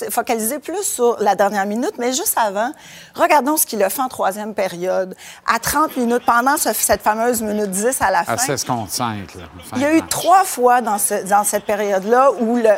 [0.10, 2.72] focaliser plus sur la dernière minute, mais juste avant,
[3.16, 5.16] regardons ce qu'il a fait en troisième période.
[5.48, 8.34] À 30 minutes, pendant ce- cette fameuse minute 10 à la fin.
[8.34, 9.36] À 16 contre 5.
[9.36, 9.42] Là,
[9.76, 12.30] Il y a eu trois fois dans, ce- dans cette période-là,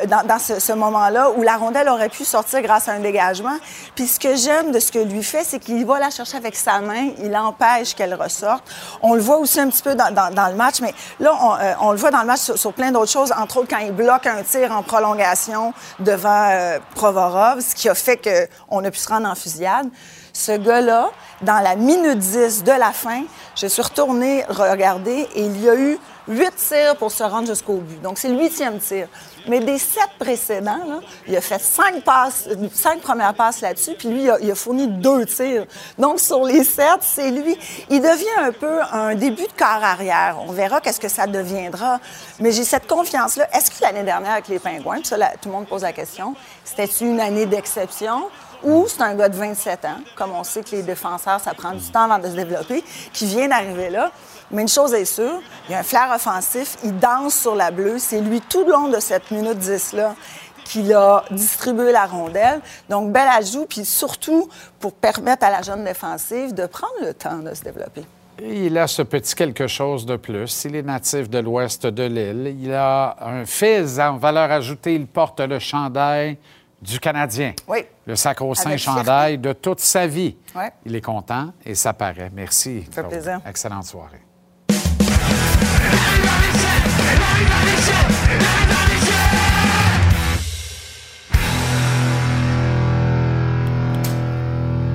[0.07, 3.55] dans, dans ce, ce moment-là, où la rondelle aurait pu sortir grâce à un dégagement.
[3.95, 6.55] Puis ce que j'aime de ce que lui fait, c'est qu'il va la chercher avec
[6.55, 8.63] sa main, il empêche qu'elle ressorte.
[9.01, 11.55] On le voit aussi un petit peu dans, dans- dans le match, mais là, on,
[11.55, 13.77] euh, on le voit dans le match sur, sur plein d'autres choses, entre autres quand
[13.77, 18.89] il bloque un tir en prolongation devant euh, Provorov, ce qui a fait qu'on a
[18.89, 19.87] pu se rendre en fusillade.
[20.33, 21.11] Ce gars-là,
[21.43, 23.21] dans la minute 10 de la fin,
[23.55, 27.75] je suis retournée regarder et il y a eu huit tirs pour se rendre jusqu'au
[27.75, 28.01] but.
[28.01, 29.07] Donc, c'est le huitième tir.
[29.47, 34.09] Mais des sept précédents, là, il a fait cinq passes, cinq premières passes là-dessus, puis
[34.09, 35.65] lui, il a, fourni deux tirs.
[35.97, 37.57] Donc, sur les sept, c'est lui.
[37.89, 40.37] Il devient un peu un début de quart arrière.
[40.47, 41.99] On verra qu'est-ce que ça deviendra.
[42.39, 43.47] Mais j'ai cette confiance-là.
[43.53, 46.35] Est-ce que l'année dernière avec les Pingouins, puis ça, tout le monde pose la question,
[46.63, 48.29] c'était une année d'exception?
[48.63, 51.73] Ou c'est un gars de 27 ans, comme on sait que les défenseurs, ça prend
[51.73, 54.11] du temps avant de se développer, qui vient d'arriver là.
[54.55, 57.71] Mais une chose est sûre, il y a un flair offensif, il danse sur la
[57.71, 57.99] bleue.
[57.99, 60.15] C'est lui, tout le long de cette minute 10-là,
[60.63, 62.61] qu'il a distribué la rondelle.
[62.89, 64.49] Donc, bel ajout, puis surtout
[64.79, 68.05] pour permettre à la jeune défensive de prendre le temps de se développer.
[68.41, 70.63] Il a ce petit quelque chose de plus.
[70.63, 72.55] Il est natif de l'ouest de l'île.
[72.57, 74.95] Il a un fils en valeur ajoutée.
[74.95, 76.37] Il porte le chandail
[76.81, 77.53] du Canadien.
[77.67, 77.85] Oui.
[78.05, 80.35] Le sacro-saint chandail de toute sa vie.
[80.55, 80.71] Ouais.
[80.85, 82.31] Il est content et ça paraît.
[82.33, 82.85] Merci.
[82.91, 83.41] Ça fait plaisir.
[83.47, 84.24] Excellente soirée.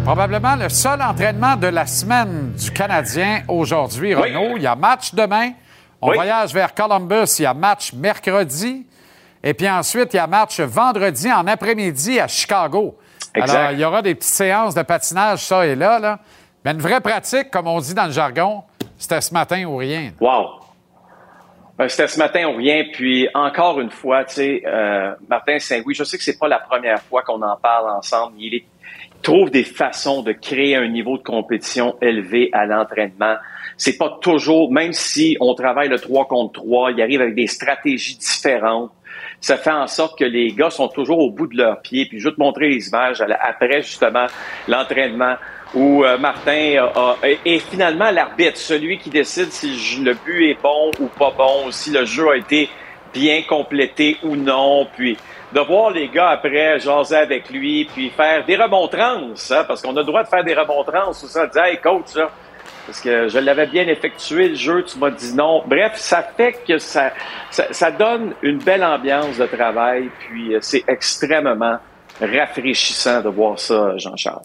[0.05, 4.23] Probablement le seul entraînement de la semaine du Canadien aujourd'hui, Oui.
[4.35, 4.57] Renaud.
[4.57, 5.53] Il y a match demain.
[6.01, 6.17] On Oui.
[6.17, 7.39] voyage vers Columbus.
[7.39, 8.87] Il y a match mercredi.
[9.43, 12.99] Et puis ensuite, il y a match vendredi en après-midi à Chicago.
[13.35, 13.57] Exact.
[13.57, 15.99] Alors, il y aura des petites séances de patinage, ça et là.
[15.99, 16.19] là.
[16.65, 18.65] Mais une vraie pratique, comme on dit dans le jargon,
[18.99, 20.11] c'était ce matin ou rien.
[20.21, 20.60] Wow!
[21.81, 22.85] Ben, C'était ce matin ou rien.
[22.93, 26.59] Puis encore une fois, tu sais, euh, Martin Saint-Louis, je sais que c'est pas la
[26.59, 28.35] première fois qu'on en parle ensemble.
[28.39, 28.65] Il, il
[29.23, 33.37] trouve des façons de créer un niveau de compétition élevé à l'entraînement.
[33.79, 37.47] C'est pas toujours, même si on travaille le 3 contre 3, il arrive avec des
[37.47, 38.91] stratégies différentes.
[39.41, 42.05] Ça fait en sorte que les gars sont toujours au bout de leurs pieds.
[42.05, 44.27] Puis je vais te montrer les images après justement
[44.69, 45.37] l'entraînement
[45.75, 50.61] où euh, Martin a- a- est, finalement l'arbitre, celui qui décide si le but est
[50.63, 52.69] bon ou pas bon, ou si le jeu a été
[53.13, 54.87] bien complété ou non.
[54.97, 55.17] Puis
[55.53, 59.97] de voir les gars après jaser avec lui, puis faire des remontrances, hein, parce qu'on
[59.97, 62.31] a le droit de faire des remontrances, tout ça, dire Hey coach, là,
[62.87, 65.63] parce que je l'avais bien effectué le jeu, tu m'as dit non.
[65.67, 67.13] Bref, ça fait que ça,
[67.51, 71.79] ça, ça donne une belle ambiance de travail, puis euh, c'est extrêmement
[72.21, 74.43] rafraîchissant de voir ça, Jean-Charles.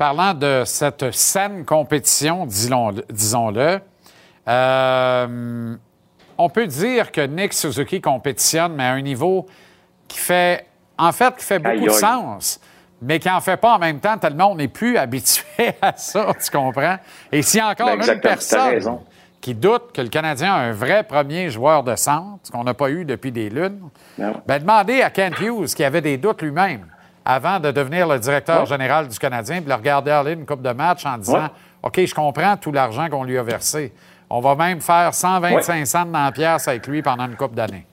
[0.00, 3.80] Parlant de cette saine compétition, disons-le,
[4.48, 5.76] euh,
[6.38, 9.46] on peut dire que Nick Suzuki compétitionne, mais à un niveau
[10.08, 10.64] qui fait,
[10.96, 12.60] en fait, qui fait beaucoup de sens,
[13.02, 16.32] mais qui n'en fait pas en même temps tellement on n'est plus habitué à ça,
[16.42, 16.96] tu comprends?
[17.30, 19.00] Et s'il y a encore Ben, une personne
[19.42, 22.72] qui doute que le Canadien a un vrai premier joueur de centre, ce qu'on n'a
[22.72, 26.86] pas eu depuis des lunes, ben, demandez à Kent Hughes, qui avait des doutes lui-même
[27.34, 28.66] avant de devenir le directeur Ouais.
[28.66, 31.48] général du Canadien, puis le regarder aller une coupe de match en disant Ouais.
[31.82, 33.92] OK, je comprends tout l'argent qu'on lui a versé.
[34.28, 37.86] On va même faire 125 cents dans la pièce avec lui pendant une coupe d'années.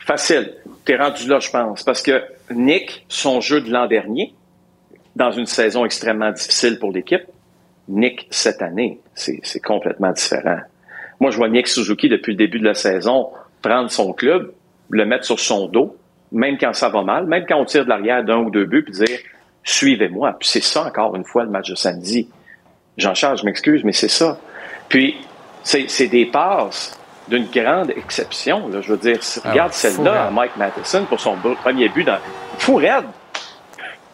[0.00, 0.54] Facile.
[0.84, 1.82] T'es rendu là, je pense.
[1.82, 4.34] Parce que Nick, son jeu de l'an dernier,
[5.16, 7.22] dans une saison extrêmement difficile pour l'équipe,
[7.88, 10.58] Nick, cette année, c'est complètement différent.
[11.20, 13.30] Moi, je vois Nick Suzuki depuis le début de la saison
[13.62, 14.52] prendre son club,
[14.90, 15.96] le mettre sur son dos,
[16.32, 18.82] même quand ça va mal, même quand on tire de l'arrière d'un ou deux buts,
[18.82, 19.18] puis dire
[19.62, 20.36] suivez-moi.
[20.38, 22.28] Puis c'est ça encore une fois le match de samedi.
[22.96, 24.38] Jean-Charles, je m'excuse, mais c'est ça.
[24.88, 25.16] Puis
[25.62, 26.98] c'est des passes
[27.28, 28.68] d'une grande exception.
[28.68, 28.80] Là.
[28.80, 32.18] Je veux dire, Ah regarde celle-là à Mike Matheson pour son premier but dans.
[32.58, 33.04] Fou raide.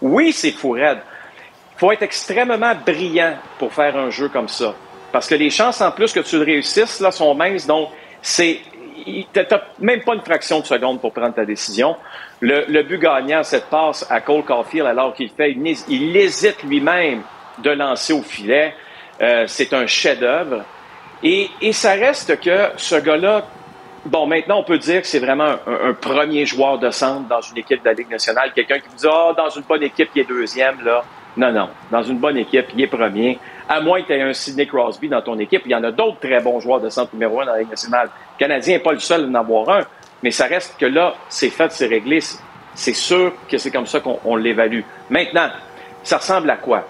[0.01, 0.99] Oui, c'est fou raide.
[1.77, 4.75] Il faut être extrêmement brillant pour faire un jeu comme ça.
[5.13, 7.67] Parce que les chances en plus que tu le réussisses là, sont minces.
[7.67, 7.91] Donc,
[8.23, 8.61] c'est.
[9.33, 11.97] T'as même pas une fraction de seconde pour prendre ta décision.
[12.41, 17.23] Le, but gagnant, cette passe à Cole Caulfield, alors qu'il fait, il, il hésite lui-même
[17.59, 18.75] de lancer au filet.
[19.21, 20.65] Euh, c'est un chef-d'œuvre.
[21.23, 23.45] Et, et ça reste que ce gars-là,
[24.07, 27.59] bon, maintenant, on peut dire que c'est vraiment un, premier joueur de centre dans une
[27.59, 28.53] équipe de la Ligue nationale.
[28.55, 31.05] Quelqu'un qui vous dit, ah, dans une bonne équipe, il est deuxième, là.
[31.37, 31.69] Non, non.
[31.91, 33.39] Dans une bonne équipe, il est premier.
[33.69, 35.63] À moins que tu aies un Sidney Crosby dans ton équipe.
[35.65, 37.71] Il y en a d'autres très bons joueurs de centre numéro un dans la Ligue
[37.71, 38.09] nationale.
[38.37, 39.81] Le Canadien n'est pas le seul à en avoir un.
[40.23, 42.21] Mais ça reste que là, c'est fait, c'est réglé.
[42.75, 44.81] C'est- sûr que c'est comme ça qu'on on l'évalue.
[45.11, 45.49] Maintenant,
[46.03, 46.87] ça ressemble à quoi?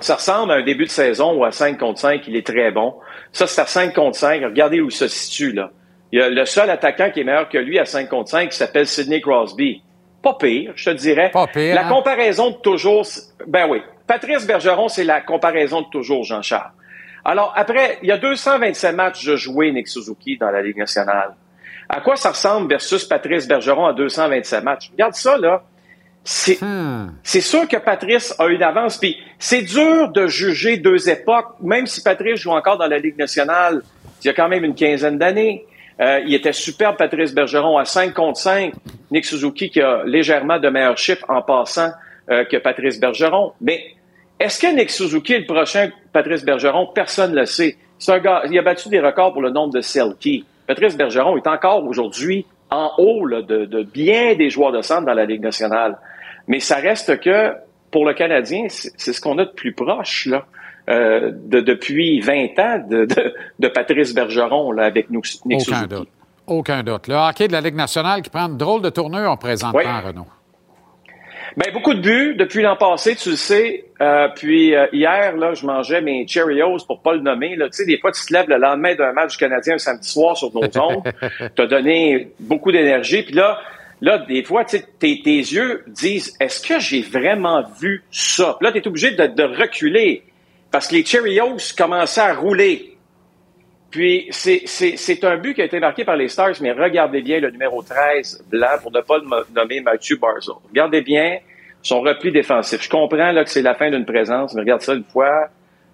[0.00, 2.70] Ça ressemble à un début de saison où à 5 contre 5, il est très
[2.70, 2.94] bon.
[3.32, 4.42] Ça, c'est à 5 contre 5.
[4.44, 5.70] Regardez où il se situe, là.
[6.12, 8.50] Il y a le seul attaquant qui est meilleur que lui à 5 contre 5
[8.50, 9.82] qui s'appelle Sidney Crosby.
[10.24, 11.30] Pas pire, je te dirais.
[11.30, 11.88] Pas pire, La hein?
[11.90, 13.06] comparaison de toujours,
[13.46, 13.82] ben oui.
[14.06, 16.72] Patrice Bergeron, c'est la comparaison de toujours, Jean-Charles.
[17.26, 21.34] Alors, après, il y a 227 matchs de jouer, Nick Suzuki, dans la Ligue nationale.
[21.88, 24.90] À quoi ça ressemble versus Patrice Bergeron à 227 matchs?
[24.92, 25.62] Regarde ça, là.
[26.26, 26.58] C'est
[27.22, 28.96] c'est sûr que Patrice a une avance.
[28.96, 33.18] Puis c'est dur de juger deux époques, même si Patrice joue encore dans la Ligue
[33.18, 33.82] nationale.
[34.22, 35.66] Il y a quand même une quinzaine d'années.
[36.00, 38.74] Euh, il était superbe, Patrice Bergeron, à 5 contre 5.
[39.10, 41.90] Nick Suzuki qui a légèrement de meilleurs chiffres en passant
[42.30, 43.52] euh, que Patrice Bergeron.
[43.60, 43.94] Mais
[44.40, 46.88] est-ce que Nick Suzuki est le prochain Patrice Bergeron?
[46.94, 47.76] Personne ne le sait.
[48.08, 50.44] Un gars, il a battu des records pour le nombre de Selkie.
[50.66, 55.14] Patrice Bergeron est encore aujourd'hui en haut de, de bien des joueurs de centre dans
[55.14, 55.96] la Ligue nationale.
[56.48, 57.52] Mais ça reste que,
[57.90, 60.44] pour le Canadien, c'est c'est ce qu'on a de plus proche, là,
[60.88, 65.76] euh, de, depuis 20 ans de, de, de Patrice Bergeron, là, avec nous, Nick Aucun
[65.76, 65.88] Suzuki.
[65.94, 66.08] doute.
[66.46, 67.08] Aucun doute.
[67.08, 69.84] Le hockey de la Ligue nationale qui prend une drôle de tournure présentement, Oui.
[70.06, 70.26] Renaud.
[71.56, 73.84] Ben, beaucoup de buts depuis l'an passé, tu le sais.
[74.00, 77.54] Euh, puis euh, hier, là, je mangeais mes Cheerios pour pas le nommer.
[77.54, 77.66] Là.
[77.66, 80.36] Tu sais, des fois, tu te lèves le lendemain d'un match Canadien un samedi soir
[80.36, 81.04] sur nos ondes.
[81.54, 83.22] T'as donné beaucoup d'énergie.
[83.22, 83.60] Puis là,
[84.00, 88.56] là, des fois, tu sais, tes, tes yeux disent Est-ce que j'ai vraiment vu ça?
[88.58, 90.24] Puis là, tu es obligé de, de reculer
[90.74, 92.96] parce que les Cheerios commençaient à rouler.
[93.92, 97.48] Puis, c'est- un but qui a été marqué par les Stars, mais regardez bien le
[97.52, 99.24] numéro 13, blanc, pour ne pas le
[99.54, 100.54] nommer Mathieu Barzell.
[100.68, 101.38] Regardez bien
[101.80, 102.82] son repli défensif.
[102.82, 105.46] Je comprends là, que c'est la fin d'une présence, mais regarde ça une fois,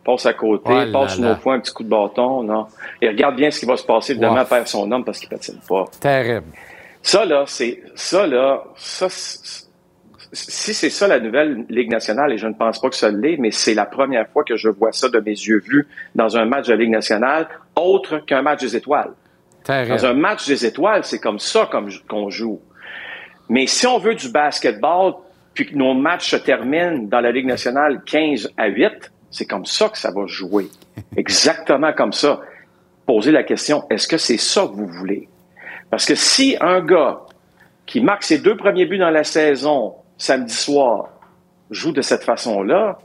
[0.02, 2.66] passe à côté, Oh passe autre fois un petit coup de bâton, non.
[3.02, 4.40] Et regarde bien ce qui va se passer, évidemment, Wow.
[4.40, 5.84] à faire son homme parce qu'il patine pas.
[6.00, 6.46] Terrible.
[7.02, 7.82] Ça, là, c'est.
[7.94, 9.66] Ça, là, ça, c'est-
[10.32, 13.36] si c'est ça la nouvelle Ligue nationale, et je ne pense pas que ça l'est,
[13.36, 16.44] mais c'est la première fois que je vois ça de mes yeux vus dans un
[16.44, 19.12] match de Ligue nationale, autre qu'un match des étoiles.
[19.66, 21.68] Dans un match des étoiles, c'est comme ça
[22.08, 22.60] qu'on joue.
[23.48, 25.14] Mais si on veut du basketball,
[25.54, 29.66] puis que nos matchs se terminent dans la Ligue nationale 15 à 8, c'est comme
[29.66, 30.68] ça que ça va jouer.
[31.16, 32.40] Exactement comme ça.
[33.06, 35.28] Poser la question, est-ce que c'est ça que vous voulez?
[35.90, 37.20] Parce que si un gars
[37.86, 41.08] qui marque ses deux premiers buts dans la saison samedi soir
[41.70, 42.98] joue de cette façon-là,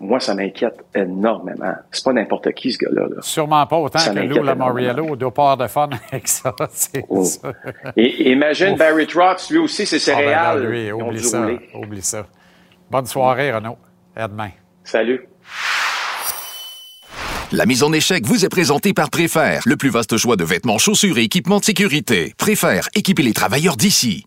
[0.00, 1.74] moi, ça m'inquiète énormément.
[1.90, 3.02] C'est pas n'importe qui, ce gars-là.
[3.08, 3.16] là.
[3.20, 6.54] Sûrement pas autant Ça que Lou Lamoriello doit pas avoir de fun avec ça.
[6.70, 7.24] c'est Oh.
[7.24, 7.52] ça.
[7.96, 8.78] Et imagine Ouf.
[8.78, 10.66] Barry Trotz, lui aussi, ses Ah, ben, céréales.
[10.66, 11.40] lui, oublie ça.
[11.40, 11.58] rouler.
[11.74, 12.26] Oublie ça.
[12.90, 13.76] Bonne soirée, Renaud.
[14.14, 14.50] À demain.
[14.84, 15.28] Salut.
[17.50, 20.78] La mise en échec vous est présentée par Préfère, le plus vaste choix de vêtements,
[20.78, 22.34] chaussures et équipements de sécurité.
[22.38, 24.26] Préfère, équiper les travailleurs d'ici.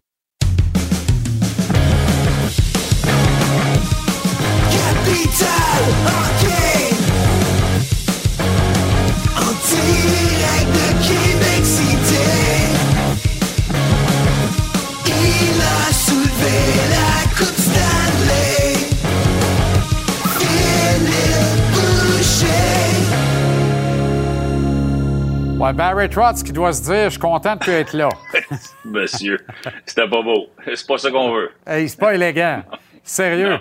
[25.61, 28.09] Ouais, Barry Trotz qui doit se dire, je suis content de plus être là.
[28.85, 29.37] Monsieur,
[29.85, 30.47] c'était pas beau.
[30.65, 31.51] C'est pas ça qu'on veut.
[31.67, 32.63] Hey, c'est pas élégant.
[33.03, 33.49] Sérieux.
[33.51, 33.59] Non,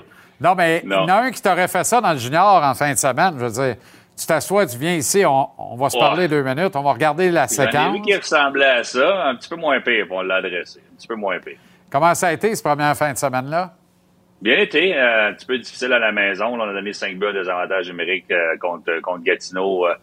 [0.56, 2.92] mais il y en a un qui t'aurait fait ça dans le junior en fin
[2.92, 3.34] de semaine.
[3.38, 3.76] Je veux dire,
[4.18, 6.02] tu t'assois, tu viens ici, on, on va se Ouais.
[6.02, 7.94] parler deux minutes, on va regarder la séquence.
[7.94, 10.80] vu qui ressemblait à ça, un petit peu moins pire, on l'a adressé.
[10.92, 11.56] Un petit peu moins pire.
[11.90, 13.72] Comment ça a été, cette première fin de semaine-là?
[14.42, 16.56] Bien été, euh, un petit peu difficile à la maison.
[16.56, 19.94] Là, on a donné 5 buts des avantages numériques euh, contre, contre Gatineau euh,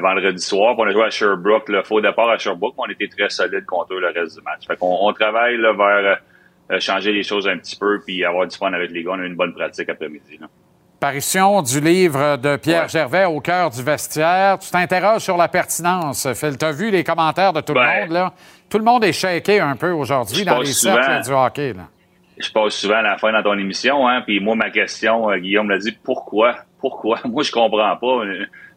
[0.00, 0.74] vendredi soir.
[0.74, 1.68] Puis on a joué à Sherbrooke.
[1.68, 4.42] Là, faux départ à Sherbrooke, mais on était très solide contre eux le reste du
[4.44, 4.66] match.
[4.66, 6.18] Fait qu'on on travaille là, vers
[6.78, 9.12] changer les choses un petit peu puis avoir du fun avec les gars.
[9.14, 10.38] On a eu une bonne pratique après-midi.
[11.00, 14.58] Parution du livre de Pierre Gervais au cœur du vestiaire.
[14.58, 16.56] Tu t'interroges sur la pertinence, Phil.
[16.56, 18.32] Tu as vu les commentaires de tout le monde, là?
[18.70, 20.94] Tout le monde est shaké un peu aujourd'hui dans les souvent.
[20.94, 21.82] cercles du hockey, là.
[22.38, 25.36] je passe souvent à la fin dans ton émission, hein, puis moi, ma question, euh,
[25.36, 26.56] Guillaume l'a dit, pourquoi?
[26.80, 27.20] Pourquoi?
[27.24, 28.24] Moi, je comprends pas.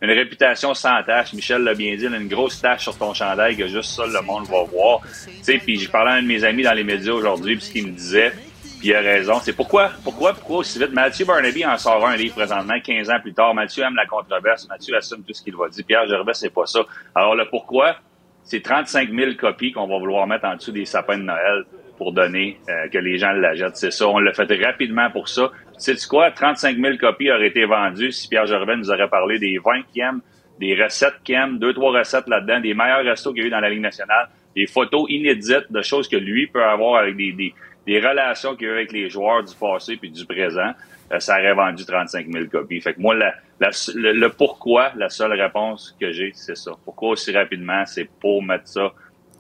[0.02, 3.68] Une, réputation sans tâche, Michel l'a bien dit, une grosse tâche sur ton chandail que
[3.68, 5.02] juste ça, le monde va voir.
[5.46, 7.88] Puis je parlais à un de mes amis dans les médias aujourd'hui, puis ce qu'il
[7.88, 8.32] me disait,
[8.80, 10.94] puis il a raison, c'est pourquoi, pourquoi, pourquoi aussi vite?
[10.94, 13.56] Mathieu Barnaby en sort un livre présentement, 15 ans plus tard.
[13.56, 15.84] Mathieu aime la controverse, Mathieu assume tout ce qu'il va dire.
[15.86, 16.82] Pierre Gervais, c'est pas ça.
[17.16, 17.96] Alors le pourquoi,
[18.44, 21.66] c'est 35 000 copies qu'on va vouloir mettre en dessous des sapins de Noël
[21.98, 23.78] pour donner euh, que les gens la jettent.
[23.78, 24.08] C'est ça.
[24.08, 25.52] On l'a fait rapidement pour ça.
[25.78, 26.32] Sais-tu quoi?
[26.32, 30.02] 35 000 copies auraient été vendues si Pierre Gervais nous aurait parlé des vins qu'il
[30.04, 30.22] aime,
[30.60, 33.52] des recettes qu'il aime, deux, trois recettes là-dedans, des meilleurs restos qu'il y a eu
[33.52, 37.32] dans la Ligue nationale, des photos inédites de choses que lui peut avoir avec des,
[37.32, 37.54] des,
[37.86, 40.72] des relations qu'il a eu avec les joueurs du passé puis du présent.
[41.14, 42.82] Euh, ça aurait vendu 35 000 copies.
[42.82, 46.72] Fait que moi, la, la- le, le pourquoi, la seule réponse que j'ai, c'est ça.
[46.84, 47.86] Pourquoi aussi rapidement?
[47.86, 48.92] C'est pour mettre ça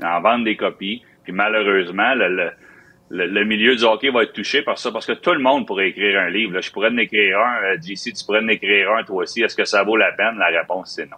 [0.04, 1.02] en vente des copies.
[1.28, 2.52] Puis malheureusement, le, le,
[3.10, 5.68] le, le milieu du hockey va être touché par ça parce que tout le monde
[5.68, 6.54] pourrait écrire un livre.
[6.54, 7.74] Là, je pourrais en écrire un.
[7.74, 9.41] Euh, JC, tu pourrais en écrire un toi aussi.
[9.44, 10.38] Est-ce que ça vaut la peine?
[10.38, 11.18] La réponse, c'est non.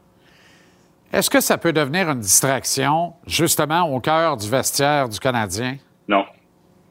[1.14, 5.76] Est-ce que ça peut devenir une distraction, justement, au cœur du vestiaire du Canadien?
[6.08, 6.26] Non.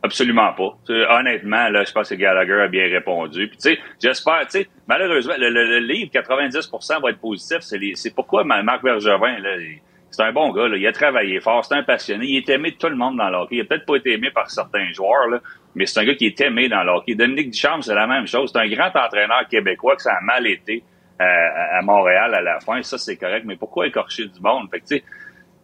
[0.00, 0.78] Absolument pas.
[1.18, 3.48] Honnêtement, là, je pense que Gallagher a bien répondu.
[3.48, 7.58] Puis, tu sais, j'espère, tu sais, malheureusement, le, le- le livre, 90% va être positif.
[7.62, 11.40] C'est pourquoi Ma- Marc Bergevin, là, il- c'est un bon gars, là, il a travaillé
[11.40, 13.56] fort, c'est un passionné, il est aimé de tout le monde dans le hockey.
[13.56, 15.40] Il a peut-être pas été aimé par certains joueurs, là,
[15.74, 17.14] mais c'est un gars qui est aimé dans le hockey.
[17.14, 18.50] Dominique Ducharme, c'est la même chose.
[18.52, 20.82] C'est un grand entraîneur québécois que ça a mal été
[21.20, 22.82] euh, à, Montréal à la fin.
[22.82, 24.68] Ça, c'est correct, mais pourquoi écorcher du monde?
[24.70, 25.04] Fait que,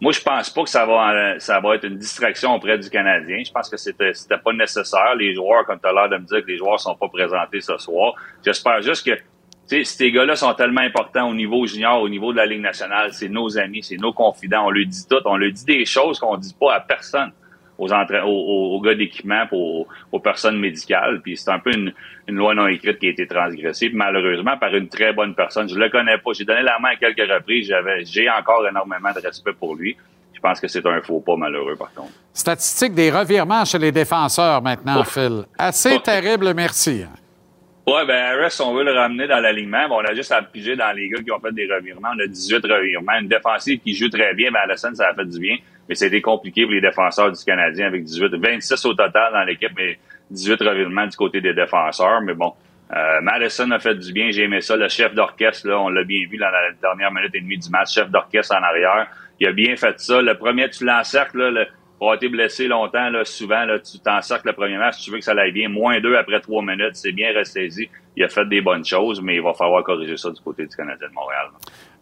[0.01, 2.91] moi, je pense pas que ça va, euh, ça va être une distraction auprès du
[2.91, 3.43] Canadien.
[3.45, 5.15] Je pense que c'était, c'était pas nécessaire.
[5.15, 7.61] Les joueurs, comme tu as l'air de me dire que les joueurs sont pas présentés
[7.61, 8.15] ce soir.
[8.45, 9.19] J'espère juste que,
[9.67, 13.13] ces gars-là sont tellement importants au niveau junior, au niveau de la Ligue nationale.
[13.13, 14.67] C'est nos amis, c'est nos confidents.
[14.67, 15.17] On leur dit tout.
[15.25, 17.33] On leur dit des choses qu'on dit pas à personne.
[17.77, 21.21] Aux, entra- aux, aux- aux gars d'équipement, aux, aux personnes médicales.
[21.23, 21.93] Puis c'est un peu une,
[22.29, 25.69] une loi non écrite qui a été transgressée, malheureusement par une très bonne personne.
[25.69, 26.33] Je le connais pas.
[26.35, 27.67] J'ai donné la main à quelques reprises.
[27.67, 29.97] J'avais, j'ai encore énormément de respect pour lui.
[30.35, 32.13] Je pense que c'est un faux pas malheureux, par contre.
[32.33, 35.43] Statistique des revirements chez les défenseurs maintenant, Phil.
[35.59, 37.07] Assez terrible, merci.
[37.87, 39.89] Ouais, ben Harris, on veut le ramener dans l'alignement.
[39.89, 42.09] Bon, on a juste à piger dans les gars qui ont fait des revirements.
[42.17, 43.13] On a 18 revirements.
[43.21, 45.57] Une défensive qui joue très bien, ben Allison, ça a fait du bien.
[45.87, 48.37] Mais c'était compliqué pour les défenseurs du Canadien avec 18.
[48.37, 49.99] 26 au total dans l'équipe, mais
[50.31, 52.23] 18 revirements du côté des défenseurs.
[52.23, 52.55] Mais bon,
[52.97, 54.31] euh, Madison a fait du bien.
[54.31, 54.77] J'ai aimé ça.
[54.77, 57.69] Le chef d'orchestre, là, on l'a bien vu dans la dernière minute et demie du
[57.69, 57.93] match.
[57.93, 59.09] Chef d'orchestre en arrière.
[59.41, 60.23] Il a bien fait ça.
[60.23, 61.67] Le premier, tu l'encercles, là, le,
[61.99, 65.25] pour été blessé longtemps, là, souvent, là, tu t'encercles le premier match, tu veux que
[65.25, 65.69] ça aille bien.
[65.69, 67.89] Moins deux après trois minutes, c'est bien ressaisi.
[68.17, 70.77] Il a fait des bonnes choses, mais il va falloir corriger ça du côté du
[70.77, 71.47] Canadien de Montréal.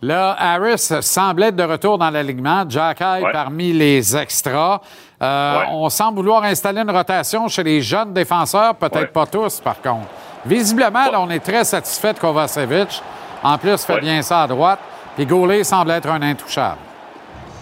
[0.03, 2.65] Là, Harris semble être de retour dans l'alignement.
[2.69, 3.33] Jack High Ouais.
[3.33, 4.81] parmi les extras.
[5.23, 9.81] Euh, On semble vouloir installer une rotation chez les jeunes défenseurs, peut-être pas tous, par
[9.81, 10.09] contre.
[10.45, 13.01] Visiblement, là, on est très satisfait de Kovacevic.
[13.45, 14.81] En plus, il fait bien ça à droite.
[15.15, 16.79] Puis Gaulet semble être un intouchable.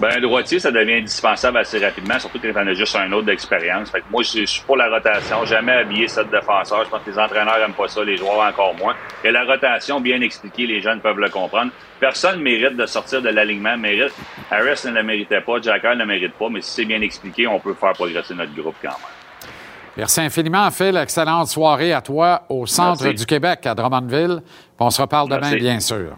[0.00, 3.26] Ben, un droitier, ça devient indispensable assez rapidement, surtout quand on a juste un autre
[3.26, 3.90] d'expérience.
[3.90, 5.44] Fait que moi, je je suis pour la rotation.
[5.44, 6.84] Jamais habillé sept défenseurs.
[6.86, 8.94] Je pense que les entraîneurs aiment pas ça, les joueurs encore moins.
[9.22, 11.70] Et la rotation, bien expliquée, les jeunes peuvent le comprendre.
[12.00, 13.76] Personne mérite de sortir de l'alignement.
[13.76, 14.14] Mérite.
[14.50, 17.46] Harris ne le méritait pas, Jacker ne le mérite pas, mais si c'est bien expliqué,
[17.46, 19.50] on peut faire progresser notre groupe quand même.
[19.98, 20.96] Merci infiniment, Phil.
[20.96, 23.18] Excellente soirée à toi au centre Merci.
[23.18, 24.40] du Québec, à Drummondville.
[24.78, 26.16] On se reparle demain, bien sûr.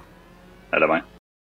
[0.71, 1.01] À demain.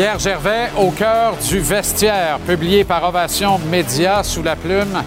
[0.00, 5.02] Pierre Gervais, au cœur du vestiaire, publié par Ovation Média sous la plume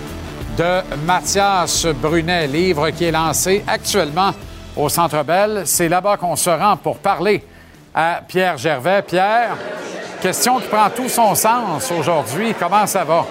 [0.55, 4.29] de Mathias Brunet, livre qui est lancé actuellement
[4.77, 5.63] au Centre Bell.
[5.65, 7.43] C'est là-bas qu'on se rend pour parler
[7.95, 9.01] à Pierre Gervais.
[9.01, 9.57] Pierre,
[10.21, 12.53] question qui prend tout son sens aujourd'hui.
[12.59, 13.25] Comment ça va?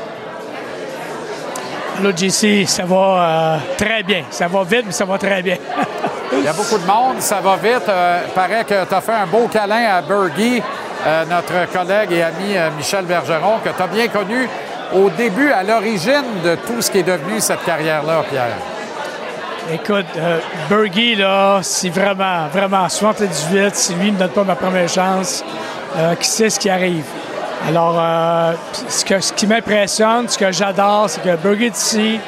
[2.02, 4.24] Là, JC, ça va euh, très bien.
[4.32, 5.58] Ça va vite, mais ça va très bien.
[6.32, 7.88] Il y a beaucoup de monde, ça va vite.
[7.88, 10.60] Euh, paraît que tu as fait un beau câlin à Bergie,
[11.06, 14.48] euh, notre collègue et ami euh, Michel Bergeron, que tu as bien connu
[14.94, 18.56] au début, à l'origine de tout ce qui est devenu cette carrière-là, Pierre?
[19.72, 24.88] Écoute, euh, là, c'est vraiment, vraiment, 78, si lui ne me donne pas ma première
[24.88, 25.44] chance,
[25.96, 27.04] euh, qui sait ce qui arrive.
[27.68, 27.94] Alors,
[28.88, 32.18] ce, qui m'impressionne, ce que j'adore, c'est que Bergie d'ici,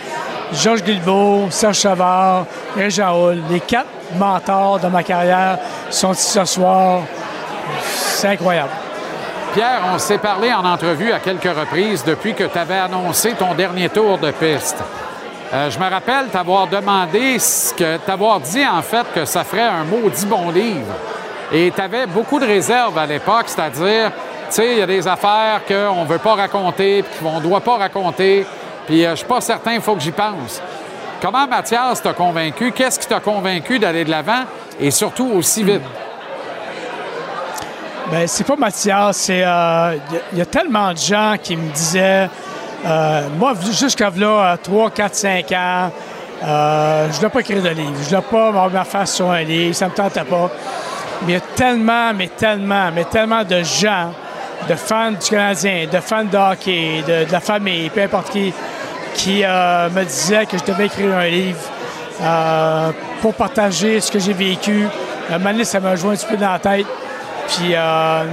[0.53, 2.47] Georges Guilbeault, Serge Savard,
[2.77, 5.59] Régent Hull, les quatre mentors de ma carrière
[5.91, 7.01] sont ici ce soir.
[7.83, 8.71] C'est incroyable.
[9.55, 13.55] Pierre, on s'est parlé en entrevue à quelques reprises depuis que tu avais annoncé ton
[13.55, 14.83] dernier tour de piste.
[15.53, 17.37] Euh, je me rappelle t'avoir demandé,
[18.05, 20.93] t'avoir dit en fait que ça ferait un maudit bon livre.
[21.53, 25.07] Et tu avais beaucoup de réserves à l'époque, c'est-à-dire, tu sais, il y a des
[25.07, 28.45] affaires qu'on ne veut pas raconter, puis qu'on ne doit pas raconter,
[28.87, 30.61] puis euh, je suis pas certain, il faut que j'y pense.
[31.23, 32.73] Comment Mathias t'a convaincu?
[32.73, 34.43] Qu'est-ce qui t'a convaincu d'aller de l'avant?
[34.81, 35.83] Et surtout aussi vite?
[38.11, 39.43] Ben, c'est pas Mathias, c'est.
[39.45, 39.97] euh,
[40.33, 42.29] Il y, a tellement de gens qui me disaient.
[42.87, 45.91] euh, moi, jusqu'à là, 3, 4, 5 ans,
[46.45, 47.95] euh, je ne dois pas écrire de livre.
[48.03, 49.75] Je ne dois pas avoir ma face sur un livre.
[49.75, 50.51] Ça ne me tentait pas.
[51.23, 54.13] Mais il y a tellement, mais tellement, mais tellement de gens,
[54.69, 58.53] de fans du Canadien, de fans de hockey, de, la famille, peu importe qui,
[59.15, 61.59] qui euh, me disaient que je devais écrire un livre
[63.23, 64.87] pour partager ce que j'ai vécu.
[65.31, 66.87] Un moment donné, ça m'a joué un petit peu dans la tête.
[67.49, 68.25] Puis, euh,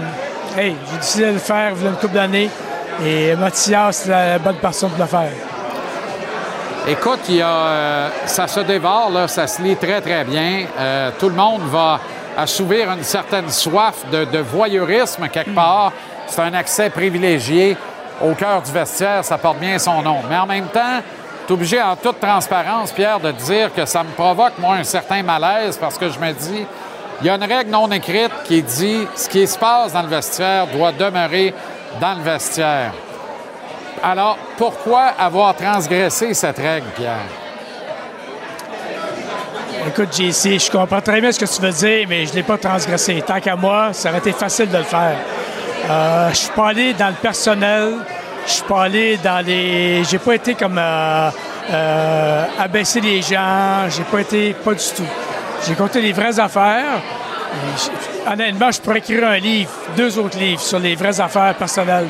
[0.58, 2.50] hey, j'ai décidé de le faire il y a une couple d'années.
[3.04, 5.32] Et Mathias, c'est la bonne personne pour le faire.
[6.88, 10.66] Écoute, il y a, euh, ça se dévore, là, ça se lit très, très bien.
[10.80, 12.00] Euh, tout le monde va
[12.38, 15.92] assouvir une certaine soif de, de voyeurisme quelque part.
[16.28, 17.78] C'est un accès privilégié
[18.22, 20.18] au cœur du vestiaire, ça porte bien son nom.
[20.30, 21.02] Mais en même temps,
[21.46, 24.84] tu es obligé en toute transparence, Pierre, de dire que ça me provoque, moi, un
[24.84, 26.66] certain malaise parce que je me dis,
[27.22, 30.08] il y a une règle non écrite qui dit ce qui se passe dans le
[30.08, 31.54] vestiaire doit demeurer
[32.00, 32.94] dans le vestiaire.
[34.04, 37.30] Alors, pourquoi avoir transgressé cette règle, Pierre?
[39.88, 42.44] Écoute, JC, je comprends très bien ce que tu veux dire, mais je ne l'ai
[42.44, 43.22] pas transgressé.
[43.26, 45.18] Tant qu'à moi, ça aurait été facile de le faire.
[45.90, 47.94] Euh, je suis pas allé dans le personnel.
[48.46, 50.04] Je suis pas allé dans les.
[50.04, 51.30] J'ai pas été comme euh,
[51.72, 53.90] euh, abaisser les gens.
[53.90, 54.54] J'ai pas été.
[54.54, 55.08] Pas du tout.
[55.68, 57.00] J'ai compté les vraies affaires.
[58.32, 62.08] Honnêtement, je pourrais écrire un livre, deux autres livres sur les vraies affaires personnelles.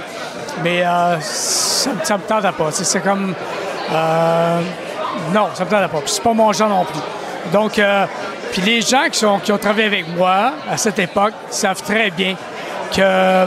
[0.63, 2.71] Mais euh, ça, ça me tentait pas.
[2.71, 3.33] C'est- comme.
[3.91, 4.61] euh,
[5.33, 5.99] non, ça me tentait pas.
[5.99, 7.01] Puis c'est pas mon genre non plus.
[7.51, 8.05] Donc, euh,
[8.51, 12.35] puis les gens qui, ont travaillé avec moi à cette époque savent très bien
[12.95, 13.45] que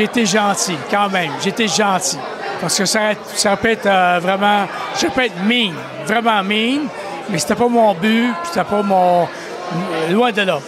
[0.00, 1.30] été gentil, quand même.
[1.44, 2.18] Été gentil.
[2.60, 3.00] Parce que ça,
[3.34, 4.66] ça peut être vraiment.
[5.00, 5.74] Je peux être mean,
[6.06, 6.88] vraiment mean,
[7.28, 9.28] mais c'était pas mon but, puis c'était pas mon.
[10.10, 10.58] Loin de là.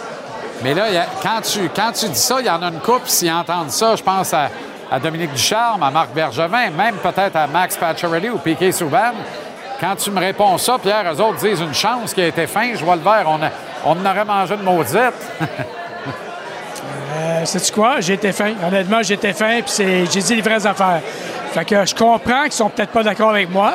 [0.63, 3.07] Mais là, a- quand, tu, quand tu dis ça, il y en a une couple,
[3.07, 4.49] s'ils entendent ça, je pense à,
[4.91, 9.11] à Dominique Ducharme, à Marc Bergevin, même peut-être à Max Pacioretty ou Piquet Souban.
[9.79, 12.73] Quand tu me réponds ça, Pierre, eux autres disent une chance qui a été fin,
[12.75, 13.49] je vois le verre, on, a-
[13.85, 14.97] on en aurait mangé de maudite.
[17.15, 17.99] Euh, Sais-tu quoi?
[18.01, 18.53] J'ai été fin.
[18.65, 21.01] Honnêtement, été fin, puis c'est- j'ai dit les vraies affaires.
[21.53, 23.73] Fait que je comprends qu'ils sont peut-être pas d'accord avec moi,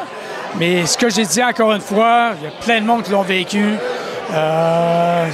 [0.59, 3.11] mais ce que j'ai dit encore une fois, il y a plein de monde qui
[3.11, 3.75] l'ont vécu.
[4.33, 5.27] Euh,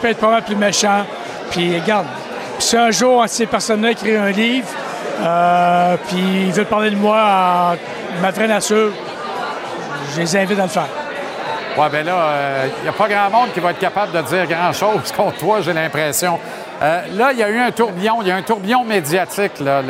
[0.00, 1.04] pu être pas mal plus méchant.
[1.50, 2.06] Puis regarde,
[2.58, 4.68] si un jour, ces personnes-là écrit un livre,
[5.20, 8.92] euh, puis ils veulent parler de moi en ma vraie nature,
[10.14, 10.88] je les invite à le faire.
[11.76, 12.32] Ouais, ben là,
[12.78, 15.60] il n'y a pas grand monde qui va être capable de dire grand-chose contre toi,
[15.60, 16.38] j'ai l'impression.
[16.80, 19.60] Euh, là, il y a eu un tourbillon, il y a un tourbillon médiatique.
[19.60, 19.82] là,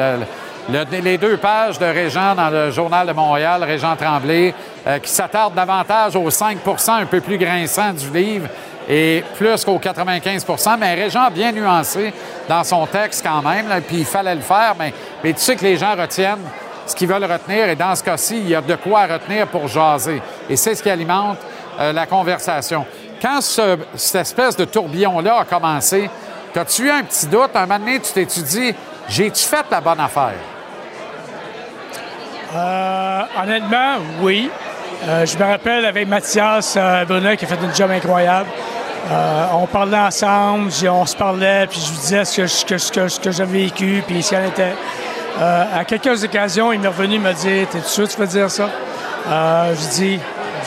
[0.69, 4.55] les deux pages de Régent dans le Journal de Montréal, Régent Tremblay,
[4.87, 8.49] euh, qui s'attarde davantage aux 5% un peu plus grinçant du livre
[8.89, 12.13] et plus qu'aux 95% mais Régent bien nuancé
[12.49, 14.93] dans son texte quand même, puis il fallait le faire, mais,
[15.23, 16.39] tu sais que les gens retiennent
[16.87, 19.69] ce qu'ils veulent retenir, et dans ce cas-ci, il y a de quoi retenir pour
[19.69, 20.23] jaser.
[20.49, 21.37] Et c'est ce qui alimente
[21.79, 22.87] euh, la conversation.
[23.21, 26.09] Quand ce- cette espèce de tourbillon-là a commencé,
[26.57, 27.51] as-tu eu un petit doute?
[27.55, 28.75] Un moment donné, tu t'es-tu dit,
[29.07, 30.33] j'ai-tu fait la bonne affaire?
[32.55, 34.51] Euh, honnêtement, oui.
[35.07, 38.49] Euh, je me rappelle avec Mathias euh, Brunet qui a fait une job incroyable.
[39.11, 43.65] Euh, on parlait ensemble, on se parlait, puis je lui disais ce que, que, j'avais
[43.65, 44.75] vécu, puis ce qu'elle était.
[45.41, 48.69] À quelques occasions, il m'est revenu m'a dit T'es sûr que tu veux dire ça
[49.31, 50.19] Je dis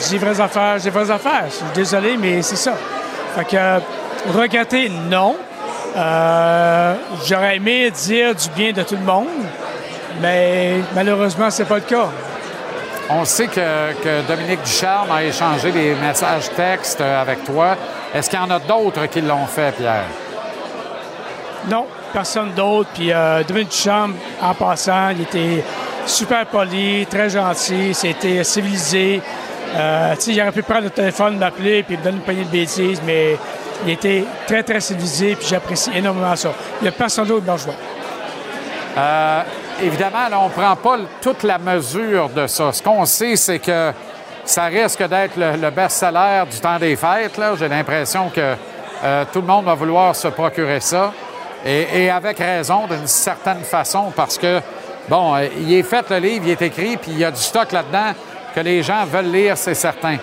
[0.08, 1.44] J'ai vraies affaires, j'ai vraies affaires.
[1.48, 2.72] Je suis désolé, mais c'est ça.
[3.36, 5.36] Fait que, regretter, non.
[7.26, 9.28] J'aurais aimé dire du bien de tout le monde,
[10.22, 12.08] mais malheureusement, c'est pas le cas.
[13.10, 17.76] On sait que, que Dominique Ducharme a échangé des messages textes euh, avec toi.
[18.14, 20.04] Est-ce qu'il y en a d'autres qui l'ont fait, Pierre?
[21.68, 22.90] Non, personne d'autre.
[22.94, 25.64] Puis euh, Dominique Duchamp, en passant, il était
[26.06, 29.20] super poli, très gentil, c'était civilisé.
[29.74, 32.50] Euh, tu sais, j'aurais pu prendre le téléphone, m'appeler puis me donner une poignée de
[32.50, 33.36] bêtises, mais
[33.84, 36.52] il était très, très civilisé puis j'apprécie énormément ça.
[36.80, 37.60] Il n'y a personne d'autre dans le.
[38.98, 39.42] Euh,
[39.80, 42.72] évidemment, on ne prend pas toute la mesure de ça.
[42.72, 43.92] Ce qu'on sait, c'est que
[44.44, 47.40] ça risque d'être le, le best-seller du temps des fêtes.
[47.58, 48.56] J'ai l'impression que
[49.04, 51.12] euh, tout le monde va vouloir se procurer ça.
[51.64, 54.60] Et, et avec raison, d'une certaine façon, parce que,
[55.08, 57.40] bon, euh, il est fait le livre, il est écrit, puis il y a du
[57.40, 58.12] stock là-dedans
[58.54, 60.16] que les gens veulent lire, c'est certain.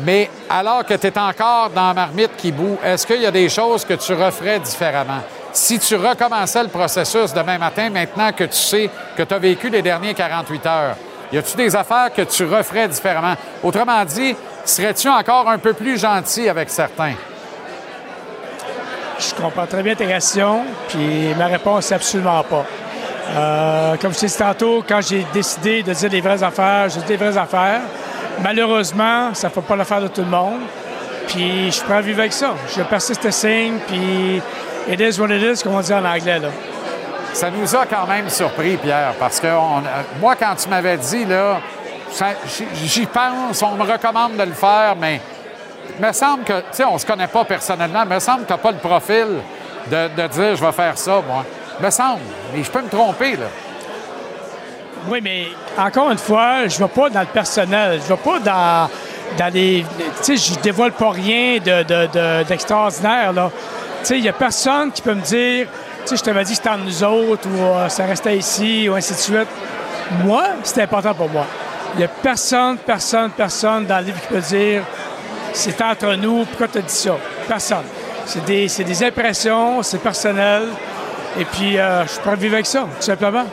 [0.00, 3.30] Mais alors que tu es encore dans la marmite qui bout, est-ce qu'il y a
[3.30, 5.20] des choses que tu referais différemment?
[5.52, 9.68] Si tu recommençais le processus demain matin, maintenant que tu sais que tu as vécu
[9.68, 10.96] les derniers 48 heures,
[11.30, 13.34] y a-tu des affaires que tu referais différemment?
[13.62, 14.34] Autrement dit,
[14.64, 17.14] serais-tu encore un peu plus gentil avec certains?
[19.18, 22.64] Je comprends très bien tes questions, puis ma réponse, c'est absolument pas.
[23.34, 26.98] Euh, comme je t'ai dit tantôt, quand j'ai décidé de dire les vraies affaires, je
[27.00, 27.82] dis les vraies affaires.
[28.42, 30.60] Malheureusement, ça ne fait pas l'affaire de tout le monde.
[31.28, 32.54] Puis je prends vivre avec ça.
[32.74, 34.42] Je persiste signe, puis
[34.88, 36.38] it is what it is, comme on dit en anglais.
[36.38, 36.48] Là.
[37.32, 40.96] Ça nous a quand même surpris, Pierre, parce que on- euh, moi, quand tu m'avais
[40.98, 41.60] dit, là,
[42.84, 45.20] j'y- pense, on me recommande de le faire, mais
[45.98, 48.46] il me semble que, tu sais, on se connaît pas personnellement, il me semble que
[48.48, 49.26] tu n'as pas le profil
[49.90, 51.44] de, de dire je vais faire ça, moi.
[51.80, 52.20] Il me semble,
[52.54, 53.46] mais je peux me tromper, là.
[55.08, 55.46] Oui, mais
[55.76, 57.98] encore une fois, je ne vais pas dans le personnel.
[58.06, 58.90] Je ne vais pas dans,
[59.36, 59.84] dans les.
[60.22, 63.50] Tu sais, je dévoile pas rien de- de- de- d'extraordinaire, là.
[64.02, 65.66] Sais, il n'y a personne qui peut me dire,
[66.00, 68.88] tu sais, je t'avais dit que c'était entre nous autres ou euh, ça restait ici
[68.88, 69.48] ou ainsi de suite.
[70.24, 71.46] Moi, c'est important pour moi.
[71.94, 74.82] Il n'y a personne, personne, personne dans le livre qui peut dire,
[75.52, 77.16] c'est entre nous, pourquoi tu dit ça?
[77.46, 77.84] Personne.
[78.26, 80.64] C'est des, des impressions, c'est personnel.
[81.38, 83.44] Et puis, euh, je peux vivre avec ça, tout simplement.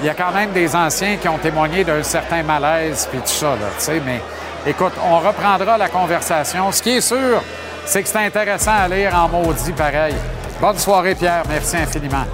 [0.00, 3.26] Il y a quand même des anciens qui ont témoigné d'un certain malaise puis tout
[3.26, 4.20] ça, là, tu sais, mais
[4.66, 6.70] écoute, on reprendra la conversation.
[6.70, 7.42] Ce qui est sûr,
[7.88, 10.14] c'est que c'est intéressant à lire en maudit pareil.
[10.60, 11.42] Bonne soirée, Pierre.
[11.48, 12.24] Merci infiniment.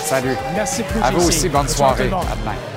[0.00, 0.36] Salut.
[0.54, 2.04] Merci beaucoup, À vous aussi, bonne soirée.
[2.04, 2.75] À demain.